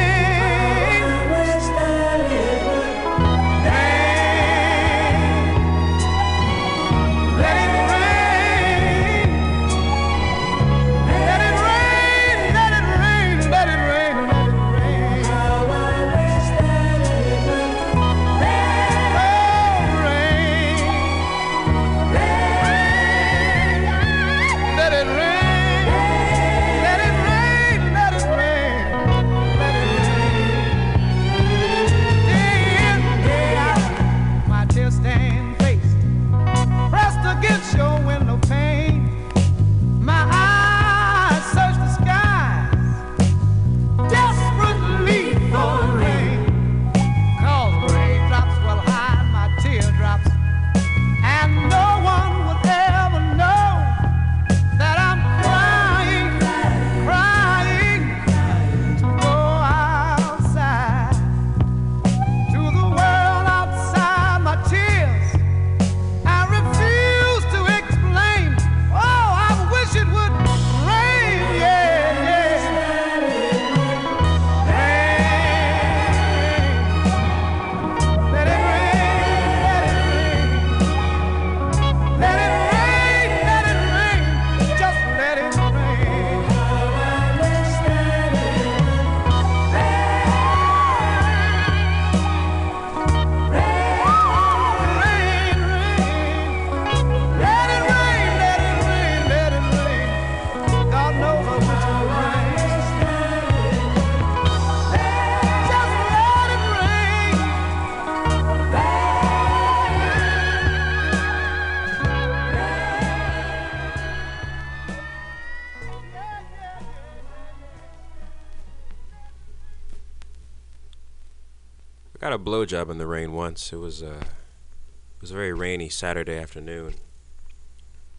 Blowjob 122.44 122.90
in 122.90 122.98
the 122.98 123.08
rain 123.08 123.34
once. 123.34 123.72
It 123.74 123.78
was 123.78 124.04
uh, 124.04 124.22
it 124.22 125.22
was 125.22 125.32
a 125.32 125.36
very 125.36 125.54
rainy 125.54 125.90
Saturday 125.90 126.38
afternoon. 126.38 126.96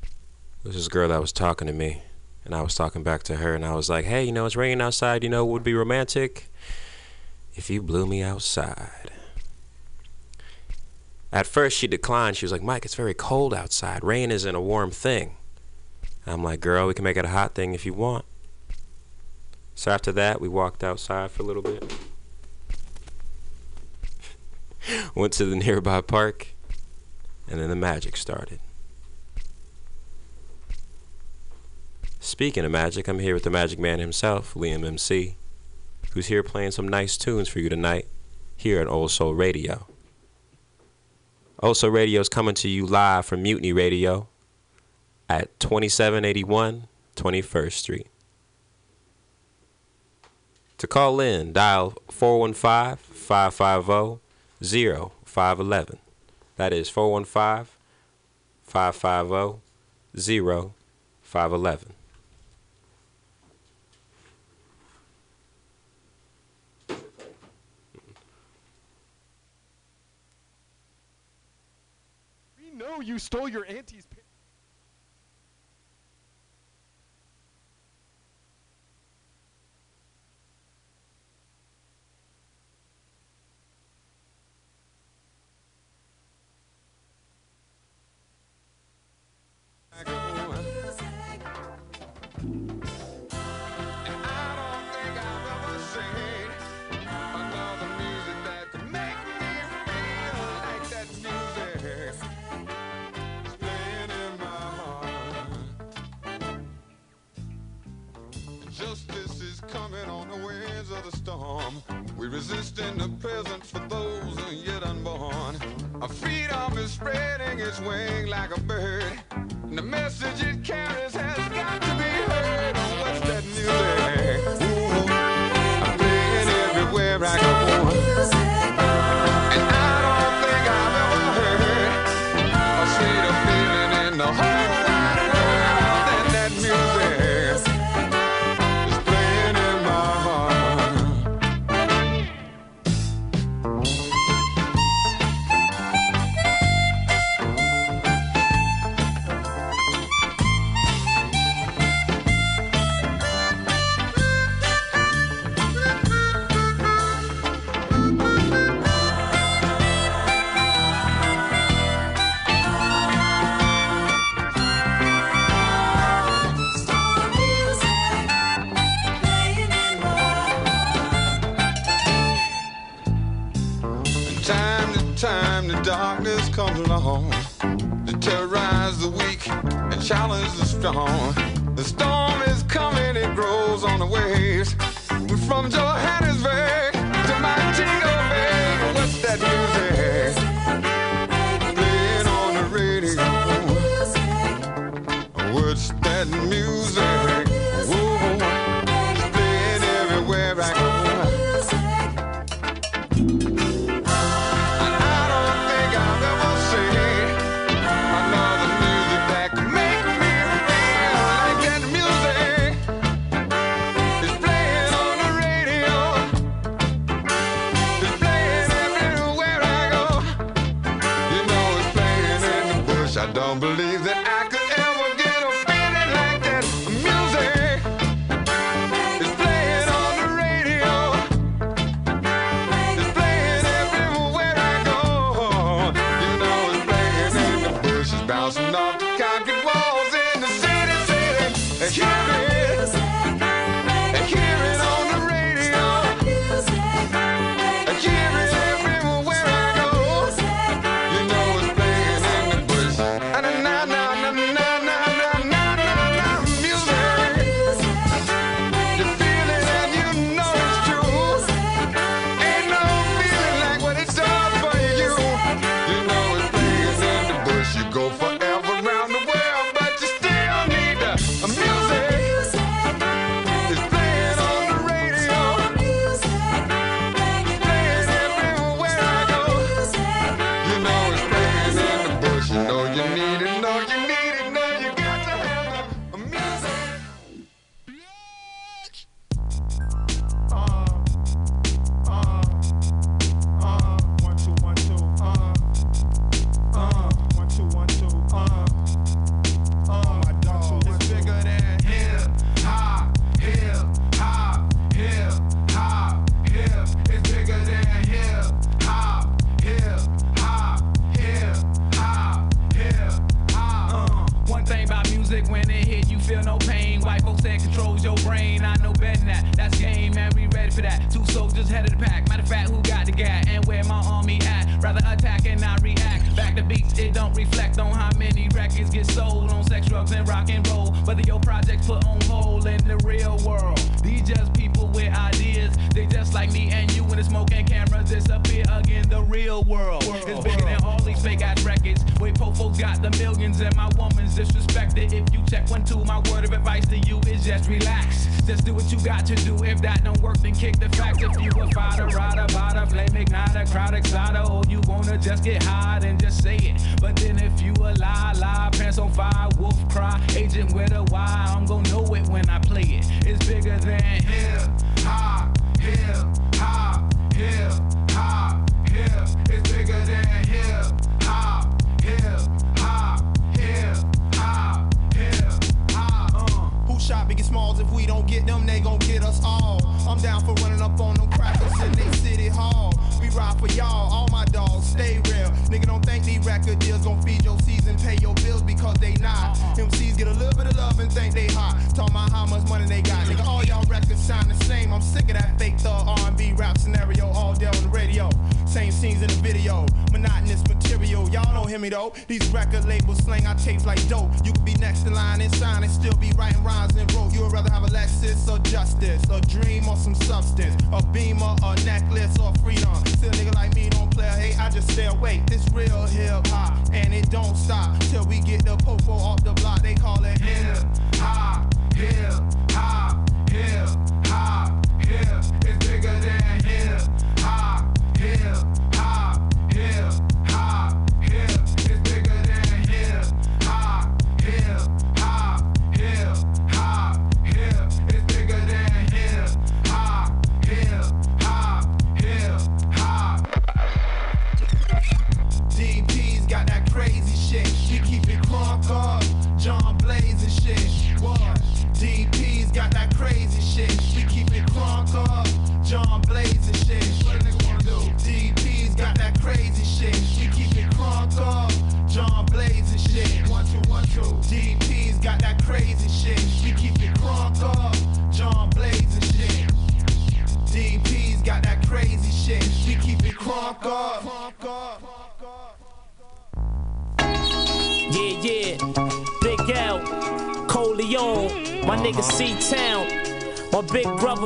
There 0.02 0.70
was 0.70 0.76
this 0.76 0.88
girl 0.88 1.08
that 1.08 1.20
was 1.20 1.32
talking 1.32 1.66
to 1.66 1.72
me, 1.72 2.02
and 2.44 2.54
I 2.54 2.62
was 2.62 2.74
talking 2.74 3.02
back 3.02 3.22
to 3.24 3.36
her, 3.36 3.54
and 3.54 3.64
I 3.64 3.74
was 3.74 3.90
like, 3.90 4.04
"Hey, 4.04 4.24
you 4.24 4.32
know 4.32 4.46
it's 4.46 4.56
raining 4.56 4.80
outside. 4.80 5.22
You 5.22 5.28
know 5.28 5.44
what 5.44 5.52
would 5.52 5.62
be 5.64 5.74
romantic 5.74 6.48
if 7.54 7.68
you 7.68 7.82
blew 7.82 8.06
me 8.06 8.22
outside." 8.22 9.10
At 11.32 11.46
first, 11.46 11.76
she 11.76 11.86
declined. 11.86 12.36
She 12.36 12.44
was 12.44 12.52
like, 12.52 12.62
"Mike, 12.62 12.84
it's 12.84 12.94
very 12.94 13.14
cold 13.14 13.52
outside. 13.52 14.02
Rain 14.02 14.30
isn't 14.30 14.54
a 14.54 14.60
warm 14.60 14.90
thing." 14.90 15.36
I'm 16.26 16.42
like, 16.42 16.60
"Girl, 16.60 16.86
we 16.86 16.94
can 16.94 17.04
make 17.04 17.18
it 17.18 17.26
a 17.26 17.28
hot 17.28 17.54
thing 17.54 17.74
if 17.74 17.84
you 17.84 17.92
want." 17.92 18.24
So 19.74 19.90
after 19.90 20.12
that, 20.12 20.40
we 20.40 20.48
walked 20.48 20.82
outside 20.82 21.30
for 21.30 21.42
a 21.42 21.46
little 21.46 21.62
bit. 21.62 21.84
Went 25.14 25.32
to 25.34 25.44
the 25.44 25.56
nearby 25.56 26.00
park, 26.00 26.48
and 27.50 27.60
then 27.60 27.68
the 27.68 27.76
magic 27.76 28.16
started. 28.16 28.60
Speaking 32.20 32.64
of 32.64 32.72
magic, 32.72 33.06
I'm 33.06 33.18
here 33.18 33.34
with 33.34 33.44
the 33.44 33.50
magic 33.50 33.78
man 33.78 33.98
himself, 33.98 34.54
Liam 34.54 34.84
MC, 34.84 35.36
who's 36.12 36.26
here 36.26 36.42
playing 36.42 36.70
some 36.70 36.88
nice 36.88 37.18
tunes 37.18 37.48
for 37.48 37.58
you 37.58 37.68
tonight 37.68 38.06
here 38.56 38.80
at 38.80 38.88
Old 38.88 39.10
Soul 39.10 39.34
Radio. 39.34 39.86
Old 41.62 41.76
Soul 41.76 41.90
Radio 41.90 42.20
is 42.20 42.28
coming 42.28 42.54
to 42.56 42.68
you 42.68 42.86
live 42.86 43.26
from 43.26 43.42
Mutiny 43.42 43.72
Radio 43.72 44.28
at 45.28 45.58
2781 45.60 46.88
21st 47.16 47.72
Street. 47.72 48.06
To 50.78 50.86
call 50.86 51.20
in, 51.20 51.52
dial 51.52 51.94
415 52.10 52.96
550 52.96 54.23
0511. 54.64 55.98
That 56.56 56.72
is 56.72 56.88
415 56.88 57.66
550 58.62 59.60
0511. 61.22 61.92
We 72.56 72.70
know 72.76 73.00
you 73.00 73.18
stole 73.18 73.48
your 73.48 73.66
auntie's. 73.66 74.06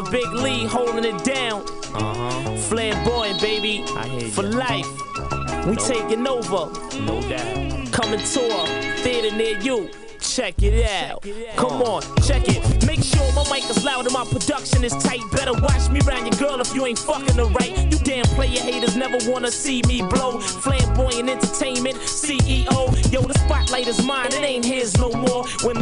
Brother, 0.03 0.11
Big 0.11 0.33
Lee, 0.33 0.67
holding 0.67 1.05
it 1.05 1.25
down. 1.25 1.63
Uh-huh. 1.95 2.57
Flamboyant, 2.57 3.41
baby. 3.41 3.85
For 4.31 4.43
life. 4.43 4.87
We 5.67 5.77
taking 5.77 6.27
over. 6.27 6.71
No 7.01 7.21
doubt. 7.29 7.93
Coming 7.93 8.21
tour, 8.21 8.67
theater 8.99 9.35
near 9.37 9.59
you. 9.59 9.91
Check 10.21 10.63
it 10.63 10.85
out. 10.89 11.25
Come 11.57 11.83
on, 11.83 12.03
check 12.23 12.43
it. 12.49 12.87
Make 12.87 13.03
sure 13.03 13.33
my 13.35 13.45
mic 13.51 13.69
is 13.71 13.85
loud 13.85 14.05
and 14.05 14.13
my 14.13 14.25
production 14.25 14.85
is 14.85 14.93
tight. 15.03 15.21
Better 15.33 15.53
watch 15.53 15.89
me 15.91 16.01
round 16.01 16.27
your 16.27 16.49
girl 16.49 16.61
if 16.61 16.75
you 16.75 16.87
ain't 16.87 16.99
fucking 16.99 17.37
her 17.37 17.45
right. 17.45 17.77
You 17.91 17.99
damn 17.99 18.25
player 18.37 18.61
haters 18.61 18.97
never 18.97 19.19
wanna 19.31 19.51
see 19.51 19.83
me 19.87 20.03
blow. 20.03 20.41
Flamboyant 20.41 21.29
entertainment, 21.29 21.97
CEO. 21.99 23.13
Yo, 23.13 23.23
the 23.23 23.35
spotlight 23.39 23.87
is 23.87 24.05
mine, 24.05 24.27
it 24.27 24.43
ain't 24.43 24.65
his 24.65 24.97
no 24.99 25.11
more. 25.13 25.45
When 25.63 25.78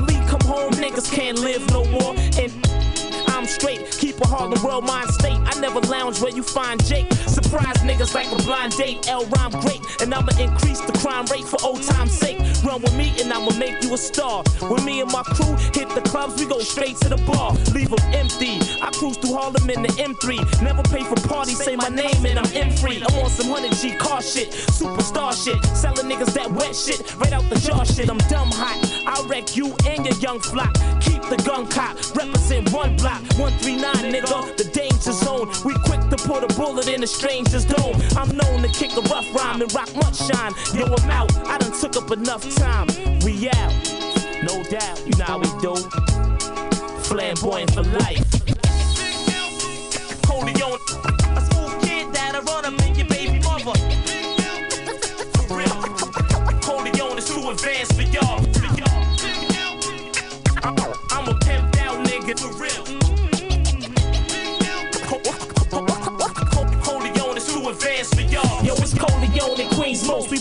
world 4.76 4.86
mind 4.86 5.10
state. 5.10 5.38
I 5.44 5.58
never 5.60 5.80
lounge 5.80 6.20
where 6.20 6.32
you 6.32 6.42
find 6.42 6.82
Jake. 6.84 7.10
Surprise 7.12 7.76
niggas 7.78 8.14
like 8.14 8.30
a 8.32 8.36
blind 8.44 8.76
date. 8.76 9.08
L 9.08 9.24
rhyme 9.26 9.52
great, 9.62 9.80
and 10.02 10.12
I'ma 10.12 10.32
increase 10.38 10.80
the 10.80 10.92
crime 10.98 11.24
rate 11.26 11.44
for 11.44 11.58
old 11.64 11.82
time's 11.82 12.16
sake. 12.18 12.35
Run 12.66 12.82
with 12.82 12.96
me 12.96 13.14
and 13.22 13.32
I'ma 13.32 13.56
make 13.58 13.80
you 13.84 13.94
a 13.94 13.98
star. 13.98 14.42
When 14.68 14.84
me 14.84 15.00
and 15.00 15.12
my 15.12 15.22
crew 15.22 15.54
hit 15.72 15.88
the 15.94 16.02
clubs, 16.02 16.40
we 16.40 16.46
go 16.46 16.58
straight 16.58 16.96
to 16.96 17.08
the 17.08 17.16
bar. 17.18 17.52
Leave 17.72 17.90
them 17.90 18.02
empty. 18.12 18.58
I 18.82 18.90
cruise 18.90 19.16
through 19.18 19.34
Harlem 19.34 19.70
in 19.70 19.82
the 19.82 19.88
M3. 20.02 20.62
Never 20.62 20.82
pay 20.82 21.04
for 21.04 21.14
parties, 21.28 21.62
say 21.62 21.76
my 21.76 21.88
name 21.88 22.26
and 22.26 22.40
I'm 22.40 22.52
M 22.52 22.72
free. 22.72 23.00
I'm 23.06 23.14
on 23.22 23.30
some 23.30 23.54
100G 23.54 23.96
car 23.98 24.20
shit, 24.20 24.50
superstar 24.50 25.30
shit. 25.32 25.62
Selling 25.76 26.10
niggas 26.10 26.34
that 26.34 26.50
wet 26.50 26.74
shit, 26.74 27.00
right 27.18 27.32
out 27.32 27.48
the 27.50 27.58
jar 27.60 27.84
shit. 27.86 28.10
I'm 28.10 28.18
dumb 28.26 28.50
hot. 28.50 28.76
I'll 29.06 29.24
wreck 29.28 29.56
you 29.56 29.76
and 29.86 30.04
your 30.04 30.16
young 30.16 30.40
flock. 30.40 30.74
Keep 31.00 31.22
the 31.30 31.40
gun 31.46 31.68
cop, 31.68 31.94
represent 32.16 32.72
one 32.72 32.96
block. 32.96 33.22
139, 33.38 33.94
nigga, 34.10 34.56
the 34.56 34.64
danger 34.74 35.12
zone. 35.12 35.46
We 35.64 35.74
quick 35.86 36.02
to 36.10 36.16
put 36.26 36.42
a 36.42 36.48
bullet 36.58 36.88
in 36.88 37.04
a 37.04 37.06
stranger's 37.06 37.64
dome. 37.64 37.94
I'm 38.16 38.34
known 38.36 38.62
to 38.62 38.68
kick 38.68 38.90
a 38.96 39.02
rough 39.02 39.32
rhyme 39.34 39.62
and 39.62 39.72
rock 39.72 39.94
much 39.94 40.18
shine. 40.18 40.52
Yo, 40.74 40.86
I'm 40.86 41.10
out. 41.10 41.30
I 41.46 41.58
done 41.58 41.72
took 41.78 41.96
up 41.96 42.10
enough 42.10 42.42
time. 42.56 42.88
We 43.24 43.48
out. 43.50 43.72
No 44.42 44.62
doubt, 44.64 44.98
you 45.06 45.16
know 45.18 45.24
how 45.24 45.38
we 45.38 45.48
do. 45.60 45.76
Flamboyant 47.08 47.70
for 47.72 47.82
life. 47.82 48.24
Coleon, 50.22 50.78
a 51.36 51.40
smooth 51.40 51.82
kid 51.82 52.12
that'll 52.12 52.42
run 52.42 52.64
up 52.66 52.95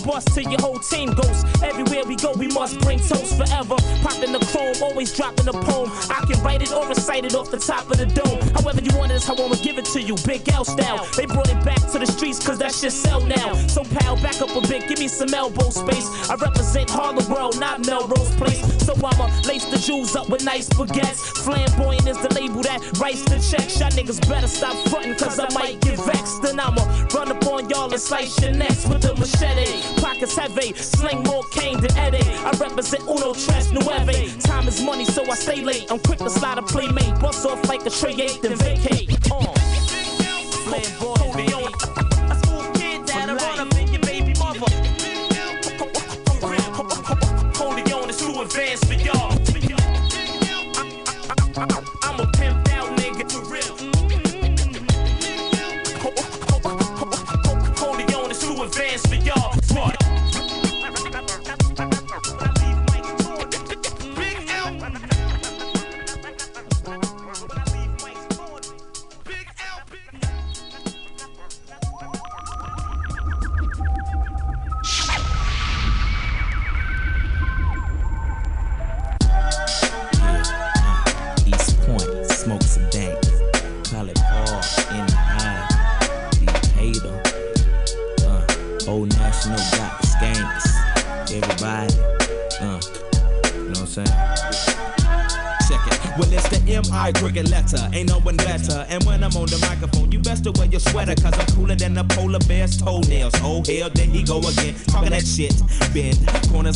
bust 0.05 0.27
till 0.33 0.49
your 0.49 0.61
whole 0.61 0.79
team 0.79 1.13
goes. 1.13 1.43
Everywhere 1.63 2.05
we 2.05 2.15
go, 2.15 2.31
we 2.33 2.47
must 2.47 2.79
bring 2.81 2.99
toast 2.99 3.35
forever. 3.35 3.75
Popping 4.05 4.31
the 4.31 4.39
chrome, 4.53 4.75
always 4.81 5.11
dropping 5.13 5.47
a 5.47 5.53
poem. 5.53 5.89
I 6.09 6.23
can 6.29 6.41
write 6.43 6.61
it 6.61 6.71
or 6.71 6.87
recite 6.87 7.25
it 7.25 7.35
off 7.35 7.51
the 7.51 7.57
top 7.57 7.89
of 7.89 7.97
the 7.97 8.05
dome. 8.05 8.39
However 8.53 8.81
you 8.81 8.95
want 8.97 9.11
it, 9.11 9.15
is 9.15 9.25
how 9.25 9.35
I'ma 9.35 9.55
give 9.55 9.77
it 9.77 9.85
to 9.85 10.01
you. 10.01 10.15
Big 10.25 10.47
L 10.49 10.63
style. 10.63 11.07
They 11.17 11.25
brought 11.25 11.49
it 11.49 11.63
back 11.65 11.81
to 11.91 11.99
the 11.99 12.05
streets, 12.05 12.45
cause 12.45 12.59
that 12.59 12.73
shit 12.73 12.91
sell 12.91 13.21
now. 13.21 13.53
So 13.67 13.83
pal, 13.83 14.15
back 14.21 14.41
up 14.41 14.55
a 14.55 14.61
bit, 14.67 14.87
give 14.87 14.99
me 14.99 15.07
some 15.07 15.33
elbow 15.33 15.69
space. 15.69 16.07
I 16.29 16.35
represent 16.35 16.89
Harlem 16.89 17.27
World, 17.29 17.59
not 17.59 17.85
Melrose 17.85 18.35
Place. 18.35 18.61
So 18.85 18.93
I'ma 18.93 19.27
lace 19.47 19.65
the 19.65 19.77
jewels 19.77 20.15
up 20.15 20.29
with 20.29 20.43
nice 20.43 20.69
baguettes. 20.69 21.19
Flamboyant 21.43 22.07
is 22.07 22.21
the 22.21 22.33
label 22.35 22.61
that 22.63 22.79
writes 22.99 23.23
the 23.23 23.39
checks. 23.39 23.79
Y'all 23.79 23.89
niggas 23.91 24.21
better 24.29 24.47
stop 24.47 24.75
frontin', 24.89 25.15
cause 25.15 25.39
I 25.39 25.49
might 25.53 25.79
get 25.81 25.97
vexed. 26.05 26.41
Then 26.41 26.59
I'ma 26.59 26.83
run 27.13 27.31
up 27.31 27.45
on 27.47 27.69
y'all 27.69 27.91
and 27.91 28.01
slice 28.01 28.39
your 28.41 28.51
necks 28.51 28.85
with 28.85 29.01
the 29.01 29.15
machete. 29.15 29.94
Pockets 29.97 30.37
heavy, 30.37 30.73
sling 30.73 31.23
more 31.23 31.43
cane 31.51 31.79
than 31.79 31.95
Eddie. 31.97 32.23
I 32.23 32.51
represent 32.59 33.03
Uno 33.03 33.33
Tres 33.33 33.71
Nueve. 33.71 34.39
Time 34.41 34.67
is 34.67 34.81
money, 34.81 35.05
so 35.05 35.23
I 35.29 35.35
stay 35.35 35.61
late. 35.61 35.91
I'm 35.91 35.99
quick 35.99 36.19
to 36.19 36.29
slide 36.29 36.57
a 36.57 36.61
playmate. 36.61 37.19
Bust 37.19 37.45
off 37.45 37.67
like 37.67 37.85
a 37.85 37.89
tray 37.89 38.13
eight, 38.13 38.41
then 38.41 38.55
vacate. 38.57 39.11
Uh. 39.31 39.53
Flamboyant, 40.65 41.35
baby. 41.35 41.55
A 49.07 49.24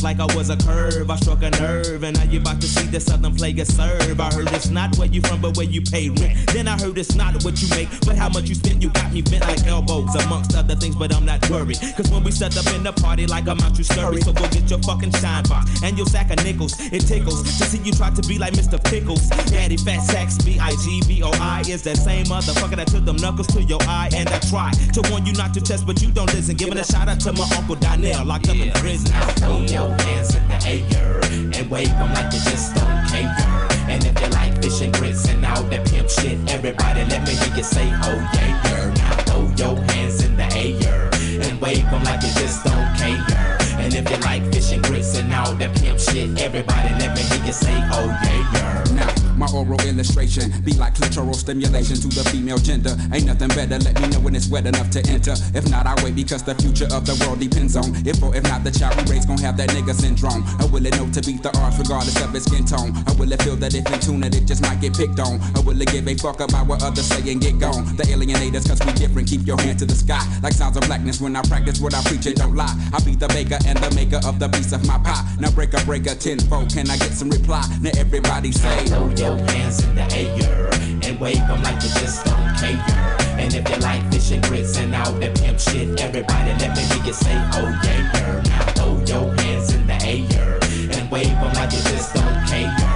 like 0.09 0.19
I 0.19 0.35
was 0.35 0.49
a 0.49 0.57
curve. 0.57 1.11
I 1.11 1.15
struck 1.17 1.43
a 1.43 1.51
nerve. 1.51 2.03
And 2.03 2.17
now 2.17 2.23
you 2.23 2.39
about 2.39 2.59
to 2.61 2.67
see 2.67 2.87
the 2.87 2.99
player 3.39 3.63
serve. 3.63 4.19
I 4.19 4.29
heard 4.33 4.51
it's 4.51 4.69
not 4.69 4.97
where 4.97 5.07
you 5.07 5.21
from, 5.21 5.39
but 5.41 5.55
where 5.55 5.65
you 5.65 5.81
pay 5.81 6.09
rent. 6.09 6.35
Then 6.51 6.67
I 6.67 6.77
heard 6.77 6.97
it's 6.97 7.15
not 7.15 7.41
what 7.43 7.61
you 7.61 7.69
make, 7.69 7.87
but 8.05 8.17
how 8.17 8.27
much 8.27 8.49
you 8.49 8.55
spend. 8.55 8.83
You 8.83 8.89
got 8.89 9.13
me 9.13 9.21
bent 9.21 9.47
like 9.47 9.65
elbows, 9.65 10.13
amongst 10.15 10.55
other 10.55 10.75
things, 10.75 10.95
but 10.95 11.15
I'm 11.15 11.25
not 11.25 11.49
worried. 11.49 11.79
Cause 11.95 12.11
when 12.11 12.23
we 12.23 12.31
set 12.31 12.57
up 12.57 12.67
in 12.75 12.83
the 12.83 12.91
party, 12.91 13.25
like 13.27 13.47
I'm 13.47 13.59
out, 13.61 13.77
you 13.77 13.85
scurry. 13.85 14.21
So 14.21 14.33
go 14.33 14.43
get 14.49 14.69
your 14.69 14.79
fucking 14.79 15.13
shine 15.13 15.43
box 15.43 15.81
and 15.83 15.97
your 15.97 16.05
sack 16.05 16.29
of 16.31 16.43
nickels. 16.43 16.75
It 16.91 17.07
tickles 17.07 17.43
to 17.43 17.63
see 17.65 17.79
you 17.79 17.93
try 17.93 18.09
to 18.09 18.21
be 18.27 18.37
like 18.37 18.53
Mr. 18.53 18.83
Pickles. 18.83 19.29
Daddy 19.49 19.77
Fat 19.77 20.01
Sacks, 20.01 20.37
B 20.43 20.59
I 20.59 20.71
G 20.83 21.01
B 21.07 21.23
O 21.23 21.31
I 21.39 21.63
is 21.67 21.83
that 21.83 21.97
same 21.97 22.25
motherfucker 22.25 22.75
that 22.75 22.87
took 22.87 23.05
them 23.05 23.15
knuckles 23.17 23.47
to 23.47 23.63
your 23.63 23.81
eye. 23.83 24.09
And 24.13 24.27
I 24.27 24.39
try 24.51 24.71
to 24.71 25.01
warn 25.09 25.25
you 25.25 25.33
not 25.33 25.53
to 25.53 25.61
test, 25.61 25.87
but 25.87 26.01
you 26.01 26.11
don't 26.11 26.31
listen. 26.33 26.55
Giving 26.57 26.77
a 26.77 26.83
shout 26.83 27.07
out 27.07 27.21
to 27.21 27.31
my 27.31 27.47
Uncle 27.55 27.75
Donnell, 27.75 28.25
locked 28.25 28.49
up 28.49 28.57
in 28.57 28.71
prison. 28.73 29.11
Now 29.11 29.27
throw 29.39 29.59
your 29.61 29.89
hands 30.03 30.35
in 30.35 30.47
the 30.49 30.97
air 30.97 31.21
and 31.23 31.71
wave 31.71 31.89
them 31.89 32.13
like 32.13 32.33
you 32.33 32.39
just 32.51 32.75
don't 32.75 32.98
care. 33.23 33.67
And 33.89 34.05
if 34.05 34.19
you 34.21 34.27
like 34.29 34.61
fish 34.61 34.81
and 34.81 34.93
grits 34.93 35.27
and 35.27 35.45
all 35.45 35.63
that 35.63 35.87
pimp 35.87 36.09
shit, 36.09 36.37
everybody 36.51 37.05
let 37.05 37.25
me 37.27 37.33
hear 37.33 37.55
you 37.57 37.63
say, 37.63 37.87
oh 38.03 38.29
yeah, 38.33 38.61
yeah. 38.65 38.93
Now 38.93 39.15
throw 39.23 39.43
your 39.55 39.75
hands 39.91 40.23
in 40.23 40.35
the 40.37 40.47
air 40.55 41.09
and 41.43 41.59
wave 41.61 41.89
them 41.89 42.03
like 42.03 42.21
you 42.21 42.29
just 42.39 42.63
don't 42.63 42.95
care. 42.97 43.57
And 43.79 43.93
if 43.93 44.09
you 44.09 44.17
like 44.17 44.43
fish 44.53 44.71
and 44.71 44.83
grits 44.83 45.17
and 45.17 45.33
all 45.33 45.53
that 45.55 45.75
pimp 45.77 45.99
shit, 45.99 46.39
everybody 46.39 46.89
let 46.99 47.15
me 47.15 47.21
hear 47.23 47.45
you 47.45 47.53
say, 47.53 47.75
oh 47.91 48.07
yeah, 48.23 48.51
yeah. 48.53 48.83
Now, 48.95 49.28
my 49.39 49.47
oral 49.55 49.79
illustration 49.87 50.51
be 50.67 50.73
like 50.73 50.93
clitoral 50.93 51.33
stimulation 51.33 51.95
to 51.95 52.09
the 52.11 52.27
female 52.29 52.57
gender. 52.57 52.91
Ain't 53.13 53.25
nothing 53.25 53.47
better, 53.55 53.79
let 53.79 53.95
me 54.01 54.09
know 54.09 54.19
when 54.19 54.35
it's 54.35 54.49
wet 54.49 54.67
enough 54.67 54.91
to 54.91 54.99
enter. 55.07 55.33
If 55.55 55.71
not, 55.71 55.87
I 55.87 55.95
wait 56.03 56.15
because 56.15 56.43
the 56.43 56.53
future 56.55 56.91
of 56.91 57.07
the 57.07 57.15
world 57.23 57.39
depends 57.39 57.77
on 57.77 57.95
if 58.05 58.21
or 58.21 58.35
if 58.35 58.43
not 58.43 58.63
the 58.67 58.71
child 58.71 58.99
we 58.99 59.15
raise 59.15 59.25
gon' 59.25 59.39
have 59.39 59.55
that 59.55 59.69
nigga 59.69 59.95
syndrome. 59.95 60.43
I 60.59 60.65
will 60.65 60.85
it 60.85 60.93
know 60.99 61.07
to 61.07 61.21
beat 61.23 61.41
the 61.41 61.55
odds 61.57 61.79
regardless 61.79 62.19
of 62.21 62.35
its 62.35 62.51
skin 62.51 62.65
tone? 62.65 62.91
I 63.07 63.13
will 63.15 63.31
it 63.31 63.41
feel 63.41 63.55
that 63.55 63.73
if 63.73 63.87
in 63.87 63.99
tune 63.99 64.19
that 64.21 64.35
it 64.35 64.45
just 64.45 64.61
might 64.61 64.81
get 64.81 64.93
picked 64.93 65.19
on? 65.19 65.39
I 65.55 65.63
will 65.63 65.79
it 65.79 65.87
give 65.87 66.07
a 66.07 66.15
fuck 66.15 66.41
about 66.41 66.67
what 66.67 66.83
others 66.83 67.07
say 67.07 67.23
and 67.31 67.39
get 67.39 67.59
gone? 67.59 67.87
The 67.95 68.03
alienators, 68.11 68.67
cause 68.67 68.83
we 68.83 68.91
different, 68.99 69.29
keep 69.29 69.47
your 69.47 69.59
hand 69.61 69.79
to 69.79 69.85
the 69.85 69.95
sky. 69.95 70.19
Like 70.43 70.53
sounds 70.53 70.75
of 70.75 70.83
blackness 70.83 71.21
when 71.21 71.35
I 71.35 71.41
practice 71.43 71.79
what 71.79 71.95
I 71.95 72.03
preach 72.03 72.25
and 72.25 72.35
don't 72.35 72.55
lie. 72.55 72.75
I 72.91 72.99
be 73.07 73.15
the 73.15 73.27
baker 73.29 73.57
and 73.65 73.79
the 73.79 73.91
maker 73.95 74.19
of 74.27 74.39
the 74.39 74.49
piece 74.49 74.73
of 74.73 74.85
my 74.85 74.97
pie. 74.99 75.23
Now 75.39 75.51
break 75.51 75.73
a 75.73 75.81
breaker 75.85 76.15
tenfold, 76.15 76.73
can 76.73 76.89
I 76.89 76.97
get 76.97 77.15
some 77.15 77.29
reply? 77.29 77.63
Now 77.79 77.91
everybody 77.95 78.51
say, 78.51 78.83
your 79.29 79.51
hands 79.51 79.83
in 79.83 79.95
the 79.95 80.07
air 80.13 80.69
and 81.03 81.19
wave 81.19 81.37
them 81.47 81.61
like 81.61 81.75
you 81.75 81.89
just 82.01 82.25
don't 82.25 82.55
care. 82.57 83.17
And 83.37 83.53
if 83.53 83.69
you 83.69 83.77
like 83.77 84.01
fish 84.11 84.31
and 84.31 84.43
grits 84.43 84.77
and 84.77 84.93
all 84.95 85.13
that 85.13 85.39
pimp 85.39 85.59
shit, 85.59 85.99
everybody 86.01 86.51
let 86.59 86.75
me 86.75 86.81
hear 86.81 87.05
you 87.05 87.13
say, 87.13 87.35
oh 87.53 87.79
yeah, 87.83 88.11
yeah. 88.13 88.41
Now 88.49 88.65
throw 88.73 88.97
your 89.05 89.33
hands 89.41 89.73
in 89.73 89.85
the 89.85 89.97
air 90.03 90.59
and 90.97 91.11
wave 91.11 91.27
them 91.27 91.53
like 91.53 91.71
you 91.71 91.79
just 91.79 92.13
don't 92.15 92.47
care. 92.47 92.88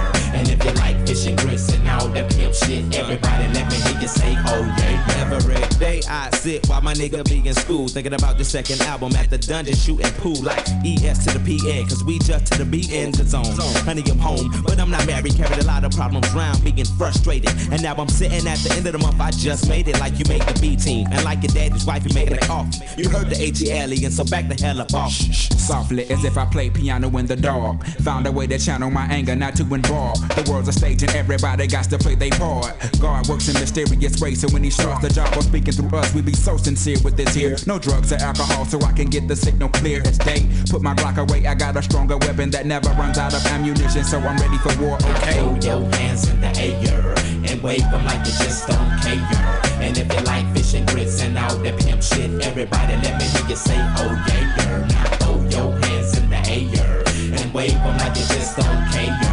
You 0.64 0.72
like 0.80 1.06
fish 1.06 1.26
and 1.26 1.38
grits 1.38 1.70
and 1.72 1.88
all 1.88 2.08
that 2.08 2.30
pimp 2.32 2.54
shit, 2.54 2.96
everybody 2.96 3.48
let 3.52 3.70
me 3.70 3.76
hear 3.76 4.00
you 4.00 4.08
say, 4.08 4.34
oh 4.46 4.64
yeah. 4.78 5.30
Every 5.34 5.78
day 5.78 6.00
I 6.08 6.30
sit 6.30 6.66
while 6.68 6.80
my 6.80 6.94
nigga 6.94 7.24
be 7.28 7.46
in 7.46 7.54
school, 7.54 7.88
thinking 7.88 8.14
about 8.14 8.38
the 8.38 8.44
second 8.44 8.80
album 8.82 9.14
at 9.16 9.28
the 9.28 9.38
dungeon 9.38 9.74
shooting 9.74 10.10
pool 10.22 10.40
like 10.42 10.64
ES 10.84 11.26
to 11.26 11.38
the 11.38 11.42
PN, 11.44 11.88
cause 11.88 12.04
we 12.04 12.18
just 12.20 12.46
to 12.52 12.58
the 12.58 12.64
B 12.64 12.86
in 12.90 13.10
the 13.12 13.24
zone. 13.24 13.44
Honey, 13.84 14.02
I'm 14.10 14.18
home, 14.18 14.50
but 14.64 14.78
I'm 14.78 14.90
not 14.90 15.06
married, 15.06 15.34
carried 15.34 15.58
a 15.58 15.66
lot 15.66 15.84
of 15.84 15.92
problems 15.92 16.32
round, 16.32 16.62
being 16.62 16.84
frustrated. 16.96 17.50
And 17.72 17.82
now 17.82 17.94
I'm 17.96 18.08
sitting 18.08 18.46
at 18.46 18.58
the 18.58 18.72
end 18.76 18.86
of 18.86 18.92
the 18.92 18.98
month, 18.98 19.20
I 19.20 19.30
just 19.32 19.68
made 19.68 19.88
it 19.88 19.98
like 20.00 20.18
you 20.18 20.24
made 20.28 20.42
the 20.42 20.58
B 20.60 20.76
team. 20.76 21.06
And 21.10 21.24
like 21.24 21.42
your 21.42 21.52
daddy's 21.52 21.84
wife, 21.84 22.04
you 22.06 22.14
making 22.14 22.36
a 22.36 22.40
coffee. 22.40 22.78
You 22.96 23.08
heard 23.10 23.28
the 23.28 23.36
ATL, 23.36 24.04
and 24.04 24.12
so 24.12 24.24
back 24.24 24.48
the 24.48 24.62
hell 24.62 24.80
up 24.80 24.94
off. 24.94 25.12
Softly, 25.12 26.04
as 26.10 26.24
if 26.24 26.38
I 26.38 26.44
play 26.46 26.70
piano 26.70 27.08
in 27.18 27.26
the 27.26 27.36
dark. 27.36 27.84
Found 28.02 28.26
a 28.26 28.32
way 28.32 28.46
to 28.46 28.58
channel 28.58 28.90
my 28.90 29.06
anger, 29.06 29.34
not 29.34 29.56
to 29.56 29.62
involve. 29.74 30.20
The 30.36 30.42
world's 30.54 30.68
a 30.68 30.72
stage 30.72 31.02
and 31.02 31.10
everybody 31.16 31.66
got 31.66 31.84
to 31.84 31.98
play 31.98 32.14
their 32.14 32.30
part. 32.30 32.74
God 33.00 33.28
works 33.28 33.48
in 33.48 33.54
mysterious 33.54 34.20
ways, 34.20 34.40
so 34.40 34.48
when 34.48 34.62
he 34.62 34.70
starts 34.70 35.02
the 35.02 35.12
job 35.12 35.36
of 35.36 35.42
speaking 35.42 35.72
through 35.72 35.98
us, 35.98 36.14
we 36.14 36.22
be 36.22 36.32
so 36.32 36.56
sincere 36.56 36.96
with 37.02 37.16
this 37.16 37.34
here. 37.34 37.56
No 37.66 37.78
drugs 37.78 38.12
or 38.12 38.16
alcohol, 38.16 38.64
so 38.64 38.80
I 38.82 38.92
can 38.92 39.10
get 39.10 39.26
the 39.26 39.34
signal 39.34 39.68
clear 39.70 40.00
as 40.06 40.16
day. 40.18 40.46
Put 40.70 40.82
my 40.82 40.94
Glock 40.94 41.18
away, 41.18 41.46
I 41.46 41.54
got 41.54 41.76
a 41.76 41.82
stronger 41.82 42.16
weapon 42.18 42.50
that 42.50 42.66
never 42.66 42.88
runs 42.90 43.18
out 43.18 43.34
of 43.34 43.44
ammunition, 43.46 44.04
so 44.04 44.18
I'm 44.18 44.36
ready 44.36 44.58
for 44.58 44.72
war. 44.80 44.94
Okay. 44.94 45.40
Throw 45.40 45.54
your 45.56 45.90
hands 45.96 46.28
in 46.30 46.40
the 46.40 46.52
air 46.56 47.14
and 47.50 47.60
wave 47.60 47.90
them 47.90 48.04
like 48.04 48.20
you 48.20 48.34
just 48.44 48.68
don't 48.68 48.94
care. 49.02 49.60
And 49.82 49.98
if 49.98 50.06
you 50.14 50.20
like 50.24 50.46
fish 50.54 50.74
and 50.74 50.86
grits 50.88 51.20
and 51.22 51.36
all 51.36 51.56
that 51.56 51.80
pimp 51.80 52.02
shit, 52.02 52.30
everybody 52.46 52.94
let 53.02 53.18
me 53.18 53.26
hear 53.26 53.48
you 53.48 53.56
say, 53.56 53.78
oh 53.98 54.24
yeah, 54.28 54.54
yeah. 54.56 54.86
Now 54.86 55.04
throw 55.18 55.36
your 55.50 55.72
hands 55.84 56.16
in 56.16 56.30
the 56.30 56.40
air 56.46 57.02
and 57.42 57.52
wave 57.52 57.72
them 57.72 57.98
like 57.98 58.16
you 58.16 58.26
just 58.36 58.56
don't 58.56 58.92
care. 58.92 59.23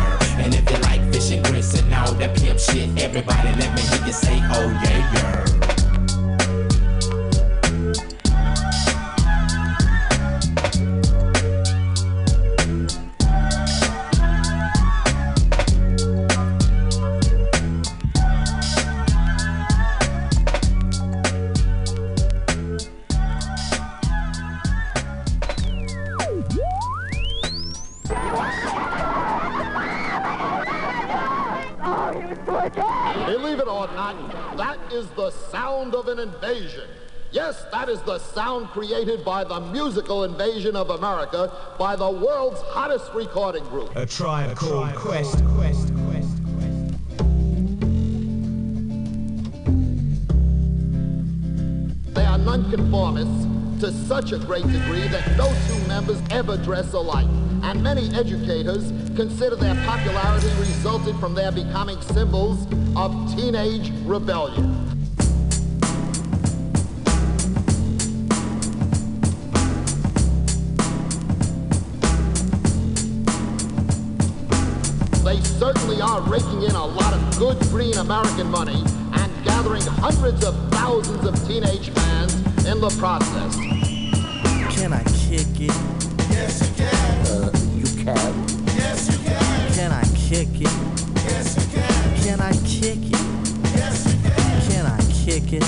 And 1.76 1.93
all 1.93 2.14
that 2.15 2.35
pimp 2.38 2.60
shit, 2.60 2.89
everybody 3.02 3.49
let 3.60 3.73
me 3.76 3.81
hear 3.81 4.06
you 4.06 4.14
say, 4.14 4.39
oh 4.52 4.69
yeah, 4.84 5.14
yeah. 5.14 5.81
Believe 33.91 34.30
it 34.30 34.35
or 34.35 34.55
not, 34.55 34.57
that 34.57 34.93
is 34.93 35.09
the 35.11 35.31
sound 35.31 35.95
of 35.95 36.07
an 36.07 36.19
invasion. 36.19 36.88
Yes, 37.31 37.65
that 37.72 37.89
is 37.89 38.01
the 38.01 38.19
sound 38.19 38.68
created 38.69 39.23
by 39.23 39.43
the 39.43 39.59
musical 39.59 40.23
invasion 40.26 40.76
of 40.76 40.89
America 40.89 41.51
by 41.80 41.95
the 41.95 42.09
world's 42.09 42.59
hottest 42.61 43.13
recording 43.13 43.63
group. 43.65 43.95
A 43.95 44.05
tribe 44.05 44.55
called 44.57 44.93
Quest, 44.95 45.43
Quest. 45.55 45.93
Quest. 45.93 45.93
Quest. 45.93 46.38
They 52.13 52.26
are 52.26 52.38
nonconformists 52.38 53.60
to 53.82 53.91
such 53.91 54.32
a 54.32 54.38
great 54.38 54.62
degree 54.68 55.08
that 55.08 55.28
no 55.38 55.52
two 55.68 55.88
members 55.88 56.22
ever 56.30 56.56
dress 56.56 56.94
alike. 56.94 57.26
And 57.64 57.82
many 57.82 58.14
educators 58.14 58.91
consider 59.16 59.56
their 59.56 59.74
popularity 59.88 60.49
resulted 60.60 61.16
from 61.16 61.34
their 61.34 61.52
becoming 61.52 61.99
symbols 61.99 62.68
of 62.95 63.12
teenage 63.36 63.91
rebellion. 64.06 64.88
They 75.24 75.41
certainly 75.58 76.02
are 76.02 76.22
raking 76.30 76.62
in 76.62 76.76
a 76.76 76.86
lot 76.86 77.14
of 77.16 77.40
good 77.40 77.60
green 77.72 77.98
American 77.98 78.52
money 78.52 78.84
and 79.14 79.44
gathering 79.44 79.82
hundreds 79.82 80.45
of 80.45 80.53
thousands 80.70 81.26
of 81.26 81.48
teenage 81.48 81.90
fans 81.90 82.31
in 82.65 82.79
the 82.79 82.89
process. 82.99 83.55
Can 84.75 84.93
I 84.93 85.03
kick 85.03 85.47
it? 85.59 85.73
Yes, 86.29 86.61
you 86.69 86.75
can. 86.75 87.27
Uh, 87.27 87.51
you 87.75 88.03
can. 88.03 88.33
Yes, 88.77 89.09
you 89.11 89.17
can. 89.29 89.73
Can 89.73 89.91
I 89.91 90.03
kick 90.15 90.61
it? 90.61 90.71
Yes, 91.25 91.55
you 91.57 91.65
can. 91.73 92.21
Can 92.23 92.39
I 92.39 92.51
kick 92.65 93.01
it? 93.11 93.21
Yes, 93.75 94.05
you 94.05 94.19
can. 94.21 94.61
Can 94.69 94.85
I 94.85 94.99
kick 95.25 95.53
it? 95.53 95.63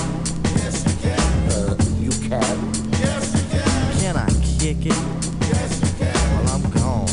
Yes, 0.56 0.86
you 0.86 0.96
can. 1.02 1.20
Uh, 1.52 1.76
you 2.00 2.12
can. 2.30 2.56
Yes, 2.92 3.24
you 3.36 3.44
can. 3.50 4.00
Can 4.00 4.16
I 4.18 4.30
kick 4.60 4.86
it? 4.86 5.00
Yes, 5.50 5.82
you 5.82 6.06
can. 6.06 6.14
Well, 6.34 6.56
I'm 6.56 6.66
gone. 6.72 7.12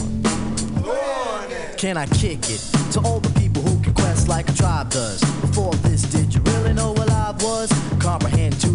Lord. 0.85 1.79
Can 1.79 1.97
I 1.97 2.07
kick 2.07 2.51
it 2.51 2.61
to 2.93 3.01
all 3.01 3.21
the 3.21 3.33
people 3.41 3.63
who 3.63 3.83
can 3.83 3.95
quest 3.95 4.29
like 4.29 4.49
a 4.49 4.53
tribe 4.53 4.91
does? 4.91 5.21
Before 5.41 5.73
this, 5.75 6.03
did 6.03 6.35
you 6.35 6.41
really 6.43 6.75
know 6.75 6.93
what 6.93 7.11
I 7.11 7.33
was? 7.41 7.73
Comprehend 7.99 8.61
to 8.61 8.70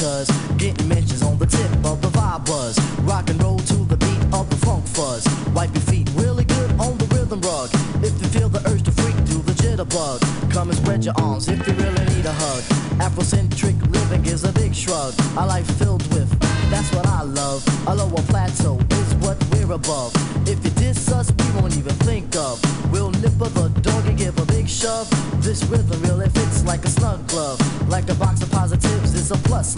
Cause 0.00 0.30
getting 0.56 0.88
mentions 0.88 1.22
on 1.22 1.36
the 1.36 1.44
tip 1.44 1.70
of 1.84 2.00
the 2.00 2.08
vibe 2.08 2.46
buzz. 2.46 2.80
Rock 3.00 3.28
and 3.28 3.42
roll 3.42 3.58
to 3.58 3.74
the 3.84 3.98
beat 3.98 4.22
of 4.32 4.48
the 4.48 4.56
funk 4.64 4.86
fuzz. 4.86 5.28
Wipe 5.52 5.74
your 5.74 5.82
feet 5.82 6.08
really 6.14 6.44
good 6.44 6.70
on 6.80 6.96
the 6.96 7.04
rhythm 7.14 7.42
rug. 7.42 7.68
If 8.02 8.16
you 8.22 8.28
feel 8.28 8.48
the 8.48 8.66
urge 8.70 8.82
to 8.84 8.92
freak, 8.92 9.14
do 9.26 9.42
the 9.42 9.52
jitterbug. 9.52 10.20
Come 10.50 10.70
and 10.70 10.78
spread 10.78 11.04
your 11.04 11.12
arms 11.18 11.48
if 11.48 11.58
you 11.66 11.74
really 11.74 12.04
need 12.16 12.24
a 12.24 12.32
hug. 12.32 12.62
Afrocentric 12.96 13.76
living 13.92 14.24
is 14.24 14.44
a 14.44 14.52
big 14.52 14.74
shrug. 14.74 15.12
A 15.36 15.44
life 15.44 15.70
filled 15.78 16.06
with, 16.14 16.30
that's 16.70 16.90
what 16.94 17.06
I 17.06 17.22
love. 17.22 17.62
A 17.86 17.94
lower 17.94 18.24
plateau 18.32 18.78
is 18.90 19.14
what 19.16 19.36
we're 19.52 19.72
above. 19.72 20.14
If 20.48 20.64
you 20.64 20.70
diss 20.80 21.12
us, 21.12 21.30
we 21.30 21.60
won't 21.60 21.76
even 21.76 21.94
think 22.08 22.34
of. 22.36 22.56
We'll 22.90 23.10
nip 23.10 23.38
of 23.40 23.52
the 23.52 23.68
dog 23.82 24.06
and 24.06 24.16
give 24.16 24.38
a 24.38 24.46
big 24.46 24.66
shove. 24.66 25.08
This 25.42 25.62
rhythm 25.64 26.00
really 26.02 26.30
fits 26.30 26.64
like 26.64 26.84
a 26.86 26.88
snug 26.88 27.26
glove. 27.28 27.60
Like 27.88 28.08
a 28.08 28.14
box 28.14 28.40
of 28.42 28.50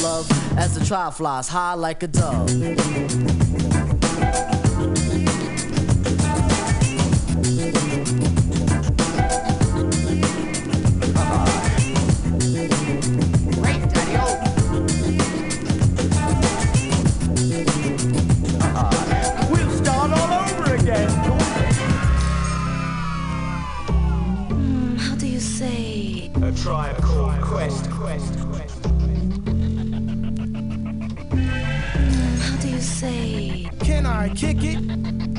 love. 0.01 0.31
As 0.57 0.75
the 0.75 0.85
trial 0.85 1.11
flies 1.11 1.49
high 1.49 1.75
like 1.75 2.03
a 2.03 2.09
dove. 2.09 2.49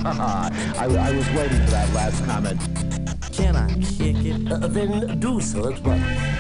I, 0.06 0.52
I 0.78 1.12
was 1.16 1.30
waiting 1.30 1.64
for 1.64 1.72
that 1.72 1.94
last 1.94 2.26
comment. 2.26 2.60
Can 3.32 3.56
I 3.56 3.74
kick 3.76 4.18
it? 4.26 4.52
Uh, 4.52 4.68
then 4.68 5.18
do 5.20 5.40
so 5.40 5.72
at 5.72 5.80
once. 5.82 6.33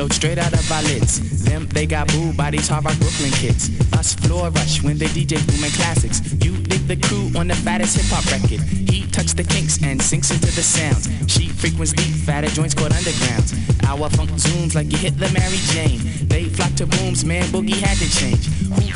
Float 0.00 0.12
straight 0.14 0.38
out 0.38 0.52
of 0.54 0.72
our 0.72 0.82
lids. 0.84 1.44
Them, 1.44 1.66
they 1.66 1.84
got 1.84 2.08
booed 2.08 2.34
by 2.34 2.50
these 2.50 2.70
rock 2.70 2.84
Brooklyn 2.84 3.32
kids. 3.32 3.68
Us 3.92 4.14
floor 4.14 4.48
rush 4.48 4.82
when 4.82 4.96
they 4.96 5.06
DJ 5.06 5.36
booming 5.46 5.72
classics. 5.72 6.22
You 6.42 6.56
dig 6.56 6.88
the 6.88 6.96
crew 6.96 7.28
on 7.38 7.48
the 7.48 7.54
fattest 7.54 7.98
hip 7.98 8.06
hop 8.08 8.24
record. 8.32 8.60
He 8.88 9.06
tucks 9.08 9.34
the 9.34 9.44
kinks 9.44 9.76
and 9.82 10.00
sinks 10.00 10.30
into 10.30 10.46
the 10.46 10.62
sounds. 10.62 11.04
She 11.30 11.48
frequents 11.48 11.92
deep, 11.92 12.14
fatter 12.24 12.48
joints 12.48 12.72
called 12.72 12.92
undergrounds. 12.92 13.52
Our 13.84 14.08
funk 14.08 14.30
zooms 14.30 14.74
like 14.74 14.90
you 14.90 14.96
hit 14.96 15.18
the 15.18 15.28
Mary 15.36 15.60
Jane. 15.74 16.00
They 16.28 16.44
flock 16.44 16.72
to 16.76 16.86
booms, 16.86 17.26
man, 17.26 17.44
boogie 17.52 17.76
had 17.76 17.98
to 17.98 18.08
change. 18.08 18.48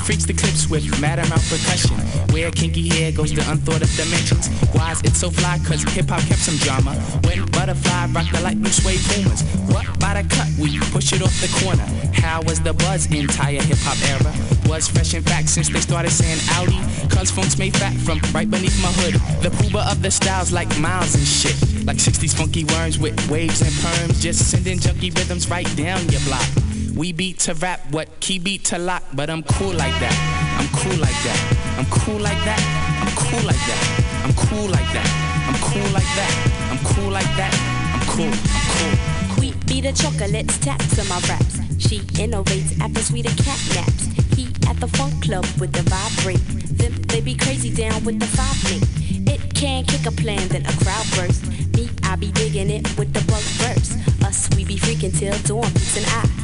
Freaks 0.04 0.26
the 0.26 0.34
clips 0.34 0.68
with 0.68 0.84
mad 1.00 1.18
amount 1.18 1.40
percussion? 1.48 1.96
Where 2.28 2.50
kinky 2.50 2.86
hair 2.90 3.10
goes 3.10 3.32
to 3.32 3.40
unthought 3.50 3.80
of 3.80 3.88
dimensions. 3.96 4.48
Why 4.76 4.92
is 4.92 5.00
it 5.00 5.16
so 5.16 5.30
fly? 5.30 5.58
Cause 5.64 5.82
hip 5.94 6.10
hop 6.10 6.20
kept 6.28 6.40
some 6.40 6.56
drama. 6.58 6.92
When 7.24 7.46
butterfly 7.46 8.12
rock 8.12 8.30
the 8.30 8.42
light 8.42 8.60
blue 8.60 8.70
suede 8.70 9.00
boomers. 9.08 9.40
What 9.72 9.88
by 9.98 10.20
the 10.20 10.28
cut? 10.28 10.48
We 10.60 10.78
push 10.92 11.14
it 11.14 11.22
off 11.22 11.32
the 11.40 11.48
corner. 11.64 11.88
How 12.12 12.42
was 12.42 12.60
the 12.60 12.74
buzz 12.74 13.06
entire 13.06 13.62
hip 13.62 13.78
hop 13.80 13.96
era? 14.12 14.32
Was 14.68 14.88
fresh 14.88 15.14
in 15.14 15.22
fact 15.22 15.48
since 15.48 15.70
they 15.70 15.80
started 15.80 16.10
saying 16.10 16.38
Audi. 16.52 16.76
Cause 17.08 17.30
funk's 17.30 17.56
made 17.56 17.74
fat 17.74 17.94
from 18.04 18.20
right 18.34 18.50
beneath 18.50 18.76
my 18.82 18.92
hood. 19.00 19.14
The 19.40 19.48
pooba 19.56 19.90
of 19.90 20.02
the 20.02 20.10
styles 20.10 20.52
like 20.52 20.68
miles 20.78 21.14
and 21.14 21.24
shit. 21.24 21.56
Like 21.86 21.96
60s 21.96 22.36
funky 22.36 22.64
worms 22.76 22.98
with 22.98 23.16
waves 23.30 23.62
and 23.62 23.72
perms. 23.80 24.20
Just 24.20 24.50
sending 24.50 24.78
junky 24.78 25.16
rhythms 25.16 25.48
right 25.48 25.68
down 25.76 26.06
your 26.10 26.20
block. 26.28 26.63
We 26.96 27.12
beat 27.12 27.40
to 27.40 27.54
rap, 27.54 27.80
what 27.90 28.20
key 28.20 28.38
beat 28.38 28.66
to 28.66 28.78
lock, 28.78 29.02
but 29.14 29.28
I'm 29.28 29.42
cool 29.42 29.72
like 29.72 29.98
that. 29.98 30.14
I'm 30.62 30.68
cool 30.78 30.96
like 31.02 31.18
that. 31.26 31.40
I'm 31.76 31.86
cool 31.90 32.20
like 32.22 32.38
that. 32.46 32.62
I'm 33.02 33.10
cool 33.18 33.42
like 33.42 33.58
that. 33.66 33.82
I'm 34.22 34.32
cool 34.38 34.70
like 34.70 34.86
that. 34.94 35.08
I'm 35.50 35.58
cool 35.58 35.90
like 35.90 36.10
that. 36.14 36.32
I'm 36.70 36.78
cool 36.86 37.10
like 37.10 37.34
that. 37.34 37.50
I'm 37.94 38.06
cool. 38.06 38.30
I'm 38.30 38.66
cool. 38.78 39.34
Queen 39.34 39.54
be 39.66 39.80
the 39.80 39.92
chocolates, 39.92 40.56
taps 40.58 41.00
on 41.00 41.08
my 41.08 41.18
raps. 41.26 41.58
She 41.82 41.98
innovates 42.14 42.78
after 42.80 43.02
sweeter 43.02 43.34
cat 43.42 43.58
naps. 43.74 44.06
He 44.36 44.46
at 44.70 44.78
the 44.78 44.86
funk 44.86 45.20
club 45.24 45.46
with 45.58 45.72
the 45.72 45.82
vibrate. 45.90 46.46
Them 46.78 46.94
they 47.10 47.20
be 47.20 47.34
crazy 47.34 47.74
down 47.74 48.04
with 48.04 48.20
the 48.20 48.26
five 48.26 48.54
link. 48.70 48.86
It 49.26 49.52
can 49.52 49.82
kick 49.84 50.06
a 50.06 50.12
plan, 50.12 50.46
then 50.46 50.64
a 50.66 50.72
crowd 50.78 51.06
burst. 51.16 51.44
Me, 51.74 51.90
I 52.04 52.14
be 52.14 52.30
digging 52.30 52.70
it 52.70 52.86
with 52.96 53.12
the 53.12 53.20
bug 53.26 53.42
burst. 53.58 53.98
Us, 54.22 54.48
we 54.54 54.64
be 54.64 54.76
freaking 54.76 55.10
till 55.18 55.34
dawn, 55.42 55.68
peace 55.72 55.96
and 55.98 56.06
I. 56.06 56.43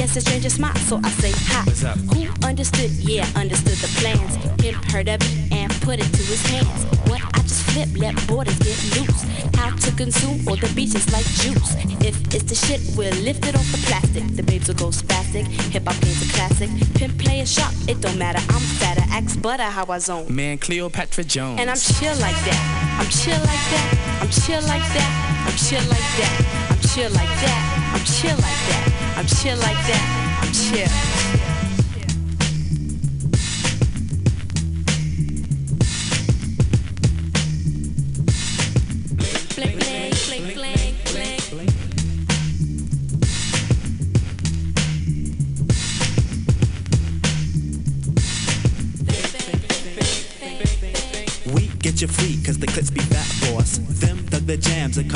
Gets 0.00 0.16
a 0.16 0.20
stranger 0.22 0.48
smile, 0.48 0.74
so 0.88 0.98
I 1.04 1.10
say 1.10 1.30
hi. 1.52 1.62
What's 1.64 1.84
up? 1.84 1.98
Who 2.16 2.24
understood? 2.42 2.90
Yeah, 3.04 3.28
understood 3.36 3.76
the 3.84 3.90
plans. 4.00 4.32
Him 4.64 4.72
heard 4.88 5.10
of 5.10 5.20
it 5.20 5.52
and 5.52 5.70
put 5.82 6.00
it 6.00 6.08
to 6.08 6.22
his 6.24 6.40
hands. 6.48 6.84
What 7.04 7.20
I 7.20 7.42
just 7.42 7.68
flip, 7.68 7.90
let 7.98 8.16
borders 8.26 8.58
get 8.60 8.80
loose. 8.96 9.28
How 9.60 9.76
to 9.76 9.92
consume 10.00 10.48
all 10.48 10.56
the 10.56 10.72
beaches 10.74 11.04
like 11.12 11.26
juice. 11.44 11.76
If 12.00 12.16
it's 12.32 12.48
the 12.48 12.54
shit, 12.54 12.80
we'll 12.96 13.12
lift 13.20 13.46
it 13.46 13.54
off 13.54 13.70
the 13.72 13.76
plastic. 13.88 14.24
The 14.36 14.42
babes 14.42 14.68
will 14.68 14.76
go 14.76 14.88
spastic. 14.88 15.44
Hip 15.68 15.84
hop 15.84 16.00
game's 16.00 16.22
a 16.24 16.32
classic. 16.32 16.70
Pimp 16.94 17.18
play 17.18 17.40
a 17.40 17.46
shot, 17.46 17.74
it 17.86 18.00
don't 18.00 18.16
matter. 18.16 18.40
I'm 18.48 18.64
fatter, 18.80 19.04
axe 19.10 19.36
butter, 19.36 19.64
how 19.64 19.84
I 19.84 19.98
zone. 19.98 20.34
Man, 20.34 20.56
Cleopatra 20.56 21.24
Jones. 21.24 21.60
And 21.60 21.68
I'm 21.68 21.76
chill 21.76 22.16
like 22.24 22.40
that. 22.48 22.96
I'm 23.04 23.10
chill 23.12 23.36
like 23.44 23.64
that. 23.68 24.20
I'm 24.22 24.30
chill 24.32 24.62
like 24.64 24.86
that. 24.96 25.44
I'm 25.44 25.56
chill 25.60 25.84
like 25.92 26.08
that. 26.16 26.70
I'm 26.72 26.80
chill 26.88 27.10
like 27.12 27.34
that. 27.44 27.92
I'm 27.92 28.04
chill 28.06 28.36
like 28.36 28.60
that. 28.72 28.89
I'm 29.20 29.26
chill 29.26 29.58
like 29.58 29.76
that. 29.84 30.40
I'm 30.40 30.50
chill. 30.50 31.39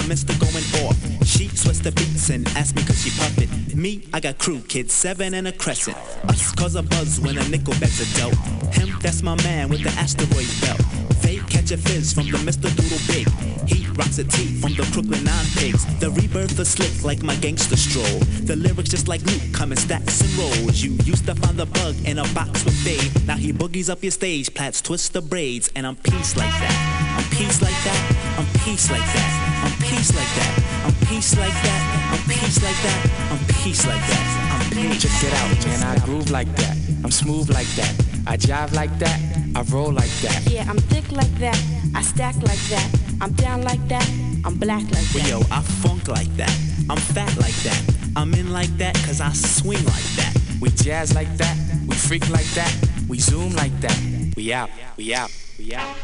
Commenced 0.05 0.29
to 0.29 0.39
going 0.39 0.85
off. 0.85 0.97
She 1.25 1.49
sweats 1.49 1.79
the 1.79 1.91
beats 1.93 2.29
and 2.29 2.47
asked 2.49 2.77
me 2.77 2.83
cause 2.83 3.01
she 3.03 3.11
it. 3.43 3.75
Me, 3.75 4.07
I 4.13 4.21
got 4.21 4.39
crew 4.39 4.61
kids, 4.61 4.93
seven 4.93 5.33
and 5.33 5.49
a 5.49 5.53
crescent. 5.53 5.97
Us 6.29 6.53
cause 6.53 6.75
a 6.75 6.83
buzz 6.83 7.21
when 7.21 7.39
a 7.39 7.49
nickel 7.49 7.73
bags 7.81 8.01
a 8.05 8.21
dope. 8.21 8.39
Him, 8.75 8.95
that's 9.01 9.23
my 9.23 9.35
man 9.37 9.71
with 9.71 9.83
the 9.83 9.91
asteroid 9.99 10.49
belt. 10.61 10.81
They 11.23 11.39
catch 11.49 11.71
a 11.71 11.79
fizz 11.79 12.13
from 12.13 12.27
the 12.27 12.37
Mr. 12.39 12.69
Doodle 12.77 13.01
Big. 13.09 13.27
He 13.67 13.84
rocks 13.97 14.19
a 14.19 14.25
tee 14.25 14.61
from 14.61 14.75
the 14.75 14.89
Brooklyn 14.93 15.25
Nine 15.25 15.47
Pigs. 15.57 15.85
The 16.01 16.11
rebirth 16.11 16.59
is 16.59 16.71
slick 16.71 17.05
like 17.05 17.23
my 17.23 17.37
gangster 17.37 17.77
stroll. 17.77 18.19
The 18.45 18.57
lyrics 18.57 18.91
just 18.91 19.09
like 19.09 19.23
Luke 19.23 19.43
come 19.53 19.73
in 19.73 19.79
stacks 19.79 20.21
and 20.21 20.31
rolls. 20.39 20.83
You 20.83 20.93
used 21.05 21.27
to 21.27 21.35
find 21.35 21.57
the 21.57 21.67
bug 21.67 21.95
in 22.05 22.19
a 22.19 22.27
box 22.35 22.65
with 22.65 22.77
Babe. 22.85 23.13
Now 23.27 23.37
he 23.37 23.53
boogies 23.53 23.89
up 23.91 24.03
your 24.03 24.13
stage, 24.13 24.53
plats 24.55 24.81
twist 24.81 25.13
the 25.13 25.23
braids, 25.23 25.71
and 25.77 25.87
I'm 25.87 25.97
peace 25.97 26.37
like 26.37 26.51
that. 26.51 26.77
I'm 27.19 27.25
peace 27.37 27.63
like 27.63 27.79
that. 27.85 28.01
I'm 28.39 28.47
peace 28.61 28.91
like 28.91 29.07
that. 29.15 29.31
I'm 29.65 29.73
peace 29.87 30.15
like 30.15 30.33
that. 30.37 30.53
I'm 30.85 30.95
peace 31.07 31.37
like 31.39 31.59
that. 31.63 32.11
I'm 32.13 32.23
peace 32.29 32.63
like 32.63 32.81
that. 32.83 33.01
I'm 33.31 33.39
peace 33.63 33.87
like 33.87 34.07
that. 34.07 34.27
I'm 34.53 34.71
peace. 34.71 35.03
Check 35.03 35.25
it 35.25 35.35
out, 35.35 35.67
man. 35.67 35.83
I 35.83 36.05
groove 36.05 36.31
like 36.31 36.55
that. 36.57 36.77
I'm 37.05 37.11
smooth 37.11 37.51
like 37.51 37.69
that. 37.77 37.95
I 38.27 38.37
jive 38.37 38.75
like 38.75 38.99
that. 38.99 39.21
I 39.55 39.63
roll 39.73 39.93
like 39.93 40.11
that. 40.23 40.51
Yeah, 40.51 40.67
I'm 40.69 40.79
thick 40.79 41.11
like 41.13 41.33
that. 41.39 41.61
I 41.95 42.03
stack 42.03 42.35
like 42.37 42.59
that. 42.71 43.04
I'm 43.21 43.33
down 43.33 43.63
like 43.63 43.87
that. 43.89 44.09
I'm 44.45 44.57
black 44.57 44.83
like 44.83 44.91
that. 44.91 45.15
Well, 45.15 45.29
yo, 45.29 45.41
I 45.51 45.61
funk 45.63 46.09
like 46.09 46.35
that. 46.37 46.55
I'm 46.91 46.99
fat 46.99 47.37
like 47.39 47.55
that. 47.63 47.83
I'm 48.17 48.35
in 48.35 48.53
like 48.53 48.77
that 48.79 48.95
cause 49.07 49.21
I 49.21 49.31
swing 49.33 49.85
like 49.85 50.09
that. 50.17 50.37
We 50.61 50.71
jazz 50.71 51.15
like 51.15 51.35
that. 51.39 51.57
We 51.87 51.95
freak 51.95 52.29
like 52.31 52.47
that. 52.55 52.73
We 53.09 53.19
zoom 53.19 53.55
like 53.55 53.79
that. 53.81 53.99
We 54.37 54.53
out. 54.53 54.71
We 54.97 55.15
out. 55.15 55.31
We 55.59 55.75
out. 55.75 55.95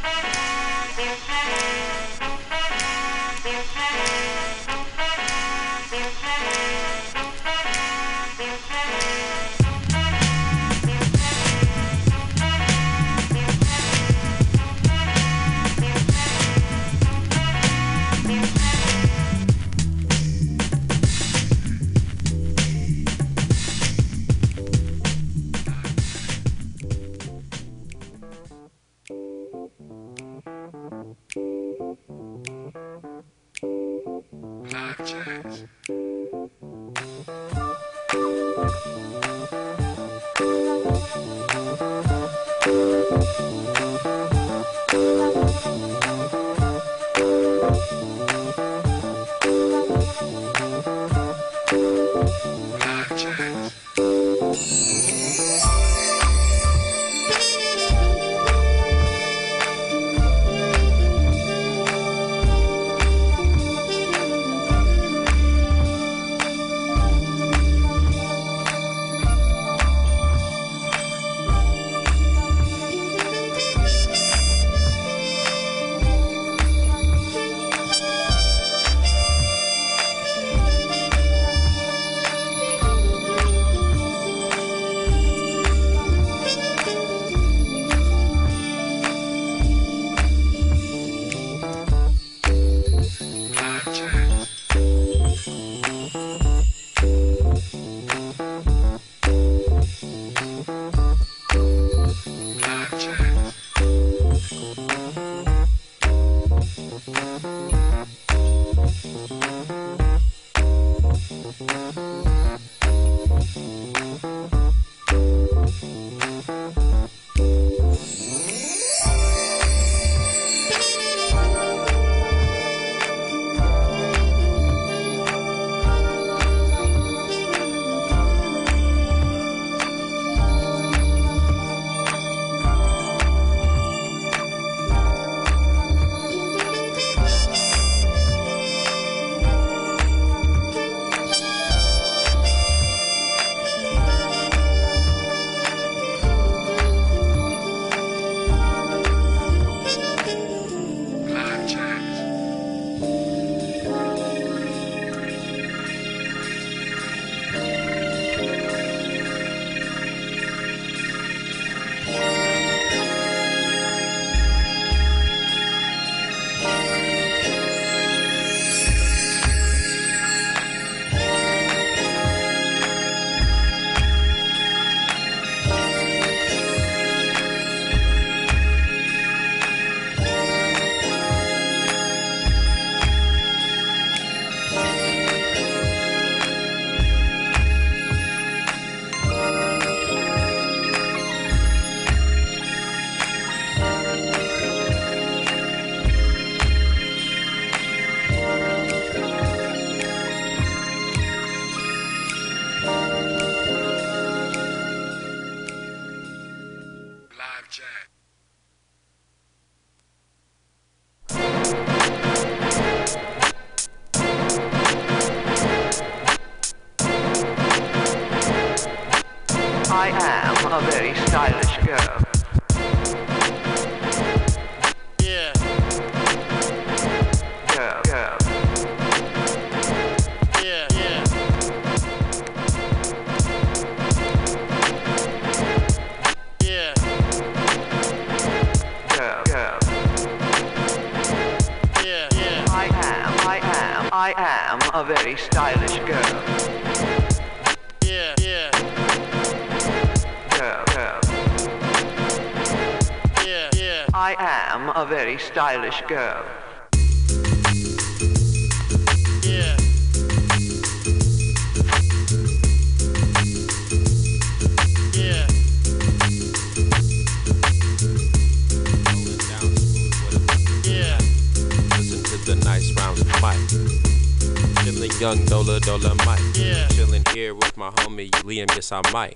I 278.93 279.03
might. 279.13 279.30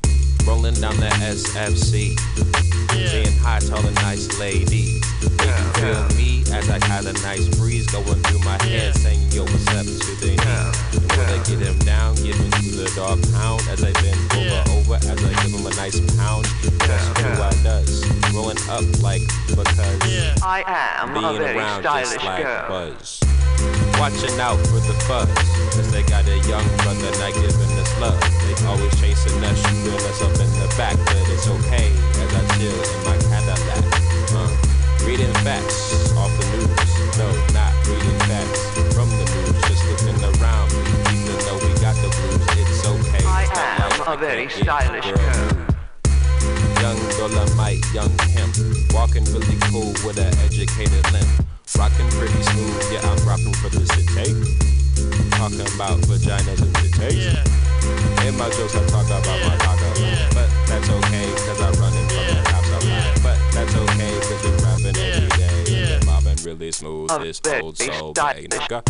Old 67.47 67.77
soul, 67.77 68.13
bay 68.13 68.47
nigga. 68.49 68.83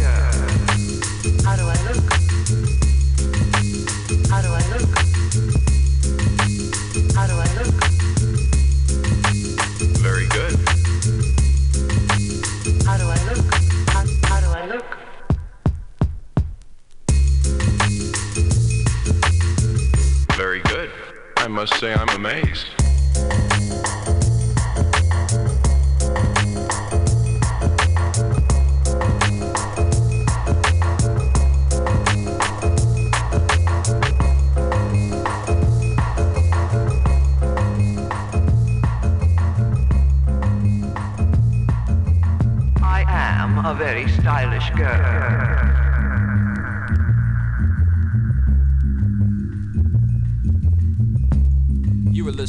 How 1.44 1.56
do 1.56 1.62
I 1.66 1.92
look? 1.92 2.03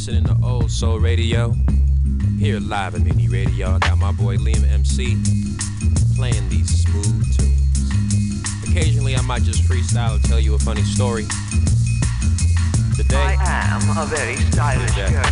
Listening 0.06 0.26
to 0.26 0.46
Old 0.46 0.70
Soul 0.70 1.00
Radio. 1.00 1.52
Here 2.38 2.60
live 2.60 2.94
at 2.94 3.02
Mutiny 3.02 3.28
Radio. 3.28 3.72
I 3.72 3.80
got 3.80 3.98
my 3.98 4.12
boy 4.12 4.38
Liam 4.38 4.64
MC 4.64 5.18
playing 6.16 6.48
these 6.48 6.84
smooth 6.84 7.36
tunes. 7.36 8.70
Occasionally 8.70 9.16
I 9.16 9.22
might 9.22 9.42
just 9.42 9.64
freestyle 9.64 10.20
or 10.20 10.28
tell 10.28 10.40
you 10.40 10.54
a 10.54 10.60
funny 10.60 10.84
story. 10.84 11.26
Today, 12.96 13.36
I 13.40 13.66
am 13.72 13.98
a 13.98 14.06
very 14.06 14.36
stylish 14.36 14.94
girl. 14.94 15.24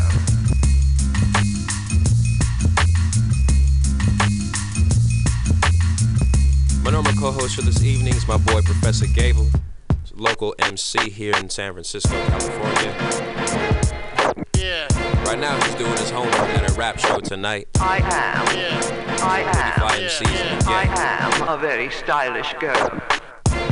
my 6.83 6.89
normal 6.89 7.13
co-host 7.13 7.57
for 7.57 7.61
this 7.61 7.83
evening 7.83 8.15
is 8.15 8.27
my 8.27 8.37
boy 8.37 8.63
Professor 8.63 9.05
Gable, 9.05 9.51
local 10.15 10.55
MC 10.57 11.11
here 11.11 11.35
in 11.37 11.47
San 11.47 11.73
Francisco, 11.73 12.09
California. 12.25 14.02
Yeah. 15.23 15.29
Right 15.29 15.39
now 15.39 15.55
he's 15.65 15.75
doing 15.75 15.91
his 15.97 16.09
homework 16.09 16.35
at 16.35 16.69
a 16.69 16.73
rap 16.73 16.99
show 16.99 17.19
tonight. 17.19 17.67
I 17.79 17.97
am. 17.97 18.47
I 19.23 19.39
am. 19.41 20.03
MCs 20.03 20.67
I 20.67 20.83
again. 20.83 21.41
am 21.43 21.47
a 21.47 21.57
very 21.57 21.89
stylish 21.91 22.53
girl. 22.59 23.01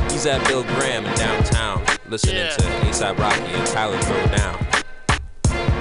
He's 0.10 0.26
at 0.26 0.46
Bill 0.48 0.64
Graham 0.64 1.06
in 1.06 1.14
downtown, 1.16 1.84
listening 2.10 2.48
to 2.58 2.64
ASAP 2.88 3.18
Rocky 3.18 3.42
and 3.54 3.68
Tyler 3.68 3.98
throw 4.02 4.26
down. 4.38 4.66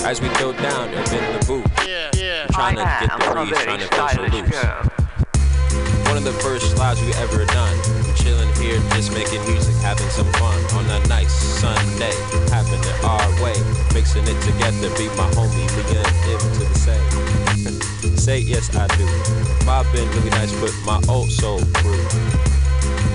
As 0.05 0.21
we 0.21 0.29
throw 0.31 0.53
down, 0.53 0.91
they're 0.91 1.23
in 1.35 1.39
the 1.39 1.45
booth, 1.47 1.87
Yeah, 1.89 2.11
yeah. 2.17 2.47
trying 2.47 2.77
to 2.77 2.83
get 2.83 3.11
am 3.13 3.19
the 3.19 3.31
a 3.31 3.35
breeze, 3.45 3.63
trying 3.63 3.81
to 3.81 3.87
feel 3.89 4.09
so 4.09 4.15
stylish 4.15 4.33
loose. 4.33 4.51
girl. 4.51 4.91
Of 6.21 6.27
the 6.27 6.43
first 6.43 6.77
slides 6.77 7.01
we 7.01 7.15
ever 7.15 7.47
done. 7.47 7.79
Chilling 8.17 8.53
here, 8.57 8.79
just 8.93 9.11
making 9.15 9.41
music, 9.49 9.75
having 9.77 10.07
some 10.11 10.31
fun 10.35 10.61
on 10.77 10.85
a 10.85 11.09
nice 11.09 11.33
Sunday. 11.33 12.13
It 12.13 13.05
our 13.05 13.43
way, 13.43 13.57
mixing 13.95 14.25
it 14.25 14.39
together. 14.43 14.91
Be 14.99 15.09
my 15.17 15.25
homie, 15.33 15.65
Leon 15.81 16.05
M 16.29 16.39
to 16.39 16.65
the 16.69 16.79
same. 16.79 18.19
say 18.19 18.41
yes, 18.41 18.69
I 18.77 18.87
do. 18.99 19.07
Bob 19.65 19.87
been 19.95 20.07
really 20.11 20.29
nice 20.29 20.53
with 20.61 20.77
my 20.85 21.01
old 21.09 21.31
soul 21.31 21.61
crew. 21.73 22.05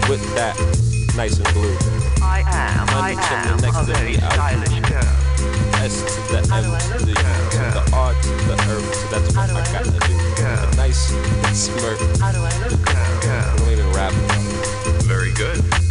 With 0.10 0.26
that, 0.34 0.58
nice 1.16 1.38
and 1.38 1.54
blue. 1.54 1.78
I 2.24 2.42
am. 2.48 2.90
I 2.90 3.12
am 3.12 3.60
a 3.60 3.84
very 3.84 4.16
stylish 4.16 4.90
girl. 4.90 5.25
S 5.86 6.02
to 6.02 6.34
the 6.34 6.38
M 6.40 6.64
to 6.98 7.06
the 7.06 7.10
U 7.10 7.16
to 7.16 7.62
the 7.78 7.92
R 7.94 8.14
to 8.14 8.30
the 8.48 8.56
earth. 8.72 8.96
So 8.96 9.08
that's 9.08 9.36
what 9.36 9.50
I 9.52 9.72
gotta 9.72 9.92
do. 9.92 10.16
A 10.44 10.76
nice 10.78 11.14
smirk. 11.54 12.00
How 12.20 12.32
do 12.32 12.40
I 12.40 12.50
look? 12.64 12.80
I 12.90 13.56
don't 13.56 13.70
even 13.70 13.92
rap. 13.92 14.14
Very 15.04 15.32
good. 15.34 15.85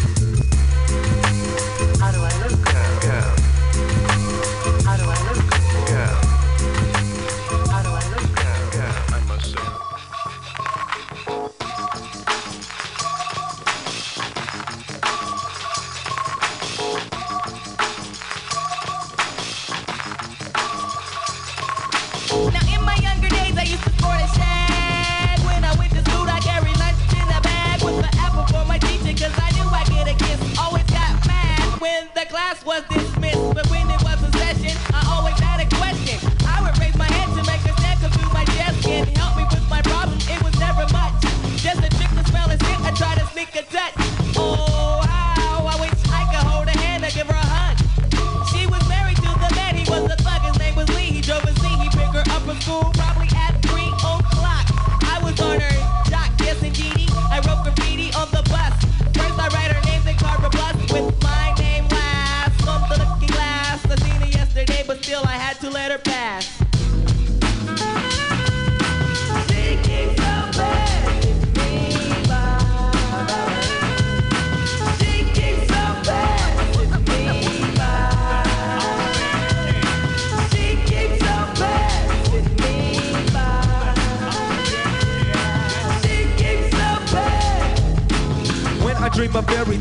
was 32.65 32.83
this 32.89 33.04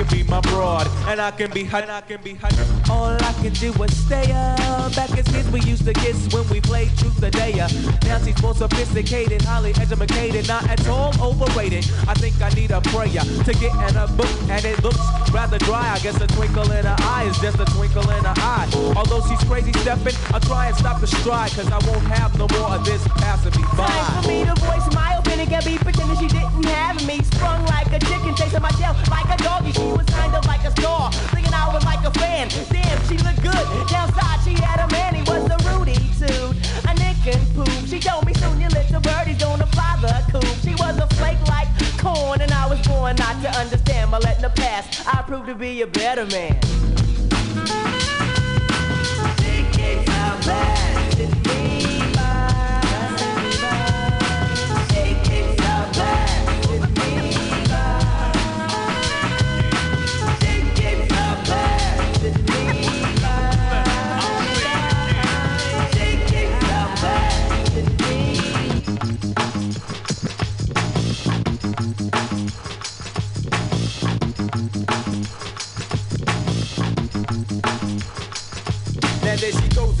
She 0.00 0.06
can 0.06 0.24
be 0.24 0.30
my 0.30 0.40
broad, 0.40 0.88
and 1.08 1.20
I 1.20 1.30
can 1.30 1.50
be 1.50 1.62
hot, 1.62 1.82
and 1.82 1.92
I 1.92 2.00
can 2.00 2.22
be 2.22 2.32
her. 2.32 2.48
All 2.90 3.12
I 3.12 3.32
can 3.42 3.52
do 3.52 3.70
is 3.82 4.06
stay 4.06 4.32
up. 4.32 4.96
Back 4.96 5.10
as 5.18 5.28
kids, 5.28 5.50
we 5.50 5.60
used 5.60 5.84
to 5.84 5.92
kiss 5.92 6.32
when 6.32 6.48
we 6.48 6.58
played 6.58 6.88
truth 6.96 7.22
or 7.22 7.28
dare. 7.28 7.68
Now 8.08 8.18
she's 8.24 8.40
more 8.40 8.54
sophisticated, 8.54 9.42
highly 9.42 9.74
educated, 9.76 10.48
not 10.48 10.66
at 10.70 10.88
all 10.88 11.12
overrated. 11.20 11.84
I 12.08 12.14
think 12.14 12.40
I 12.40 12.48
need 12.50 12.70
a 12.70 12.80
prayer 12.80 13.20
to 13.44 13.52
get 13.60 13.74
in 13.90 13.96
a 13.96 14.06
book, 14.16 14.32
and 14.48 14.64
it 14.64 14.82
looks 14.82 15.00
rather 15.32 15.58
dry. 15.58 15.92
I 15.92 15.98
guess 15.98 16.18
a 16.18 16.26
twinkle 16.28 16.70
in 16.72 16.86
her 16.86 16.96
eye 17.00 17.24
is 17.24 17.38
just 17.38 17.60
a 17.60 17.66
twinkle 17.76 18.08
in 18.08 18.24
her 18.24 18.34
eye. 18.38 18.70
Although 18.96 19.20
she's 19.28 19.44
crazy 19.44 19.72
stepping, 19.80 20.14
I'll 20.32 20.40
try 20.40 20.68
and 20.68 20.76
stop 20.76 21.02
the 21.02 21.08
stride, 21.08 21.50
cause 21.52 21.70
I 21.70 21.78
won't 21.86 22.06
have 22.08 22.38
no 22.38 22.48
more 22.56 22.72
of 22.72 22.86
this 22.86 23.06
passing 23.20 23.52
me 23.52 23.68
by. 23.76 23.86
Time 23.86 24.22
for 24.22 24.28
me 24.28 24.44
to 24.46 24.54
voice 24.64 24.94
my 24.94 25.16
opinion. 25.18 25.48
Can't 25.48 25.64
be 25.66 25.76
pretending 25.76 26.16
she 26.16 26.28
didn't 26.28 26.64
have 26.64 27.06
me. 27.06 27.22
Sprung 27.22 27.66
like 27.66 27.92
a 27.92 27.98
chicken, 27.98 28.34
chasing 28.34 28.62
my 28.62 28.70
tail 28.80 28.96
like 29.10 29.28
understand. 43.60 44.10
But 44.10 44.24
letting 44.24 44.42
the 44.42 44.50
past, 44.50 45.06
I 45.06 45.22
proved 45.22 45.46
to 45.46 45.54
be 45.54 45.82
a 45.82 45.86
better 45.86 46.24
man. 46.26 46.58
She 49.38 49.64
kicks 49.76 50.08
out 50.08 50.44
back 50.46 51.10
to 51.12 51.26
me. 51.48 52.09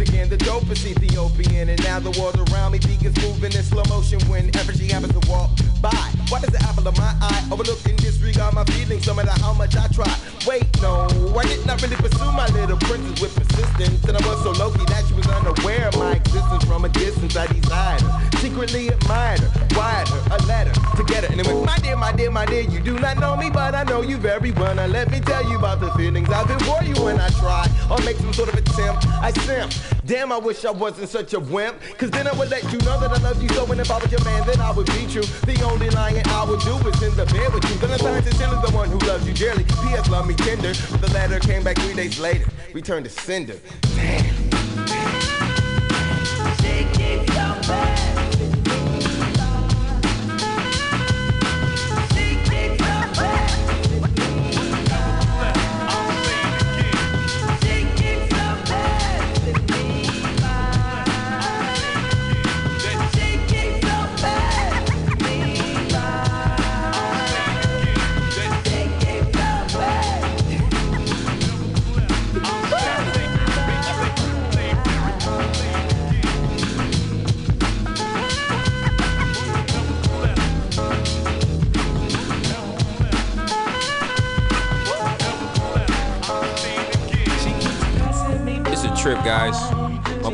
Again, 0.00 0.28
the 0.28 0.36
dopest 0.36 0.86
Ethiopian. 0.86 1.68
And 1.68 1.82
now 1.84 2.00
the 2.00 2.10
world 2.18 2.36
around 2.50 2.72
me 2.72 2.78
begins 2.78 3.16
moving 3.22 3.52
in 3.52 3.62
slow 3.62 3.84
motion 3.88 4.20
whenever 4.28 4.72
she 4.72 4.88
happens 4.88 5.12
to 5.18 5.30
walk 5.30 5.50
by. 5.80 6.10
Why 6.28 6.40
does 6.40 6.50
the 6.50 6.62
apple 6.62 6.86
of 6.88 6.96
my 6.96 7.14
eye 7.20 7.48
overlook 7.50 7.78
and 7.86 7.96
disregard 7.98 8.54
my 8.54 8.64
feelings 8.64 9.06
no 9.06 9.14
matter 9.14 9.34
how 9.42 9.52
much 9.54 9.76
I 9.76 9.86
try? 9.88 10.10
Wait, 10.46 10.64
no, 10.80 11.06
I 11.36 11.44
did 11.44 11.64
not 11.66 11.82
really 11.82 11.96
pursue 11.96 12.32
my 12.32 12.46
little 12.48 12.78
princess 12.78 13.20
with 13.20 13.34
persistence. 13.36 14.04
And 14.04 14.16
I 14.16 14.26
was 14.26 14.42
so 14.42 14.52
low-key 14.52 14.84
that 14.86 15.04
she 15.06 15.14
was 15.14 15.26
unaware 15.26 15.88
of 15.88 15.98
my 15.98 16.12
existence 16.12 16.64
from 16.64 16.84
a 16.84 16.88
distance. 16.88 17.36
I 17.36 17.46
desired 17.46 18.00
her, 18.02 18.29
secretly 18.40 18.88
admired 18.88 19.40
her, 19.40 19.76
wired 19.76 20.08
her 20.08 20.36
a 20.36 20.42
letter 20.46 20.72
to 20.96 21.04
get 21.04 21.24
her. 21.24 21.30
And 21.30 21.40
it 21.40 21.46
went, 21.46 21.64
my 21.64 21.76
dear, 21.78 21.96
my 21.96 22.12
dear, 22.12 22.30
my 22.30 22.46
dear, 22.46 22.62
you 22.62 22.80
do 22.80 22.98
not 22.98 23.18
know 23.18 23.36
me, 23.36 23.50
but 23.50 23.74
I 23.74 23.84
know 23.84 24.00
you 24.00 24.16
very 24.16 24.50
well. 24.52 24.74
Now 24.74 24.86
let 24.86 25.10
me 25.10 25.20
tell 25.20 25.48
you 25.48 25.58
about 25.58 25.80
the 25.80 25.90
feelings 25.92 26.30
I 26.30 26.44
feel 26.46 26.58
for 26.60 26.82
you 26.82 26.94
when 27.04 27.20
I 27.20 27.28
try 27.30 27.68
or 27.90 27.98
make 28.04 28.16
some 28.16 28.32
sort 28.32 28.48
of 28.48 28.54
attempt. 28.54 29.06
I 29.20 29.32
simp. 29.32 29.72
Damn, 30.06 30.32
I 30.32 30.38
wish 30.38 30.64
I 30.64 30.70
wasn't 30.70 31.08
such 31.08 31.34
a 31.34 31.40
wimp. 31.40 31.76
Cause 31.98 32.10
then 32.10 32.26
I 32.26 32.32
would 32.32 32.50
let 32.50 32.64
you 32.72 32.78
know 32.78 32.98
that 33.00 33.10
I 33.12 33.18
love 33.22 33.42
you 33.42 33.48
so. 33.50 33.70
And 33.70 33.80
if 33.80 33.90
I 33.90 33.98
was 33.98 34.10
your 34.10 34.24
man, 34.24 34.46
then 34.46 34.60
I 34.60 34.70
would 34.72 34.86
be 34.86 35.06
true. 35.06 35.22
The 35.22 35.62
only 35.70 35.90
lying 35.90 36.22
I 36.26 36.44
would 36.44 36.60
do 36.60 36.76
is 36.88 37.02
in 37.02 37.14
the 37.16 37.26
bed 37.26 37.52
with 37.52 37.64
you. 37.68 37.76
Then 37.76 37.90
I 37.90 37.96
signed 37.98 38.24
sincerely 38.24 38.58
the 38.66 38.74
one 38.74 38.88
who 38.88 38.98
loves 39.06 39.26
you 39.28 39.34
dearly. 39.34 39.64
P.S. 39.64 40.08
Love 40.08 40.26
me 40.26 40.34
tender. 40.34 40.72
The 40.72 41.10
letter 41.12 41.38
came 41.40 41.62
back 41.62 41.78
three 41.78 41.94
days 41.94 42.18
later. 42.18 42.46
Returned 42.72 43.04
to 43.04 43.10
sender. 43.10 43.56
Damn. 43.94 44.39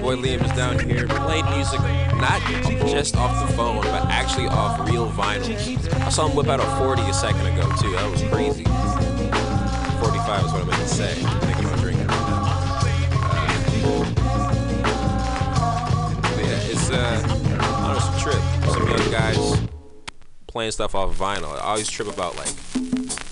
Boy 0.06 0.14
Liam 0.14 0.44
is 0.44 0.52
down 0.52 0.78
here 0.78 1.08
playing 1.08 1.44
music, 1.46 1.80
not 2.20 2.40
just 2.88 3.16
off 3.16 3.44
the 3.44 3.52
phone, 3.54 3.80
but 3.82 4.04
actually 4.04 4.46
off 4.46 4.88
real 4.88 5.10
vinyl. 5.10 5.52
I 6.00 6.10
saw 6.10 6.28
him 6.28 6.36
whip 6.36 6.46
out 6.46 6.60
a 6.60 6.66
40 6.76 7.02
a 7.02 7.12
second 7.12 7.44
ago, 7.44 7.68
too. 7.80 7.90
That 7.90 8.08
was 8.08 8.22
crazy. 8.30 8.62
45 9.98 10.44
is 10.44 10.52
what 10.52 10.62
I 10.62 10.64
meant 10.64 10.80
to 10.80 10.88
say. 10.88 11.18
You 11.18 11.68
for 11.68 11.76
drinking. 11.78 12.06
Uh, 12.08 12.44
yeah, 16.38 16.70
it's, 16.70 16.88
uh, 16.88 17.20
a 17.98 18.20
trip. 18.20 18.40
Some 18.72 18.86
young 18.86 19.10
guys 19.10 19.58
playing 20.46 20.70
stuff 20.70 20.94
off 20.94 21.18
vinyl. 21.18 21.52
I 21.56 21.62
always 21.62 21.90
trip 21.90 22.06
about, 22.06 22.36
like, 22.36 22.54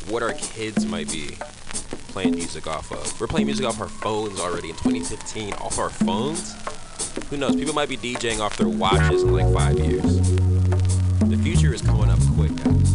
what 0.09 0.25
our 0.25 0.33
kids 0.33 0.85
might 0.87 1.09
be 1.09 1.37
playing 2.15 2.37
music 2.37 2.69
off 2.69 2.93
of. 2.93 3.21
We're 3.21 3.27
playing 3.27 3.47
music 3.47 3.67
off 3.67 3.81
our 3.81 3.89
phones 3.89 4.39
already 4.39 4.71
in 4.71 4.77
2015. 4.77 5.53
Off 5.55 5.81
our 5.81 5.91
phones? 5.91 6.55
Who 7.29 7.37
knows? 7.37 7.57
People 7.57 7.75
might 7.75 7.89
be 7.89 7.97
DJing 7.97 8.39
off 8.39 8.57
their 8.57 8.69
watches 8.69 9.25
in 9.25 9.33
like 9.33 9.53
five 9.53 9.77
years. 9.81 10.21
The 11.29 11.37
future 11.43 11.75
is 11.75 11.83
coming 11.83 12.11
up 12.11 12.21
quick, 12.37 12.55
guys. 12.55 12.95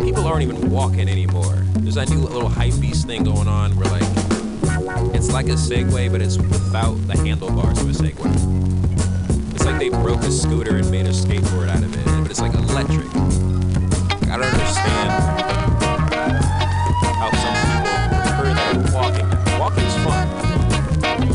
People 0.00 0.28
aren't 0.28 0.42
even 0.42 0.70
walking 0.70 1.08
anymore. 1.08 1.56
There's 1.74 1.96
that 1.96 2.08
new 2.08 2.20
little 2.20 2.48
hype 2.48 2.78
beast 2.80 3.08
thing 3.08 3.24
going 3.24 3.48
on 3.48 3.72
where 3.74 3.90
like 3.90 5.12
it's 5.12 5.32
like 5.32 5.46
a 5.46 5.58
Segway, 5.58 6.08
but 6.08 6.22
it's 6.22 6.36
without 6.36 6.94
the 7.08 7.16
handlebars 7.18 7.80
of 7.80 7.90
a 7.90 7.92
Segway. 7.92 9.54
It's 9.56 9.64
like 9.64 9.80
they 9.80 9.88
broke 9.88 10.20
a 10.20 10.30
scooter 10.30 10.76
and 10.76 10.88
made 10.88 11.06
a 11.06 11.10
skateboard 11.10 11.68
out 11.68 11.82
of 11.82 11.92
it, 11.92 12.22
but 12.22 12.30
it's 12.30 12.40
like 12.40 12.54
electric. 12.54 13.12
Like, 13.12 14.30
I 14.30 14.36
don't 14.36 14.44
understand 14.44 15.39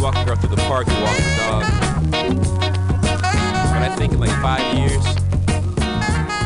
walk 0.06 0.28
around 0.28 0.38
through 0.38 0.56
the 0.56 0.62
park, 0.68 0.86
you 0.86 0.94
walk 1.02 1.18
your 1.18 1.36
dog. 1.38 1.64
But 3.72 3.82
I 3.82 3.96
think 3.98 4.14
in 4.14 4.20
like 4.20 4.30
five 4.40 4.62
years, 4.78 5.04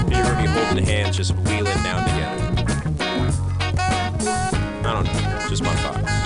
you're 0.09 0.23
gonna 0.23 0.41
be 0.41 0.47
holding 0.47 0.85
hands, 0.85 1.17
just 1.17 1.35
wheeling 1.35 1.83
down 1.83 2.07
together. 2.07 2.53
I 4.87 4.93
don't 4.93 5.03
know. 5.03 5.49
Just 5.49 5.61
my 5.61 5.75
thoughts. 5.75 6.18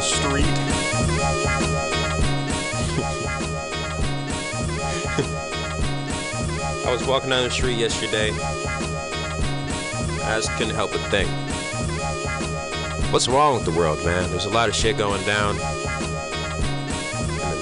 The 0.00 0.06
street. 0.06 0.46
I 6.86 6.90
was 6.90 7.06
walking 7.06 7.28
down 7.28 7.44
the 7.44 7.50
street 7.50 7.76
yesterday. 7.76 8.30
I 10.24 10.36
just 10.36 10.50
couldn't 10.52 10.74
help 10.74 10.92
but 10.92 11.02
think. 11.10 11.28
What's 13.12 13.28
wrong 13.28 13.56
with 13.56 13.66
the 13.66 13.72
world, 13.72 14.02
man? 14.02 14.30
There's 14.30 14.46
a 14.46 14.50
lot 14.50 14.70
of 14.70 14.74
shit 14.74 14.96
going 14.96 15.22
down. 15.26 15.56
In 15.56 15.62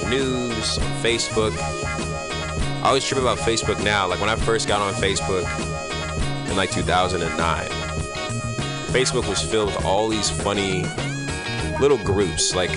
the 0.01 0.07
news, 0.09 0.79
on 0.79 0.85
Facebook. 1.03 1.59
I 1.59 2.83
always 2.85 3.05
trip 3.05 3.21
about 3.21 3.39
Facebook 3.39 3.83
now. 3.83 4.07
Like 4.07 4.21
when 4.21 4.31
I 4.31 4.37
first 4.37 4.69
got 4.69 4.81
on 4.81 4.95
Facebook 4.95 5.43
in 6.49 6.57
like 6.57 6.71
2009, 6.71 7.67
Facebook 8.93 9.29
was 9.29 9.43
filled 9.43 9.75
with 9.75 9.85
all 9.85 10.07
these 10.07 10.31
funny 10.31 10.85
little 11.81 11.99
groups, 11.99 12.55
like 12.55 12.71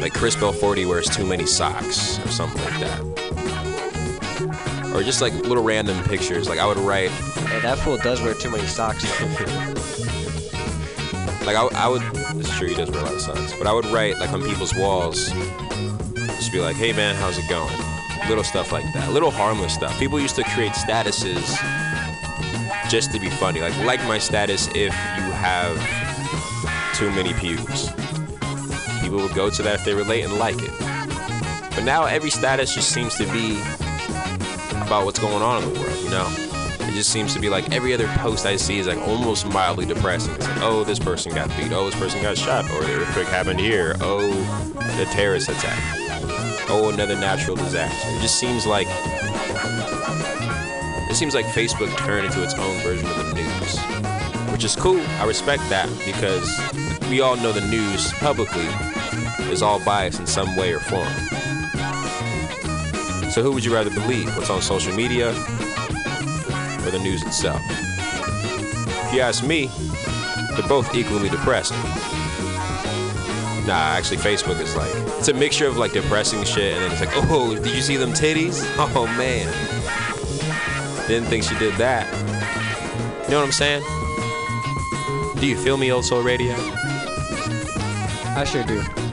like 0.00 0.12
Chris 0.12 0.36
Belforti 0.36 0.86
wears 0.88 1.08
too 1.08 1.24
many 1.24 1.46
socks 1.46 2.18
or 2.24 2.28
something 2.28 2.62
like 2.64 2.80
that, 2.80 3.00
or 4.94 5.02
just 5.02 5.20
like 5.20 5.32
little 5.34 5.62
random 5.62 6.02
pictures. 6.04 6.48
Like 6.48 6.58
I 6.58 6.66
would 6.66 6.78
write, 6.78 7.10
Hey, 7.10 7.60
that 7.60 7.78
fool 7.78 7.96
does 7.98 8.20
wear 8.22 8.34
too 8.34 8.50
many 8.50 8.66
socks. 8.66 9.04
like 11.46 11.56
I, 11.56 11.68
I 11.74 11.88
would. 11.88 12.02
It's 12.36 12.50
true, 12.56 12.68
he 12.68 12.74
does 12.74 12.90
wear 12.90 13.00
a 13.00 13.04
lot 13.04 13.14
of 13.14 13.20
socks, 13.20 13.54
but 13.56 13.66
I 13.66 13.72
would 13.72 13.86
write 13.86 14.18
like 14.18 14.32
on 14.32 14.42
people's 14.42 14.74
walls, 14.74 15.30
just 16.14 16.52
be 16.52 16.60
like, 16.60 16.76
"Hey 16.76 16.92
man, 16.92 17.14
how's 17.16 17.38
it 17.38 17.48
going?" 17.48 17.72
Little 18.28 18.44
stuff 18.44 18.72
like 18.72 18.90
that, 18.94 19.12
little 19.12 19.30
harmless 19.30 19.74
stuff. 19.74 19.98
People 19.98 20.18
used 20.18 20.36
to 20.36 20.44
create 20.44 20.72
statuses 20.72 21.58
just 22.88 23.12
to 23.12 23.20
be 23.20 23.28
funny. 23.28 23.60
Like 23.60 23.76
like 23.84 24.02
my 24.04 24.18
status 24.18 24.68
if 24.68 24.94
you 25.16 25.30
have 25.32 25.76
too 26.94 27.10
many 27.10 27.34
pubes. 27.34 27.92
People 29.14 29.28
would 29.28 29.36
go 29.36 29.48
to 29.48 29.62
that 29.62 29.76
if 29.76 29.84
they 29.84 29.94
relate 29.94 30.24
and 30.24 30.38
like 30.40 30.56
it. 30.58 30.72
But 30.80 31.84
now 31.84 32.04
every 32.04 32.30
status 32.30 32.74
just 32.74 32.90
seems 32.90 33.14
to 33.14 33.24
be 33.26 33.60
about 34.82 35.04
what's 35.04 35.20
going 35.20 35.40
on 35.40 35.62
in 35.62 35.72
the 35.72 35.78
world, 35.78 35.96
you 36.02 36.10
know? 36.10 36.26
It 36.80 36.94
just 36.94 37.10
seems 37.10 37.32
to 37.34 37.38
be 37.38 37.48
like 37.48 37.70
every 37.70 37.94
other 37.94 38.08
post 38.16 38.44
I 38.44 38.56
see 38.56 38.80
is 38.80 38.88
like 38.88 38.98
almost 38.98 39.46
mildly 39.46 39.86
depressing. 39.86 40.34
It's 40.34 40.48
like, 40.48 40.62
oh, 40.62 40.82
this 40.82 40.98
person 40.98 41.32
got 41.32 41.48
beat. 41.56 41.70
Oh, 41.70 41.88
this 41.88 41.96
person 41.96 42.22
got 42.22 42.36
shot. 42.36 42.68
Or 42.72 42.82
the 42.82 43.02
earthquake 43.02 43.28
happened 43.28 43.60
here. 43.60 43.94
Oh, 44.00 44.32
the 44.98 45.04
terrorist 45.12 45.48
attack. 45.48 45.78
Oh, 46.68 46.90
another 46.92 47.14
natural 47.14 47.54
disaster. 47.54 48.08
It 48.16 48.20
just 48.20 48.40
seems 48.40 48.66
like 48.66 48.88
it 51.08 51.14
seems 51.14 51.36
like 51.36 51.46
Facebook 51.46 51.96
turned 51.98 52.26
into 52.26 52.42
its 52.42 52.54
own 52.54 52.80
version 52.80 53.06
of 53.06 53.16
the 53.16 53.34
news, 53.34 54.50
which 54.50 54.64
is 54.64 54.74
cool. 54.74 55.00
I 55.20 55.24
respect 55.24 55.62
that 55.68 55.88
because 56.04 56.50
we 57.10 57.20
all 57.20 57.36
know 57.36 57.52
the 57.52 57.60
news 57.68 58.12
publicly 58.14 58.66
is 59.50 59.62
all 59.62 59.84
biased 59.84 60.20
in 60.20 60.26
some 60.26 60.56
way 60.56 60.72
or 60.72 60.80
form. 60.80 61.08
So 63.30 63.42
who 63.42 63.52
would 63.52 63.64
you 63.64 63.74
rather 63.74 63.90
believe? 63.90 64.34
What's 64.36 64.50
on 64.50 64.62
social 64.62 64.94
media 64.94 65.30
or 65.30 66.90
the 66.90 67.00
news 67.02 67.22
itself? 67.22 67.60
If 67.68 69.14
you 69.14 69.20
ask 69.20 69.44
me, 69.44 69.70
they're 70.56 70.68
both 70.68 70.94
equally 70.94 71.28
depressing. 71.28 71.76
Nah, 73.66 73.96
actually, 73.96 74.18
Facebook 74.18 74.60
is 74.60 74.76
like 74.76 74.90
it's 75.18 75.28
a 75.28 75.34
mixture 75.34 75.66
of 75.66 75.78
like 75.78 75.92
depressing 75.92 76.44
shit, 76.44 76.74
and 76.74 76.82
then 76.84 76.92
it's 76.92 77.00
like, 77.00 77.10
oh, 77.30 77.54
did 77.54 77.74
you 77.74 77.80
see 77.80 77.96
them 77.96 78.10
titties? 78.10 78.62
Oh 78.96 79.06
man, 79.06 79.46
didn't 81.08 81.28
think 81.28 81.44
she 81.44 81.58
did 81.58 81.74
that. 81.74 82.06
You 83.24 83.30
know 83.30 83.38
what 83.38 83.46
I'm 83.46 83.52
saying? 83.52 83.82
Do 85.40 85.46
you 85.46 85.56
feel 85.56 85.76
me, 85.76 85.90
Old 85.90 86.04
Soul 86.04 86.22
Radio? 86.22 86.54
I 88.36 88.44
sure 88.46 88.62
do. 88.64 89.03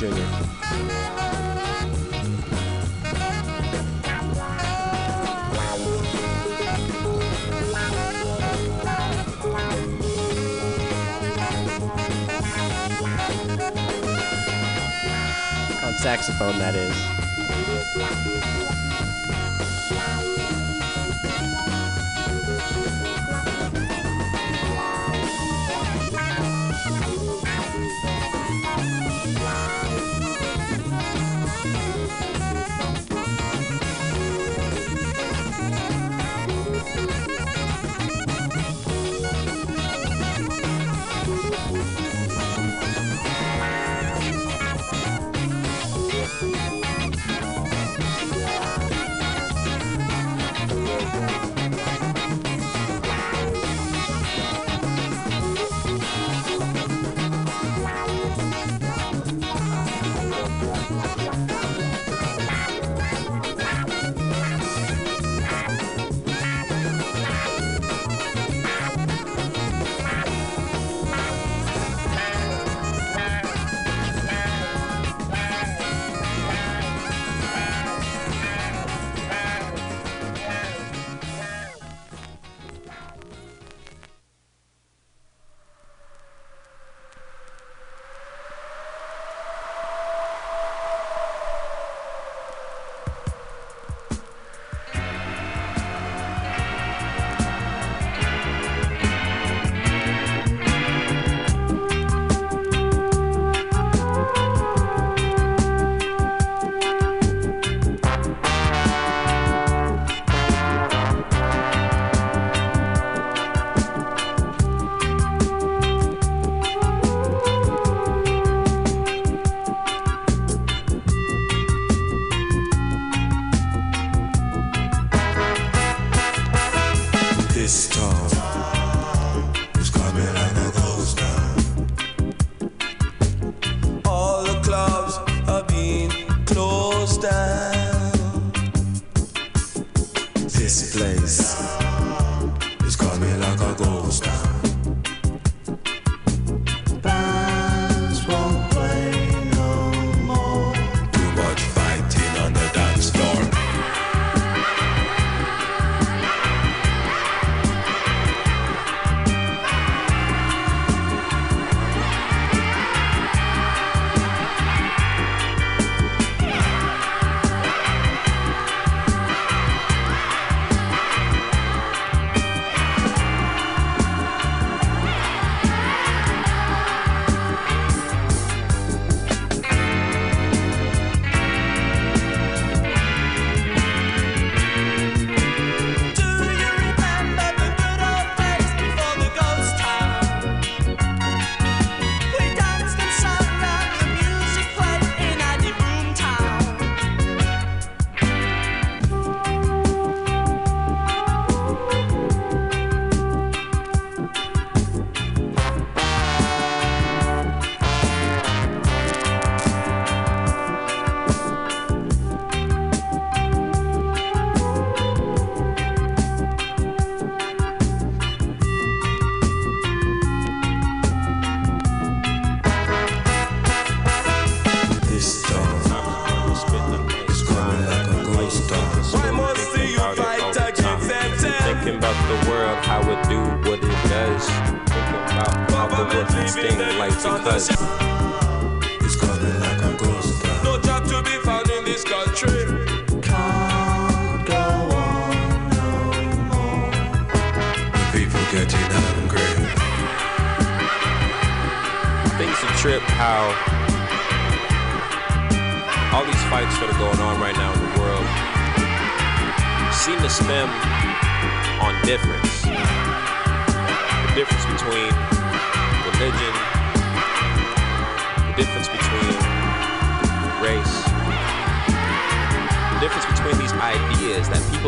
Jr. 0.00 0.06
On 15.84 15.92
saxophone, 15.98 16.58
that 16.58 16.74
is. 16.74 18.79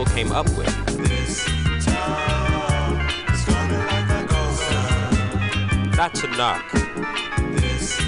People 0.05 0.15
came 0.15 0.33
up 0.33 0.49
with. 0.57 0.67
Not 5.97 6.15
to 6.17 6.27
knock 6.37 6.73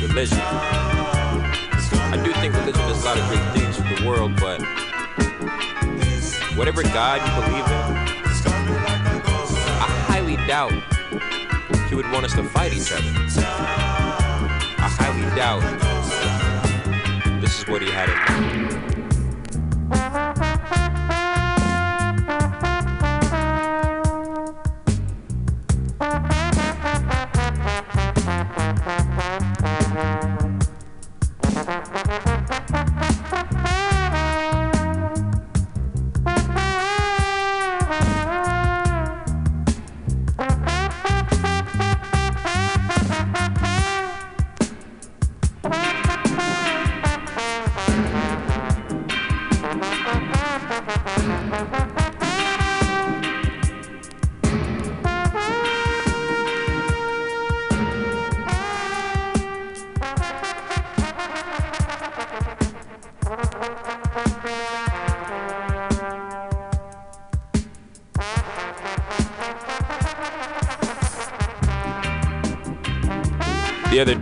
religion. 0.02 0.38
I 2.10 2.20
do 2.24 2.32
think 2.34 2.54
religion 2.54 2.82
does 2.88 3.02
a 3.02 3.06
lot 3.06 3.18
of 3.18 3.28
great 3.28 3.52
things 3.52 3.76
for 3.76 3.82
the 3.94 4.08
world, 4.08 4.32
but 4.40 4.62
whatever 6.56 6.82
God 6.82 7.20
you 7.20 7.32
believe 7.42 7.66
in, 7.66 7.72
I 9.80 9.88
highly 10.08 10.36
doubt 10.46 10.72
He 11.88 11.94
would 11.94 12.10
want 12.10 12.24
us 12.24 12.34
to 12.34 12.44
fight 12.44 12.72
each 12.72 12.92
other. 12.92 13.10
I 14.78 14.88
highly 14.98 15.36
doubt 15.36 15.62
this 17.40 17.60
is 17.60 17.68
what 17.68 17.82
He 17.82 17.90
had 17.90 18.08
in 18.08 18.72
mind. 18.72 18.83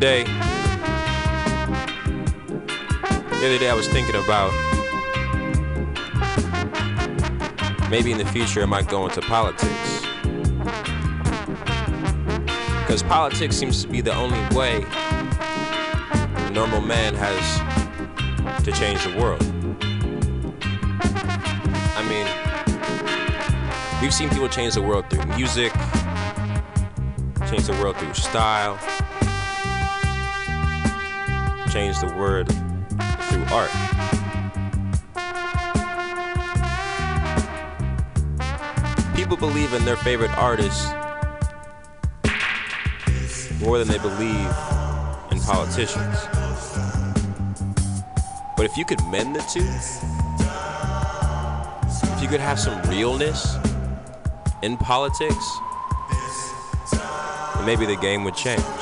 Day, 0.03 0.24
the 3.31 3.47
other 3.47 3.57
day 3.57 3.70
I 3.70 3.73
was 3.73 3.87
thinking 3.87 4.16
about 4.16 4.51
maybe 7.89 8.11
in 8.11 8.19
the 8.19 8.24
future 8.24 8.62
I 8.62 8.66
might 8.66 8.89
go 8.89 9.05
into 9.05 9.20
politics. 9.20 10.05
Because 12.81 13.05
politics 13.05 13.55
seems 13.55 13.81
to 13.83 13.89
be 13.89 14.01
the 14.01 14.12
only 14.12 14.41
way 14.57 14.85
a 14.91 16.51
normal 16.51 16.81
man 16.81 17.15
has 17.15 18.65
to 18.65 18.73
change 18.73 19.05
the 19.05 19.16
world. 19.16 19.45
I 21.95 22.03
mean, 22.09 22.27
we've 24.03 24.12
seen 24.12 24.31
people 24.31 24.49
change 24.49 24.74
the 24.74 24.83
world 24.83 25.09
through 25.09 25.27
music, 25.37 25.73
change 27.49 27.69
the 27.69 27.79
world 27.81 27.97
through 27.99 28.15
style, 28.15 28.81
change 31.73 31.99
the 32.01 32.15
word 32.19 32.47
through 33.31 33.44
art. 33.51 33.70
People 39.16 39.39
believe 39.39 39.73
in 39.73 39.82
their 39.86 39.97
favorite 39.97 40.31
artists 40.36 40.85
more 43.62 43.78
than 43.78 43.89
they 43.89 43.97
believe 43.97 44.51
in 45.31 45.40
politicians. 45.40 46.19
But 48.55 48.66
if 48.66 48.77
you 48.77 48.85
could 48.85 49.03
mend 49.07 49.35
the 49.35 49.40
two, 49.40 49.65
if 52.15 52.23
you 52.23 52.28
could 52.28 52.40
have 52.40 52.61
some 52.61 52.82
realness 52.82 53.57
in 54.62 54.77
politics, 54.77 55.57
maybe 57.65 57.86
the 57.86 57.97
game 58.03 58.24
would 58.24 58.36
change. 58.36 58.82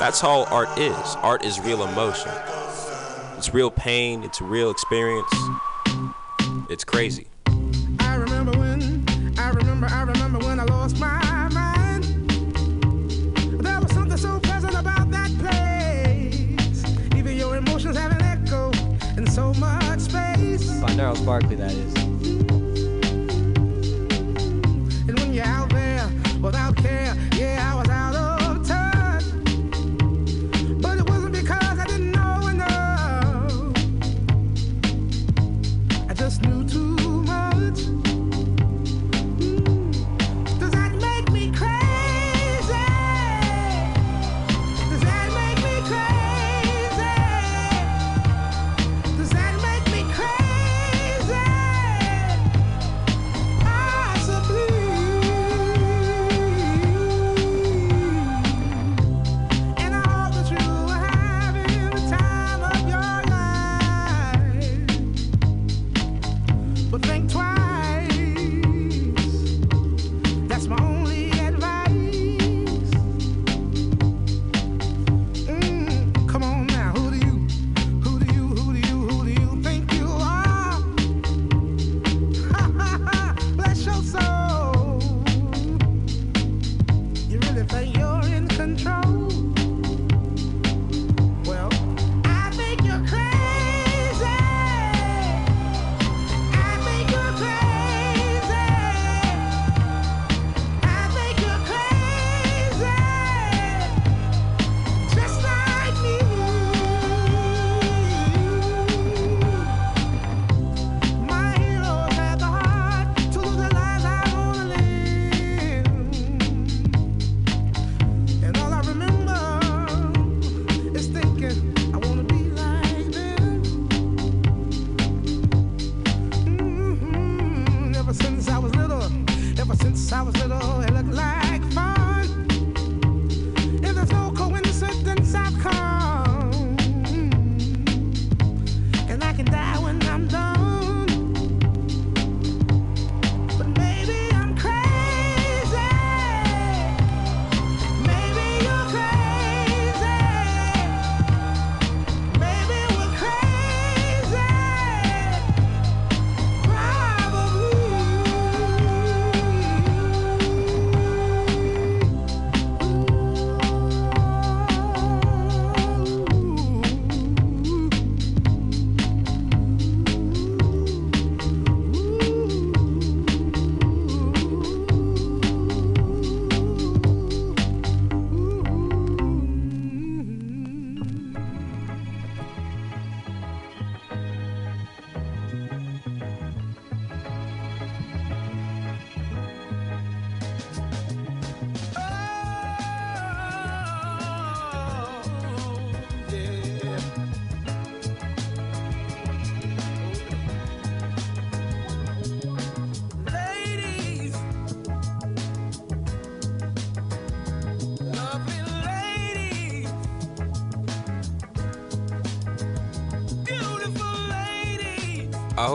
That's 0.00 0.24
all 0.24 0.46
art 0.46 0.78
is. 0.78 1.16
Art 1.16 1.44
is 1.44 1.60
real 1.60 1.86
emotion. 1.86 2.32
It's 3.36 3.52
real 3.52 3.70
pain, 3.70 4.24
it's 4.24 4.40
real 4.40 4.70
experience. 4.70 5.30
It's 6.70 6.84
crazy. 6.84 7.26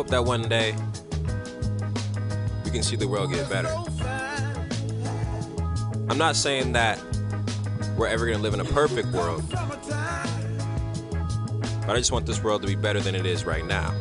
hope 0.05 0.11
that 0.11 0.23
one 0.23 0.47
day 0.47 0.75
we 2.63 2.69
can 2.69 2.83
see 2.83 2.95
the 2.95 3.07
world 3.07 3.31
get 3.31 3.49
better. 3.49 3.73
I'm 6.09 6.17
not 6.19 6.35
saying 6.35 6.73
that 6.73 7.01
we're 7.97 8.07
ever 8.07 8.25
going 8.25 8.37
to 8.37 8.43
live 8.43 8.53
in 8.53 8.59
a 8.59 8.65
perfect 8.65 9.07
world, 9.09 9.43
but 9.49 9.59
I 11.89 11.95
just 11.97 12.11
want 12.11 12.27
this 12.27 12.43
world 12.43 12.61
to 12.61 12.67
be 12.67 12.75
better 12.75 12.99
than 12.99 13.15
it 13.15 13.25
is 13.25 13.45
right 13.45 13.65
now. 13.65 13.95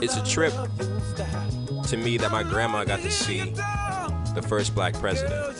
It's 0.00 0.16
a 0.16 0.24
trip 0.24 0.52
to 1.86 1.96
me 1.96 2.16
that 2.16 2.32
my 2.32 2.42
grandma 2.42 2.84
got 2.84 3.00
to 3.00 3.10
see 3.10 3.50
the 4.34 4.44
first 4.48 4.74
black 4.74 4.94
president. 4.94 5.56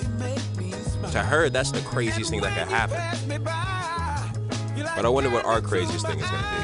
To 1.13 1.23
her, 1.23 1.49
that's 1.51 1.71
the 1.71 1.83
craziest 1.83 2.31
thing 2.31 2.41
that 2.41 2.59
could 2.59 2.69
happen. 2.69 3.52
But 4.95 5.07
I 5.07 5.09
wonder 5.09 5.31
what 5.31 5.45
our 5.45 5.61
craziest 5.61 6.07
thing 6.07 6.21
is 6.21 6.31
going 6.31 6.43
to 6.43 6.51
be. 6.51 6.62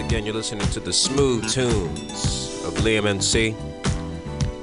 again, 0.00 0.24
you're 0.24 0.34
listening 0.34 0.66
to 0.68 0.80
the 0.80 0.92
smooth 0.92 1.48
tunes 1.50 2.64
of 2.64 2.74
Liam 2.84 3.06
MC. 3.06 3.54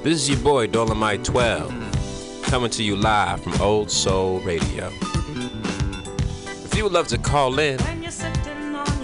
This 0.02 0.20
is 0.20 0.28
your 0.28 0.38
boy 0.38 0.66
Dolomite 0.66 1.24
12, 1.24 2.42
coming 2.44 2.70
to 2.70 2.82
you 2.82 2.96
live 2.96 3.42
from 3.42 3.60
Old 3.60 3.90
Soul 3.90 4.40
Radio. 4.40 4.90
If 6.64 6.74
you 6.76 6.82
would 6.84 6.92
love 6.92 7.08
to 7.08 7.18
call 7.18 7.58
in, 7.58 7.78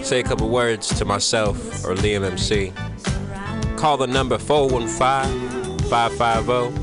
say 0.03 0.21
a 0.21 0.23
couple 0.23 0.49
words 0.49 0.89
to 0.99 1.05
myself 1.05 1.85
or 1.85 1.95
Liam 1.95 2.25
MC, 2.25 2.73
call 3.77 3.97
the 3.97 4.07
number 4.07 4.37
415 4.39 5.79
550 5.89 6.81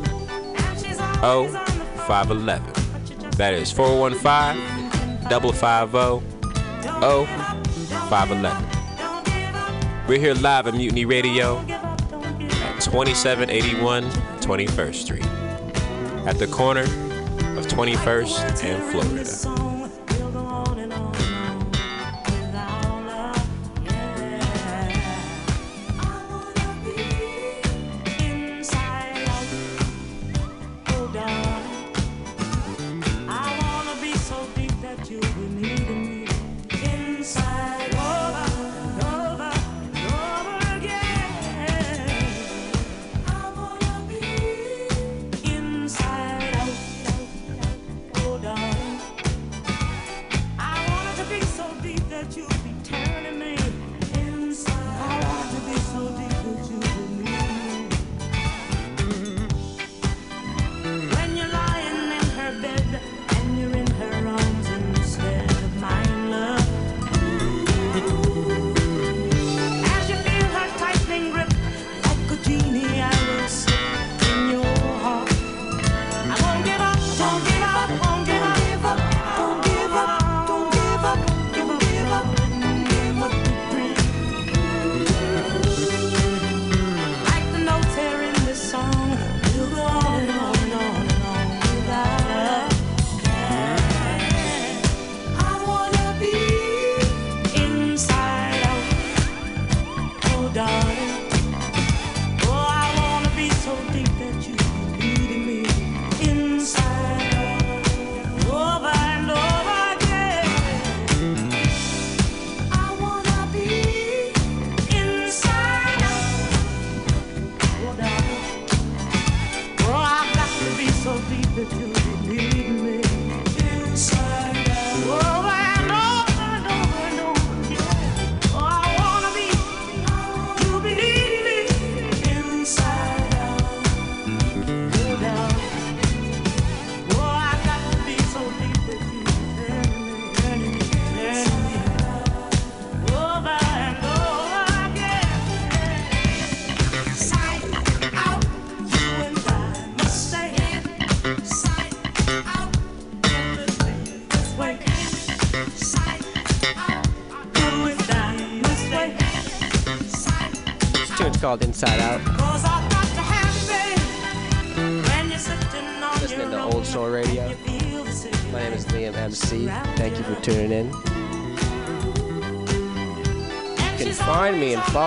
0511. 1.20 2.74
That 3.32 3.54
is 3.54 3.72
415 3.72 4.56
550 5.30 6.26
0511. 7.02 8.71
We're 10.12 10.20
here 10.20 10.34
live 10.34 10.68
at 10.68 10.74
Mutiny 10.74 11.06
Radio 11.06 11.60
at 11.70 12.82
2781 12.82 14.04
21st 14.42 14.96
Street 14.96 15.26
at 16.28 16.38
the 16.38 16.48
corner 16.48 16.82
of 16.82 17.66
21st 17.68 18.62
and 18.66 18.84
Florida. 18.92 19.61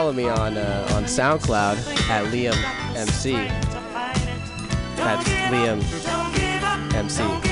follow 0.04 0.12
me 0.12 0.28
on 0.28 0.58
uh, 0.58 0.86
on 0.92 1.04
SoundCloud 1.04 1.78
at 2.10 2.26
Liam 2.30 2.52
MC. 2.94 3.32
That's 4.96 5.26
Liam 5.48 5.80
MC. 6.94 7.43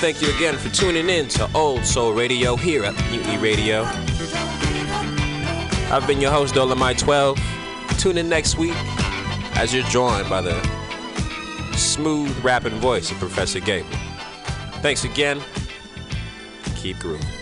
thank 0.00 0.22
you 0.22 0.34
again 0.34 0.56
for 0.56 0.70
tuning 0.70 1.10
in 1.10 1.28
to 1.28 1.46
Old 1.54 1.84
Soul 1.84 2.14
Radio 2.14 2.56
here 2.56 2.84
at 2.86 2.94
Mutiny 3.10 3.36
Radio. 3.36 3.82
I've 5.92 6.06
been 6.06 6.22
your 6.22 6.30
host, 6.30 6.54
Dolomite 6.54 6.96
12. 6.98 7.38
Tune 7.98 8.16
in 8.16 8.26
next 8.26 8.56
week 8.56 8.72
as 9.56 9.74
you're 9.74 9.84
joined 9.84 10.30
by 10.30 10.40
the 10.40 10.58
smooth 11.76 12.34
rapping 12.42 12.80
voice 12.80 13.10
of 13.10 13.18
Professor 13.18 13.60
Gable. 13.60 13.90
Thanks 14.80 15.04
again. 15.04 15.42
Keep 16.76 17.00
grooving. 17.00 17.39